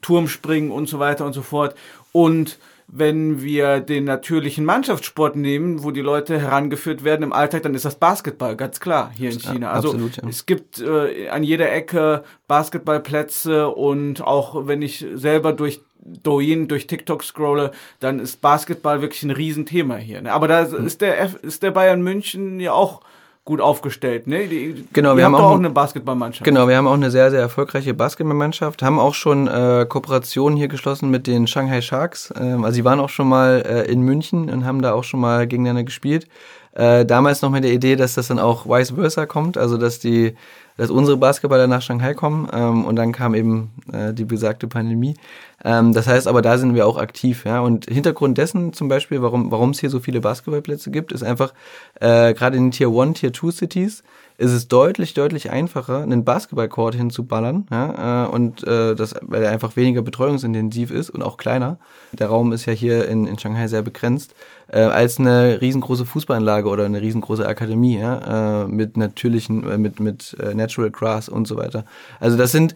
Turmspringen 0.00 0.70
und 0.70 0.88
so 0.88 1.00
weiter 1.00 1.26
und 1.26 1.32
so 1.32 1.42
fort. 1.42 1.74
Und 2.12 2.60
wenn 2.86 3.42
wir 3.42 3.80
den 3.80 4.04
natürlichen 4.04 4.64
Mannschaftssport 4.64 5.34
nehmen, 5.34 5.82
wo 5.82 5.90
die 5.90 6.02
Leute 6.02 6.40
herangeführt 6.40 7.02
werden 7.02 7.24
im 7.24 7.32
Alltag, 7.32 7.64
dann 7.64 7.74
ist 7.74 7.84
das 7.84 7.96
Basketball, 7.96 8.54
ganz 8.54 8.78
klar, 8.78 9.10
hier 9.12 9.32
in 9.32 9.40
China. 9.40 9.72
also 9.72 9.88
absolut, 9.88 10.18
ja. 10.18 10.28
es 10.28 10.46
gibt 10.46 10.78
äh, 10.78 11.30
an 11.30 11.42
jeder 11.42 11.72
Ecke 11.72 12.22
Basketballplätze 12.46 13.68
und 13.68 14.22
auch 14.22 14.68
wenn 14.68 14.82
ich 14.82 15.04
selber 15.14 15.52
durch 15.52 15.80
Douyin, 15.98 16.68
durch 16.68 16.86
TikTok 16.86 17.24
scrolle, 17.24 17.72
dann 17.98 18.20
ist 18.20 18.40
Basketball 18.40 19.00
wirklich 19.00 19.24
ein 19.24 19.32
Riesenthema 19.32 19.96
hier. 19.96 20.22
Ne? 20.22 20.32
Aber 20.32 20.46
da 20.46 20.64
hm. 20.64 20.86
ist 20.86 21.00
der, 21.00 21.20
F 21.20 21.34
ist 21.42 21.64
der 21.64 21.72
Bayern 21.72 22.02
München 22.02 22.60
ja 22.60 22.70
auch 22.70 23.00
gut 23.46 23.60
aufgestellt, 23.60 24.26
ne? 24.26 24.48
Die, 24.48 24.84
genau, 24.92 25.16
wir 25.16 25.24
haben 25.24 25.36
auch, 25.36 25.52
auch 25.52 25.58
eine 25.58 25.70
Basketballmannschaft. 25.70 26.44
Genau, 26.44 26.66
wir 26.66 26.76
haben 26.76 26.88
auch 26.88 26.94
eine 26.94 27.12
sehr, 27.12 27.30
sehr 27.30 27.40
erfolgreiche 27.40 27.94
Basketballmannschaft, 27.94 28.82
haben 28.82 28.98
auch 28.98 29.14
schon 29.14 29.46
äh, 29.46 29.86
Kooperationen 29.88 30.58
hier 30.58 30.66
geschlossen 30.66 31.10
mit 31.10 31.28
den 31.28 31.46
Shanghai 31.46 31.80
Sharks. 31.80 32.34
Ähm, 32.38 32.64
also 32.64 32.74
sie 32.74 32.84
waren 32.84 32.98
auch 32.98 33.08
schon 33.08 33.28
mal 33.28 33.62
äh, 33.64 33.90
in 33.90 34.02
München 34.02 34.50
und 34.50 34.66
haben 34.66 34.82
da 34.82 34.92
auch 34.92 35.04
schon 35.04 35.20
mal 35.20 35.46
gegeneinander 35.46 35.84
gespielt. 35.84 36.26
Äh, 36.72 37.06
damals 37.06 37.40
noch 37.40 37.50
mit 37.50 37.62
der 37.62 37.72
Idee, 37.72 37.94
dass 37.94 38.14
das 38.14 38.26
dann 38.26 38.40
auch 38.40 38.66
vice 38.66 38.90
versa 38.90 39.26
kommt, 39.26 39.56
also 39.56 39.78
dass 39.78 40.00
die 40.00 40.34
dass 40.76 40.90
unsere 40.90 41.16
Basketballer 41.16 41.66
nach 41.66 41.82
Shanghai 41.82 42.14
kommen 42.14 42.48
ähm, 42.52 42.84
und 42.84 42.96
dann 42.96 43.12
kam 43.12 43.34
eben 43.34 43.72
äh, 43.92 44.12
die 44.12 44.24
besagte 44.24 44.66
Pandemie. 44.66 45.16
Ähm, 45.64 45.92
das 45.92 46.06
heißt 46.06 46.28
aber, 46.28 46.42
da 46.42 46.58
sind 46.58 46.74
wir 46.74 46.86
auch 46.86 46.98
aktiv. 46.98 47.44
Ja? 47.44 47.60
Und 47.60 47.86
Hintergrund 47.86 48.38
dessen 48.38 48.72
zum 48.72 48.88
Beispiel, 48.88 49.22
warum 49.22 49.50
warum 49.50 49.70
es 49.70 49.80
hier 49.80 49.90
so 49.90 50.00
viele 50.00 50.20
Basketballplätze 50.20 50.90
gibt, 50.90 51.12
ist 51.12 51.22
einfach 51.22 51.54
äh, 52.00 52.34
gerade 52.34 52.56
in 52.56 52.70
Tier 52.70 52.88
1, 52.88 53.20
Tier 53.20 53.32
2 53.32 53.50
Cities 53.50 54.02
ist 54.38 54.52
es 54.52 54.68
deutlich, 54.68 55.14
deutlich 55.14 55.50
einfacher, 55.50 56.02
einen 56.02 56.24
Basketballcourt 56.24 56.94
hinzuballern. 56.94 57.66
Ja? 57.70 58.26
Äh, 58.26 58.28
und 58.28 58.66
äh, 58.66 58.94
das, 58.94 59.14
weil 59.22 59.42
er 59.42 59.50
einfach 59.50 59.76
weniger 59.76 60.02
betreuungsintensiv 60.02 60.90
ist 60.90 61.10
und 61.10 61.22
auch 61.22 61.36
kleiner. 61.36 61.78
Der 62.12 62.28
Raum 62.28 62.52
ist 62.52 62.66
ja 62.66 62.72
hier 62.72 63.08
in, 63.08 63.26
in 63.26 63.38
Shanghai 63.38 63.68
sehr 63.68 63.82
begrenzt, 63.82 64.34
äh, 64.68 64.80
als 64.80 65.18
eine 65.18 65.60
riesengroße 65.60 66.04
Fußballanlage 66.04 66.68
oder 66.68 66.84
eine 66.84 67.00
riesengroße 67.00 67.46
Akademie, 67.46 67.98
ja? 67.98 68.64
äh, 68.64 68.68
mit 68.68 68.96
natürlichen, 68.96 69.68
äh, 69.68 69.78
mit, 69.78 70.00
mit 70.00 70.36
äh, 70.40 70.54
Natural 70.54 70.90
Grass 70.90 71.28
und 71.28 71.46
so 71.46 71.56
weiter. 71.56 71.84
Also 72.20 72.36
das 72.36 72.52
sind 72.52 72.74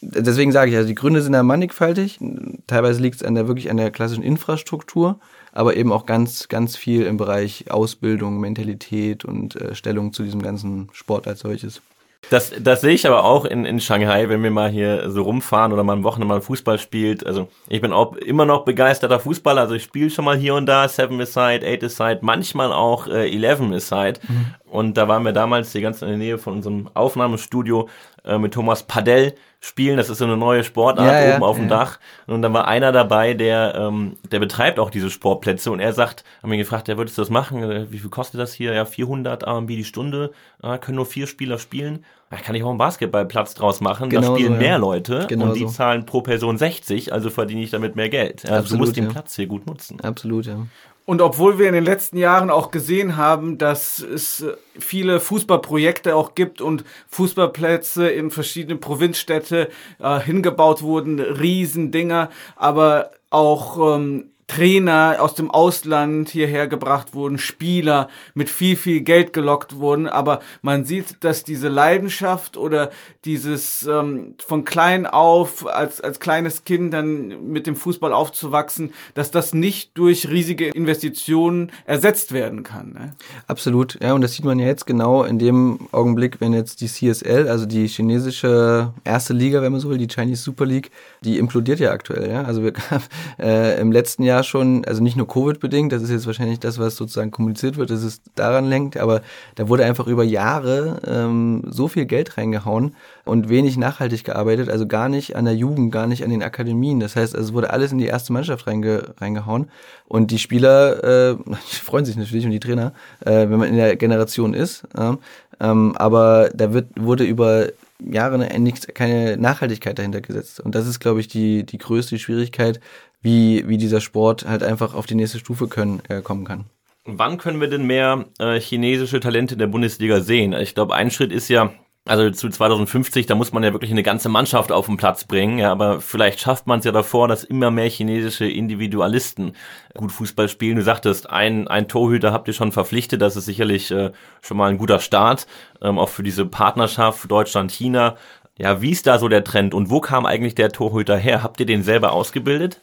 deswegen 0.00 0.52
sage 0.52 0.70
ich, 0.70 0.76
also 0.76 0.88
die 0.88 0.94
Gründe 0.94 1.22
sind 1.22 1.32
da 1.32 1.42
mannigfaltig. 1.42 2.18
Teilweise 2.66 3.00
liegt 3.00 3.16
es 3.16 3.22
an 3.22 3.34
der 3.34 3.48
wirklich 3.48 3.70
an 3.70 3.76
der 3.76 3.90
klassischen 3.90 4.22
Infrastruktur 4.22 5.18
aber 5.56 5.76
eben 5.76 5.90
auch 5.90 6.06
ganz, 6.06 6.48
ganz 6.48 6.76
viel 6.76 7.02
im 7.06 7.16
Bereich 7.16 7.70
Ausbildung, 7.70 8.38
Mentalität 8.40 9.24
und 9.24 9.56
äh, 9.56 9.74
Stellung 9.74 10.12
zu 10.12 10.22
diesem 10.22 10.42
ganzen 10.42 10.88
Sport 10.92 11.26
als 11.26 11.40
solches. 11.40 11.80
Das, 12.28 12.52
das 12.58 12.80
sehe 12.80 12.92
ich 12.92 13.06
aber 13.06 13.24
auch 13.24 13.44
in, 13.44 13.64
in 13.64 13.80
Shanghai, 13.80 14.28
wenn 14.28 14.42
wir 14.42 14.50
mal 14.50 14.68
hier 14.68 15.10
so 15.10 15.22
rumfahren 15.22 15.72
oder 15.72 15.84
mal 15.84 15.92
am 15.92 16.02
Wochenende 16.02 16.26
mal 16.26 16.40
Fußball 16.40 16.78
spielt. 16.78 17.24
Also 17.24 17.48
ich 17.68 17.80
bin 17.80 17.92
auch 17.92 18.16
immer 18.16 18.44
noch 18.44 18.64
begeisterter 18.64 19.20
Fußballer. 19.20 19.60
Also 19.60 19.74
ich 19.74 19.84
spiele 19.84 20.10
schon 20.10 20.24
mal 20.24 20.36
hier 20.36 20.56
und 20.56 20.66
da 20.66 20.88
Seven 20.88 21.20
Aside, 21.20 21.64
Eight 21.64 21.84
Aside, 21.84 22.18
manchmal 22.22 22.72
auch 22.72 23.06
äh, 23.06 23.30
Eleven 23.30 23.72
Aside. 23.72 24.14
Mhm. 24.26 24.54
Und 24.68 24.96
da 24.96 25.06
waren 25.06 25.24
wir 25.24 25.32
damals 25.32 25.70
hier 25.70 25.82
ganz 25.82 26.02
in 26.02 26.08
der 26.08 26.16
Nähe 26.16 26.38
von 26.38 26.54
unserem 26.54 26.90
Aufnahmestudio 26.94 27.88
äh, 28.26 28.38
mit 28.38 28.54
Thomas 28.54 28.82
Padell 28.82 29.34
spielen. 29.60 29.96
Das 29.96 30.10
ist 30.10 30.18
so 30.18 30.24
eine 30.24 30.36
neue 30.36 30.64
Sportart 30.64 31.06
ja, 31.06 31.34
oben 31.34 31.42
ja, 31.42 31.48
auf 31.48 31.56
dem 31.56 31.68
ja. 31.68 31.70
Dach. 31.70 31.98
Und 32.26 32.42
dann 32.42 32.52
war 32.52 32.68
einer 32.68 32.92
dabei, 32.92 33.34
der, 33.34 33.74
ähm, 33.76 34.16
der 34.30 34.38
betreibt 34.38 34.78
auch 34.78 34.90
diese 34.90 35.10
Sportplätze. 35.10 35.70
Und 35.70 35.80
er 35.80 35.92
sagt, 35.92 36.24
haben 36.42 36.50
wir 36.50 36.58
gefragt, 36.58 36.88
ja, 36.88 36.96
würdest 36.96 37.18
du 37.18 37.22
das 37.22 37.30
machen? 37.30 37.62
Äh, 37.62 37.90
wie 37.90 37.98
viel 37.98 38.10
kostet 38.10 38.40
das 38.40 38.52
hier? 38.52 38.72
Ja, 38.72 38.84
400 38.84 39.46
RMB 39.46 39.68
die 39.68 39.84
Stunde. 39.84 40.32
Ah, 40.60 40.78
können 40.78 40.96
nur 40.96 41.06
vier 41.06 41.26
Spieler 41.26 41.58
spielen. 41.58 42.04
Da 42.30 42.38
kann 42.38 42.56
ich 42.56 42.64
auch 42.64 42.70
einen 42.70 42.78
Basketballplatz 42.78 43.54
draus 43.54 43.80
machen. 43.80 44.10
Genau 44.10 44.32
da 44.32 44.34
spielen 44.34 44.54
so, 44.54 44.58
mehr 44.58 44.78
Leute 44.78 45.26
genau 45.28 45.46
und 45.46 45.54
die 45.54 45.60
so. 45.60 45.68
zahlen 45.68 46.06
pro 46.06 46.22
Person 46.22 46.58
60, 46.58 47.12
also 47.12 47.30
verdiene 47.30 47.62
ich 47.62 47.70
damit 47.70 47.94
mehr 47.94 48.08
Geld. 48.08 48.44
Also 48.44 48.54
Absolut, 48.56 48.70
du 48.70 48.76
musst 48.78 48.96
den 48.96 49.08
Platz 49.08 49.36
hier 49.36 49.46
gut 49.46 49.66
nutzen. 49.66 50.00
Absolut, 50.00 50.46
ja. 50.46 50.66
Und 51.06 51.22
obwohl 51.22 51.58
wir 51.58 51.68
in 51.68 51.74
den 51.74 51.84
letzten 51.84 52.18
Jahren 52.18 52.50
auch 52.50 52.72
gesehen 52.72 53.16
haben, 53.16 53.58
dass 53.58 54.00
es 54.00 54.44
viele 54.76 55.20
Fußballprojekte 55.20 56.16
auch 56.16 56.34
gibt 56.34 56.60
und 56.60 56.84
Fußballplätze 57.08 58.08
in 58.08 58.32
verschiedene 58.32 58.76
Provinzstädte 58.76 59.70
äh, 60.00 60.20
hingebaut 60.20 60.82
wurden, 60.82 61.20
Riesendinger, 61.20 62.28
aber 62.56 63.12
auch 63.30 63.96
ähm, 63.96 64.30
Trainer 64.46 65.16
aus 65.18 65.34
dem 65.34 65.50
Ausland 65.50 66.28
hierher 66.28 66.68
gebracht 66.68 67.14
wurden, 67.14 67.36
Spieler 67.36 68.08
mit 68.34 68.48
viel, 68.48 68.76
viel 68.76 69.00
Geld 69.00 69.32
gelockt 69.32 69.76
wurden. 69.76 70.06
Aber 70.06 70.40
man 70.62 70.84
sieht, 70.84 71.24
dass 71.24 71.42
diese 71.42 71.68
Leidenschaft 71.68 72.56
oder 72.56 72.90
dieses 73.24 73.82
ähm, 73.82 74.34
von 74.38 74.64
klein 74.64 75.06
auf 75.06 75.66
als, 75.66 76.00
als 76.00 76.20
kleines 76.20 76.64
Kind 76.64 76.94
dann 76.94 77.50
mit 77.50 77.66
dem 77.66 77.74
Fußball 77.74 78.12
aufzuwachsen, 78.12 78.92
dass 79.14 79.32
das 79.32 79.52
nicht 79.52 79.98
durch 79.98 80.30
riesige 80.30 80.68
Investitionen 80.68 81.72
ersetzt 81.84 82.30
werden 82.32 82.62
kann. 82.62 82.92
Ne? 82.92 83.14
Absolut, 83.48 83.98
ja, 84.00 84.12
und 84.12 84.20
das 84.20 84.34
sieht 84.34 84.44
man 84.44 84.60
ja 84.60 84.66
jetzt 84.66 84.86
genau 84.86 85.24
in 85.24 85.40
dem 85.40 85.88
Augenblick, 85.90 86.40
wenn 86.40 86.52
jetzt 86.52 86.80
die 86.80 86.86
CSL, 86.86 87.48
also 87.48 87.66
die 87.66 87.88
chinesische 87.88 88.92
erste 89.02 89.32
Liga, 89.32 89.60
wenn 89.60 89.72
man 89.72 89.80
so 89.80 89.90
will, 89.90 89.98
die 89.98 90.06
Chinese 90.06 90.42
Super 90.42 90.66
League, 90.66 90.92
die 91.22 91.38
implodiert 91.38 91.80
ja 91.80 91.90
aktuell. 91.90 92.30
Ja? 92.30 92.44
Also 92.44 92.62
wir, 92.62 92.72
äh, 93.40 93.80
im 93.80 93.90
letzten 93.90 94.22
Jahr 94.22 94.35
schon, 94.42 94.84
also 94.84 95.02
nicht 95.02 95.16
nur 95.16 95.28
Covid-bedingt, 95.28 95.92
das 95.92 96.02
ist 96.02 96.10
jetzt 96.10 96.26
wahrscheinlich 96.26 96.60
das, 96.60 96.78
was 96.78 96.96
sozusagen 96.96 97.30
kommuniziert 97.30 97.76
wird, 97.76 97.90
dass 97.90 98.02
es 98.02 98.20
daran 98.34 98.68
lenkt, 98.68 98.96
aber 98.96 99.22
da 99.54 99.68
wurde 99.68 99.84
einfach 99.84 100.06
über 100.06 100.24
Jahre 100.24 101.00
ähm, 101.06 101.62
so 101.68 101.88
viel 101.88 102.06
Geld 102.06 102.36
reingehauen 102.38 102.94
und 103.24 103.48
wenig 103.48 103.76
nachhaltig 103.76 104.24
gearbeitet, 104.24 104.68
also 104.68 104.86
gar 104.86 105.08
nicht 105.08 105.36
an 105.36 105.44
der 105.44 105.54
Jugend, 105.54 105.92
gar 105.92 106.06
nicht 106.06 106.24
an 106.24 106.30
den 106.30 106.42
Akademien. 106.42 107.00
Das 107.00 107.16
heißt, 107.16 107.34
also 107.34 107.48
es 107.48 107.54
wurde 107.54 107.70
alles 107.70 107.92
in 107.92 107.98
die 107.98 108.06
erste 108.06 108.32
Mannschaft 108.32 108.66
reinge, 108.66 109.14
reingehauen 109.18 109.68
und 110.06 110.30
die 110.30 110.38
Spieler 110.38 111.32
äh, 111.32 111.36
freuen 111.66 112.04
sich 112.04 112.16
natürlich 112.16 112.44
und 112.44 112.52
die 112.52 112.60
Trainer, 112.60 112.92
äh, 113.20 113.48
wenn 113.48 113.58
man 113.58 113.68
in 113.68 113.76
der 113.76 113.96
Generation 113.96 114.54
ist. 114.54 114.84
Äh, 114.96 115.14
ähm, 115.60 115.94
aber 115.96 116.50
da 116.54 116.72
wird, 116.72 116.88
wurde 116.96 117.24
über 117.24 117.68
Jahre 117.98 118.46
keine 118.94 119.36
Nachhaltigkeit 119.36 119.98
dahinter 119.98 120.20
gesetzt. 120.20 120.60
Und 120.60 120.74
das 120.74 120.86
ist, 120.86 121.00
glaube 121.00 121.20
ich, 121.20 121.28
die, 121.28 121.64
die 121.64 121.78
größte 121.78 122.18
Schwierigkeit, 122.18 122.80
wie, 123.26 123.66
wie 123.66 123.76
dieser 123.76 124.00
Sport 124.00 124.46
halt 124.46 124.62
einfach 124.62 124.94
auf 124.94 125.06
die 125.06 125.16
nächste 125.16 125.40
Stufe 125.40 125.66
können, 125.66 126.00
äh, 126.08 126.22
kommen 126.22 126.44
kann. 126.44 126.66
Wann 127.04 127.38
können 127.38 127.60
wir 127.60 127.68
denn 127.68 127.84
mehr 127.84 128.24
äh, 128.38 128.60
chinesische 128.60 129.18
Talente 129.18 129.54
in 129.54 129.58
der 129.58 129.66
Bundesliga 129.66 130.20
sehen? 130.20 130.52
Ich 130.52 130.76
glaube, 130.76 130.94
ein 130.94 131.10
Schritt 131.10 131.32
ist 131.32 131.48
ja, 131.48 131.72
also 132.04 132.30
zu 132.30 132.48
2050, 132.48 133.26
da 133.26 133.34
muss 133.34 133.52
man 133.52 133.64
ja 133.64 133.72
wirklich 133.72 133.90
eine 133.90 134.04
ganze 134.04 134.28
Mannschaft 134.28 134.70
auf 134.70 134.86
den 134.86 134.96
Platz 134.96 135.24
bringen, 135.24 135.58
ja, 135.58 135.72
aber 135.72 136.00
vielleicht 136.00 136.38
schafft 136.38 136.68
man 136.68 136.78
es 136.78 136.84
ja 136.84 136.92
davor, 136.92 137.26
dass 137.26 137.42
immer 137.42 137.72
mehr 137.72 137.88
chinesische 137.88 138.46
Individualisten 138.46 139.54
gut 139.96 140.12
Fußball 140.12 140.48
spielen. 140.48 140.76
Du 140.76 140.84
sagtest, 140.84 141.28
ein, 141.28 141.66
ein 141.66 141.88
Torhüter 141.88 142.32
habt 142.32 142.46
ihr 142.46 142.54
schon 142.54 142.70
verpflichtet, 142.70 143.22
das 143.22 143.34
ist 143.34 143.46
sicherlich 143.46 143.90
äh, 143.90 144.12
schon 144.40 144.56
mal 144.56 144.70
ein 144.70 144.78
guter 144.78 145.00
Start, 145.00 145.48
ähm, 145.82 145.98
auch 145.98 146.10
für 146.10 146.22
diese 146.22 146.46
Partnerschaft 146.46 147.28
Deutschland-China. 147.28 148.14
Ja, 148.56 148.80
wie 148.82 148.92
ist 148.92 149.08
da 149.08 149.18
so 149.18 149.28
der 149.28 149.42
Trend 149.42 149.74
und 149.74 149.90
wo 149.90 150.00
kam 150.00 150.26
eigentlich 150.26 150.54
der 150.54 150.70
Torhüter 150.70 151.16
her? 151.16 151.42
Habt 151.42 151.58
ihr 151.58 151.66
den 151.66 151.82
selber 151.82 152.12
ausgebildet? 152.12 152.82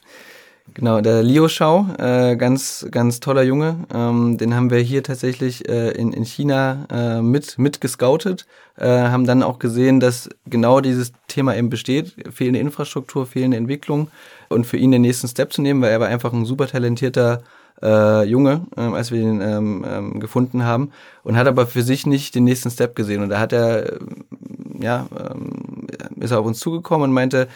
Genau, 0.71 1.01
der 1.01 1.23
Leo 1.23 1.49
Schau, 1.49 1.85
äh, 1.99 2.37
ganz, 2.37 2.87
ganz 2.89 3.19
toller 3.19 3.43
Junge. 3.43 3.75
Ähm, 3.93 4.37
den 4.37 4.55
haben 4.55 4.71
wir 4.71 4.79
hier 4.79 5.03
tatsächlich 5.03 5.67
äh, 5.67 5.91
in, 5.91 6.13
in 6.13 6.23
China 6.23 6.87
äh, 6.89 7.21
mit, 7.21 7.59
mit 7.59 7.81
gescoutet, 7.81 8.45
äh, 8.77 8.87
haben 8.87 9.25
dann 9.25 9.43
auch 9.43 9.59
gesehen, 9.59 9.99
dass 9.99 10.29
genau 10.45 10.79
dieses 10.79 11.11
Thema 11.27 11.55
eben 11.57 11.69
besteht, 11.69 12.15
fehlende 12.33 12.61
Infrastruktur, 12.61 13.25
fehlende 13.25 13.57
Entwicklung 13.57 14.07
und 14.47 14.65
für 14.65 14.77
ihn 14.77 14.91
den 14.91 15.01
nächsten 15.01 15.27
Step 15.27 15.51
zu 15.51 15.61
nehmen, 15.61 15.81
weil 15.81 15.91
er 15.91 15.99
war 15.99 16.07
einfach 16.07 16.31
ein 16.31 16.45
super 16.45 16.67
talentierter 16.67 17.43
äh, 17.81 18.23
Junge, 18.23 18.65
ähm, 18.77 18.93
als 18.93 19.11
wir 19.11 19.19
ihn 19.19 19.41
ähm, 19.41 19.85
ähm, 19.85 20.19
gefunden 20.21 20.63
haben 20.63 20.91
und 21.23 21.35
hat 21.35 21.47
aber 21.47 21.67
für 21.67 21.83
sich 21.83 22.05
nicht 22.05 22.35
den 22.35 22.45
nächsten 22.45 22.71
Step 22.71 22.95
gesehen 22.95 23.21
und 23.21 23.29
da 23.29 23.39
hat 23.39 23.51
er, 23.51 23.99
ja, 24.79 25.07
ähm, 25.19 25.87
ist 26.19 26.31
er 26.31 26.39
auf 26.39 26.45
uns 26.45 26.59
zugekommen 26.59 27.09
und 27.09 27.13
meinte, 27.13 27.47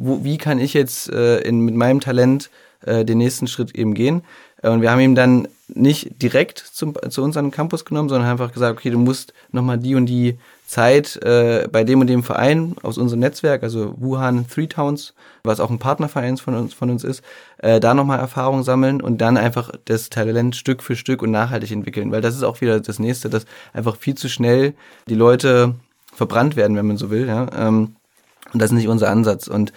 wo, 0.00 0.24
wie 0.24 0.38
kann 0.38 0.58
ich 0.58 0.74
jetzt 0.74 1.10
äh, 1.10 1.38
in, 1.40 1.60
mit 1.60 1.74
meinem 1.74 2.00
Talent 2.00 2.50
äh, 2.84 3.04
den 3.04 3.18
nächsten 3.18 3.46
Schritt 3.46 3.74
eben 3.74 3.94
gehen. 3.94 4.22
Äh, 4.62 4.70
und 4.70 4.80
wir 4.80 4.90
haben 4.90 5.00
ihm 5.00 5.14
dann 5.14 5.48
nicht 5.68 6.22
direkt 6.22 6.58
zum, 6.58 6.94
zu 7.10 7.22
uns 7.22 7.36
an 7.36 7.46
den 7.46 7.50
Campus 7.50 7.84
genommen, 7.84 8.08
sondern 8.08 8.30
einfach 8.30 8.52
gesagt, 8.52 8.78
okay, 8.78 8.90
du 8.90 8.98
musst 8.98 9.32
nochmal 9.52 9.78
die 9.78 9.94
und 9.94 10.06
die 10.06 10.38
Zeit 10.66 11.16
äh, 11.24 11.68
bei 11.70 11.84
dem 11.84 12.00
und 12.00 12.06
dem 12.06 12.22
Verein 12.22 12.76
aus 12.82 12.96
unserem 12.96 13.20
Netzwerk, 13.20 13.62
also 13.62 13.94
Wuhan 13.98 14.46
Three 14.48 14.66
Towns, 14.66 15.14
was 15.42 15.58
auch 15.60 15.68
ein 15.68 15.78
Partnerverein 15.78 16.36
von 16.36 16.54
uns, 16.54 16.74
von 16.74 16.90
uns 16.90 17.04
ist, 17.04 17.22
äh, 17.58 17.80
da 17.80 17.92
nochmal 17.92 18.18
Erfahrung 18.18 18.62
sammeln 18.62 19.00
und 19.00 19.20
dann 19.20 19.36
einfach 19.36 19.72
das 19.86 20.10
Talent 20.10 20.56
Stück 20.56 20.82
für 20.82 20.96
Stück 20.96 21.22
und 21.22 21.32
nachhaltig 21.32 21.72
entwickeln. 21.72 22.12
Weil 22.12 22.20
das 22.20 22.36
ist 22.36 22.44
auch 22.44 22.60
wieder 22.60 22.80
das 22.80 22.98
Nächste, 22.98 23.28
dass 23.28 23.46
einfach 23.72 23.96
viel 23.96 24.14
zu 24.14 24.28
schnell 24.28 24.74
die 25.08 25.14
Leute 25.14 25.74
verbrannt 26.14 26.56
werden, 26.56 26.76
wenn 26.76 26.86
man 26.86 26.96
so 26.96 27.10
will. 27.10 27.26
Ja? 27.26 27.48
Ähm, 27.56 27.96
und 28.52 28.60
das 28.60 28.70
ist 28.70 28.76
nicht 28.76 28.88
unser 28.88 29.10
Ansatz. 29.10 29.46
Und 29.46 29.72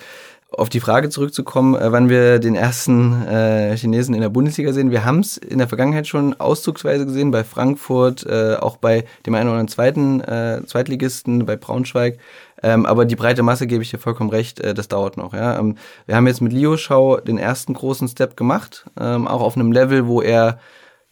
auf 0.58 0.70
die 0.70 0.80
Frage 0.80 1.10
zurückzukommen, 1.10 1.76
äh, 1.76 1.92
wann 1.92 2.10
wir 2.10 2.40
den 2.40 2.56
ersten 2.56 3.26
äh, 3.26 3.76
Chinesen 3.76 4.14
in 4.14 4.22
der 4.22 4.30
Bundesliga 4.30 4.72
sehen. 4.72 4.92
Wir 4.92 5.06
haben 5.06 5.20
es 5.20 5.38
in 5.38 5.58
der 5.58 5.68
Vergangenheit 5.68 6.08
schon 6.08 6.40
auszugsweise 6.40 7.06
gesehen, 7.06 7.32
bei 7.32 7.44
Frankfurt, 7.44 8.26
äh, 8.26 8.56
auch 8.60 8.78
bei 8.78 9.06
dem 9.26 9.34
einen 9.34 9.50
oder 9.50 9.60
anderen 9.60 9.68
zweiten 9.68 10.22
äh, 10.22 10.62
Zweitligisten, 10.66 11.46
bei 11.46 11.56
Braunschweig. 11.56 12.20
Ähm, 12.62 12.86
aber 12.86 13.06
die 13.06 13.16
breite 13.16 13.44
Masse 13.44 13.68
gebe 13.68 13.84
ich 13.84 13.92
dir 13.92 13.98
vollkommen 13.98 14.30
recht, 14.30 14.60
äh, 14.60 14.74
das 14.74 14.88
dauert 14.88 15.18
noch. 15.18 15.34
Ja? 15.34 15.60
Ähm, 15.60 15.78
wir 16.06 16.16
haben 16.16 16.28
jetzt 16.28 16.42
mit 16.42 16.54
Lio 16.54 16.78
Schau 16.78 17.18
den 17.18 17.38
ersten 17.38 17.74
großen 17.74 18.08
Step 18.08 18.38
gemacht, 18.38 18.86
ähm, 19.00 19.28
auch 19.28 19.42
auf 19.42 19.56
einem 19.56 19.72
Level, 19.72 20.08
wo 20.08 20.22
er 20.22 20.60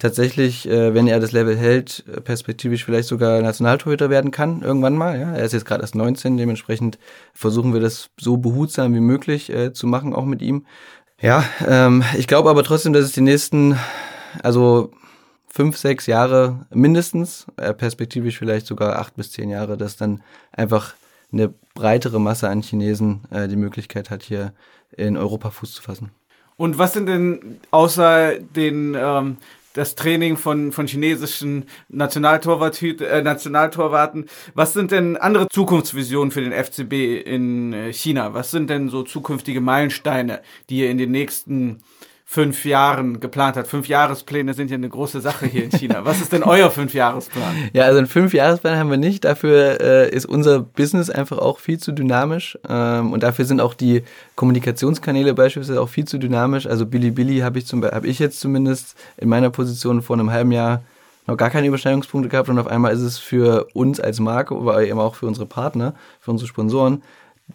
tatsächlich, 0.01 0.67
äh, 0.67 0.93
wenn 0.93 1.07
er 1.07 1.19
das 1.19 1.31
Level 1.31 1.55
hält, 1.55 2.03
äh, 2.07 2.21
perspektivisch 2.21 2.83
vielleicht 2.83 3.07
sogar 3.07 3.41
Nationaltorhüter 3.41 4.09
werden 4.09 4.31
kann, 4.31 4.63
irgendwann 4.63 4.95
mal. 4.97 5.19
Ja? 5.19 5.33
Er 5.33 5.45
ist 5.45 5.53
jetzt 5.53 5.65
gerade 5.65 5.83
erst 5.83 5.95
19, 5.95 6.37
dementsprechend 6.37 6.97
versuchen 7.33 7.73
wir 7.73 7.79
das 7.79 8.09
so 8.19 8.37
behutsam 8.37 8.95
wie 8.95 8.99
möglich 8.99 9.51
äh, 9.51 9.73
zu 9.73 9.85
machen, 9.85 10.13
auch 10.13 10.25
mit 10.25 10.41
ihm. 10.41 10.65
Ja, 11.21 11.43
ähm, 11.67 12.03
ich 12.17 12.27
glaube 12.27 12.49
aber 12.49 12.63
trotzdem, 12.63 12.93
dass 12.93 13.05
es 13.05 13.11
die 13.11 13.21
nächsten, 13.21 13.77
also 14.41 14.91
fünf, 15.47 15.77
sechs 15.77 16.07
Jahre 16.07 16.65
mindestens, 16.73 17.45
äh, 17.57 17.73
perspektivisch 17.73 18.39
vielleicht 18.39 18.65
sogar 18.65 18.97
acht 18.97 19.15
bis 19.15 19.31
zehn 19.31 19.51
Jahre, 19.51 19.77
dass 19.77 19.97
dann 19.97 20.23
einfach 20.51 20.95
eine 21.31 21.53
breitere 21.75 22.19
Masse 22.19 22.49
an 22.49 22.63
Chinesen 22.63 23.21
äh, 23.29 23.47
die 23.47 23.55
Möglichkeit 23.55 24.09
hat, 24.09 24.23
hier 24.23 24.53
in 24.97 25.15
Europa 25.15 25.51
Fuß 25.51 25.73
zu 25.73 25.83
fassen. 25.83 26.09
Und 26.57 26.79
was 26.79 26.93
sind 26.93 27.05
denn 27.05 27.59
außer 27.69 28.39
den 28.39 28.95
ähm, 28.99 29.37
das 29.73 29.95
Training 29.95 30.37
von, 30.37 30.71
von 30.71 30.87
chinesischen 30.87 31.65
Nationaltorwart, 31.89 32.81
äh, 32.81 33.21
Nationaltorwarten. 33.21 34.25
Was 34.53 34.73
sind 34.73 34.91
denn 34.91 35.17
andere 35.17 35.47
Zukunftsvisionen 35.47 36.31
für 36.31 36.41
den 36.41 36.51
FCB 36.51 37.25
in 37.25 37.73
äh, 37.73 37.93
China? 37.93 38.33
Was 38.33 38.51
sind 38.51 38.69
denn 38.69 38.89
so 38.89 39.03
zukünftige 39.03 39.61
Meilensteine, 39.61 40.41
die 40.69 40.79
ihr 40.79 40.89
in 40.89 40.97
den 40.97 41.11
nächsten 41.11 41.79
fünf 42.31 42.63
Jahren 42.63 43.19
geplant 43.19 43.57
hat. 43.57 43.67
Fünf 43.67 43.89
Jahrespläne 43.89 44.53
sind 44.53 44.71
ja 44.71 44.77
eine 44.77 44.87
große 44.87 45.19
Sache 45.19 45.47
hier 45.47 45.65
in 45.65 45.71
China. 45.71 46.05
Was 46.05 46.21
ist 46.21 46.31
denn 46.31 46.43
euer 46.43 46.71
Fünfjahresplan? 46.71 47.55
Ja, 47.73 47.83
also 47.83 47.97
einen 47.97 48.07
Fünfjahresplan 48.07 48.77
haben 48.77 48.89
wir 48.89 48.95
nicht. 48.95 49.25
Dafür 49.25 49.81
äh, 49.81 50.09
ist 50.09 50.27
unser 50.27 50.61
Business 50.61 51.09
einfach 51.09 51.39
auch 51.39 51.59
viel 51.59 51.77
zu 51.77 51.91
dynamisch. 51.91 52.57
Ähm, 52.69 53.11
und 53.11 53.23
dafür 53.23 53.43
sind 53.43 53.59
auch 53.59 53.73
die 53.73 54.03
Kommunikationskanäle 54.37 55.33
beispielsweise 55.33 55.81
auch 55.81 55.89
viel 55.89 56.05
zu 56.05 56.19
dynamisch. 56.19 56.67
Also 56.67 56.85
Bilibili 56.85 57.39
habe 57.39 57.59
ich, 57.59 57.65
zum, 57.65 57.83
hab 57.83 58.05
ich 58.05 58.17
jetzt 58.19 58.39
zumindest 58.39 58.95
in 59.17 59.27
meiner 59.27 59.49
Position 59.49 60.01
vor 60.01 60.15
einem 60.15 60.31
halben 60.31 60.53
Jahr 60.53 60.83
noch 61.27 61.35
gar 61.35 61.49
keine 61.49 61.67
Überschneidungspunkte 61.67 62.29
gehabt 62.29 62.47
und 62.47 62.59
auf 62.59 62.67
einmal 62.67 62.93
ist 62.93 63.01
es 63.01 63.17
für 63.17 63.67
uns 63.73 63.99
als 63.99 64.21
Marke, 64.21 64.55
aber 64.55 64.81
eben 64.81 64.99
auch 64.99 65.15
für 65.15 65.27
unsere 65.27 65.45
Partner, 65.45 65.95
für 66.21 66.31
unsere 66.31 66.47
Sponsoren 66.47 67.03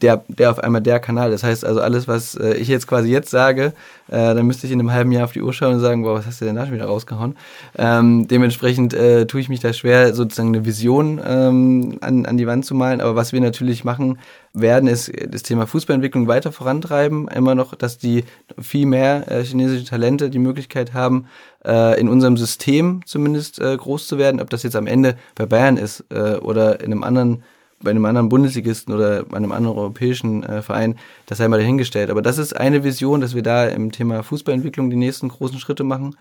der, 0.02 0.24
der 0.28 0.50
auf 0.50 0.58
einmal 0.58 0.82
der 0.82 1.00
Kanal. 1.00 1.30
Das 1.30 1.42
heißt 1.42 1.64
also, 1.64 1.80
alles, 1.80 2.08
was 2.08 2.34
äh, 2.34 2.54
ich 2.54 2.68
jetzt 2.68 2.86
quasi 2.86 3.10
jetzt 3.10 3.30
sage, 3.30 3.72
äh, 4.08 4.34
dann 4.34 4.46
müsste 4.46 4.66
ich 4.66 4.72
in 4.72 4.80
einem 4.80 4.92
halben 4.92 5.12
Jahr 5.12 5.24
auf 5.24 5.32
die 5.32 5.42
Uhr 5.42 5.52
schauen 5.52 5.74
und 5.74 5.80
sagen, 5.80 6.02
boah, 6.02 6.14
was 6.14 6.26
hast 6.26 6.40
du 6.40 6.44
denn 6.44 6.56
da 6.56 6.64
schon 6.64 6.74
wieder 6.74 6.86
rausgehauen? 6.86 7.36
Ähm, 7.76 8.28
dementsprechend 8.28 8.94
äh, 8.94 9.26
tue 9.26 9.40
ich 9.40 9.48
mich 9.48 9.60
da 9.60 9.72
schwer, 9.72 10.14
sozusagen 10.14 10.48
eine 10.48 10.64
Vision 10.64 11.20
ähm, 11.26 11.98
an, 12.00 12.26
an 12.26 12.36
die 12.36 12.46
Wand 12.46 12.64
zu 12.64 12.74
malen. 12.74 13.00
Aber 13.00 13.16
was 13.16 13.32
wir 13.32 13.40
natürlich 13.40 13.84
machen 13.84 14.18
werden, 14.52 14.88
ist 14.88 15.12
das 15.28 15.42
Thema 15.42 15.66
Fußballentwicklung 15.66 16.28
weiter 16.28 16.52
vorantreiben. 16.52 17.28
Immer 17.28 17.54
noch, 17.54 17.74
dass 17.74 17.98
die 17.98 18.24
viel 18.58 18.86
mehr 18.86 19.30
äh, 19.30 19.44
chinesische 19.44 19.84
Talente 19.84 20.30
die 20.30 20.38
Möglichkeit 20.38 20.94
haben, 20.94 21.26
äh, 21.64 22.00
in 22.00 22.08
unserem 22.08 22.36
System 22.36 23.00
zumindest 23.04 23.60
äh, 23.60 23.76
groß 23.76 24.06
zu 24.08 24.18
werden. 24.18 24.40
Ob 24.40 24.50
das 24.50 24.62
jetzt 24.62 24.76
am 24.76 24.86
Ende 24.86 25.16
bei 25.34 25.46
Bayern 25.46 25.76
ist 25.76 26.04
äh, 26.10 26.36
oder 26.36 26.80
in 26.80 26.92
einem 26.92 27.02
anderen 27.02 27.42
bei 27.82 27.90
einem 27.90 28.04
anderen 28.04 28.28
Bundesligisten 28.28 28.94
oder 28.94 29.24
bei 29.24 29.36
einem 29.36 29.52
anderen 29.52 29.76
europäischen 29.76 30.42
äh, 30.42 30.62
Verein, 30.62 30.96
das 31.26 31.38
sei 31.38 31.48
mal 31.48 31.58
dahingestellt. 31.58 32.10
Aber 32.10 32.22
das 32.22 32.38
ist 32.38 32.56
eine 32.56 32.84
Vision, 32.84 33.20
dass 33.20 33.34
wir 33.34 33.42
da 33.42 33.66
im 33.66 33.92
Thema 33.92 34.22
Fußballentwicklung 34.22 34.90
die 34.90 34.96
nächsten 34.96 35.28
großen 35.28 35.58
Schritte 35.58 35.84
machen 35.84 36.16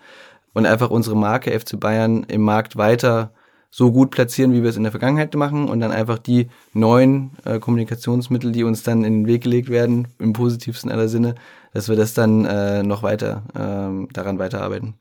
und 0.52 0.66
einfach 0.66 0.90
unsere 0.90 1.16
Marke 1.16 1.58
FC 1.58 1.78
Bayern 1.78 2.24
im 2.24 2.42
Markt 2.42 2.76
weiter 2.76 3.30
so 3.70 3.92
gut 3.92 4.10
platzieren, 4.10 4.54
wie 4.54 4.62
wir 4.62 4.70
es 4.70 4.76
in 4.76 4.84
der 4.84 4.92
Vergangenheit 4.92 5.34
machen 5.34 5.68
und 5.68 5.80
dann 5.80 5.92
einfach 5.92 6.18
die 6.18 6.48
neuen 6.72 7.32
äh, 7.44 7.58
Kommunikationsmittel, 7.58 8.52
die 8.52 8.64
uns 8.64 8.82
dann 8.82 9.04
in 9.04 9.22
den 9.22 9.26
Weg 9.26 9.42
gelegt 9.42 9.68
werden, 9.68 10.08
im 10.18 10.32
positivsten 10.32 10.90
aller 10.90 11.08
Sinne, 11.08 11.34
dass 11.74 11.88
wir 11.88 11.96
das 11.96 12.14
dann 12.14 12.46
äh, 12.46 12.82
noch 12.82 13.02
weiter 13.02 13.42
äh, 13.54 14.12
daran 14.12 14.38
weiterarbeiten. 14.38 14.94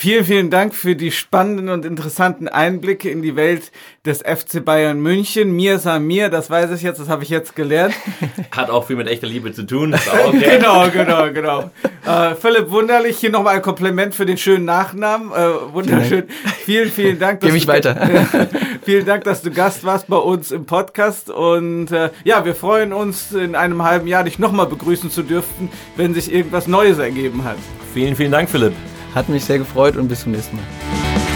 Vielen, 0.00 0.24
vielen 0.24 0.48
Dank 0.48 0.76
für 0.76 0.94
die 0.94 1.10
spannenden 1.10 1.70
und 1.70 1.84
interessanten 1.84 2.46
Einblicke 2.46 3.10
in 3.10 3.20
die 3.20 3.34
Welt 3.34 3.72
des 4.06 4.18
FC 4.18 4.64
Bayern 4.64 5.00
München. 5.00 5.50
Mir 5.50 5.80
sah 5.80 5.98
mir, 5.98 6.28
das 6.28 6.48
weiß 6.48 6.70
ich 6.70 6.82
jetzt, 6.82 7.00
das 7.00 7.08
habe 7.08 7.24
ich 7.24 7.30
jetzt 7.30 7.56
gelernt. 7.56 7.94
Hat 8.56 8.70
auch 8.70 8.86
viel 8.86 8.94
mit 8.94 9.08
echter 9.08 9.26
Liebe 9.26 9.52
zu 9.52 9.64
tun. 9.64 9.90
Das 9.90 10.08
auch 10.08 10.28
okay. 10.32 10.58
genau, 10.58 10.88
genau, 10.88 11.32
genau. 11.32 11.70
Äh, 12.06 12.36
Philipp 12.36 12.70
Wunderlich, 12.70 13.18
hier 13.18 13.30
nochmal 13.30 13.56
ein 13.56 13.62
Kompliment 13.62 14.14
für 14.14 14.24
den 14.24 14.38
schönen 14.38 14.66
Nachnamen. 14.66 15.32
Äh, 15.32 15.74
wunderschön. 15.74 16.28
Vielen, 16.64 16.92
vielen 16.92 17.18
Dank. 17.18 17.40
Gebe 17.40 17.56
ich 17.56 17.66
weiter. 17.66 17.96
vielen 18.84 19.04
Dank, 19.04 19.24
dass 19.24 19.42
du 19.42 19.50
Gast 19.50 19.82
warst 19.82 20.06
bei 20.06 20.18
uns 20.18 20.52
im 20.52 20.64
Podcast. 20.64 21.28
Und 21.28 21.90
äh, 21.90 22.10
ja, 22.22 22.44
wir 22.44 22.54
freuen 22.54 22.92
uns 22.92 23.32
in 23.32 23.56
einem 23.56 23.82
halben 23.82 24.06
Jahr 24.06 24.22
dich 24.22 24.38
nochmal 24.38 24.66
begrüßen 24.66 25.10
zu 25.10 25.24
dürfen, 25.24 25.70
wenn 25.96 26.14
sich 26.14 26.32
irgendwas 26.32 26.68
Neues 26.68 26.98
ergeben 26.98 27.42
hat. 27.42 27.56
Vielen, 27.92 28.14
vielen 28.14 28.30
Dank, 28.30 28.48
Philipp. 28.48 28.74
Hat 29.14 29.28
mich 29.28 29.44
sehr 29.44 29.58
gefreut 29.58 29.96
und 29.96 30.08
bis 30.08 30.20
zum 30.20 30.32
nächsten 30.32 30.56
Mal. 30.56 31.27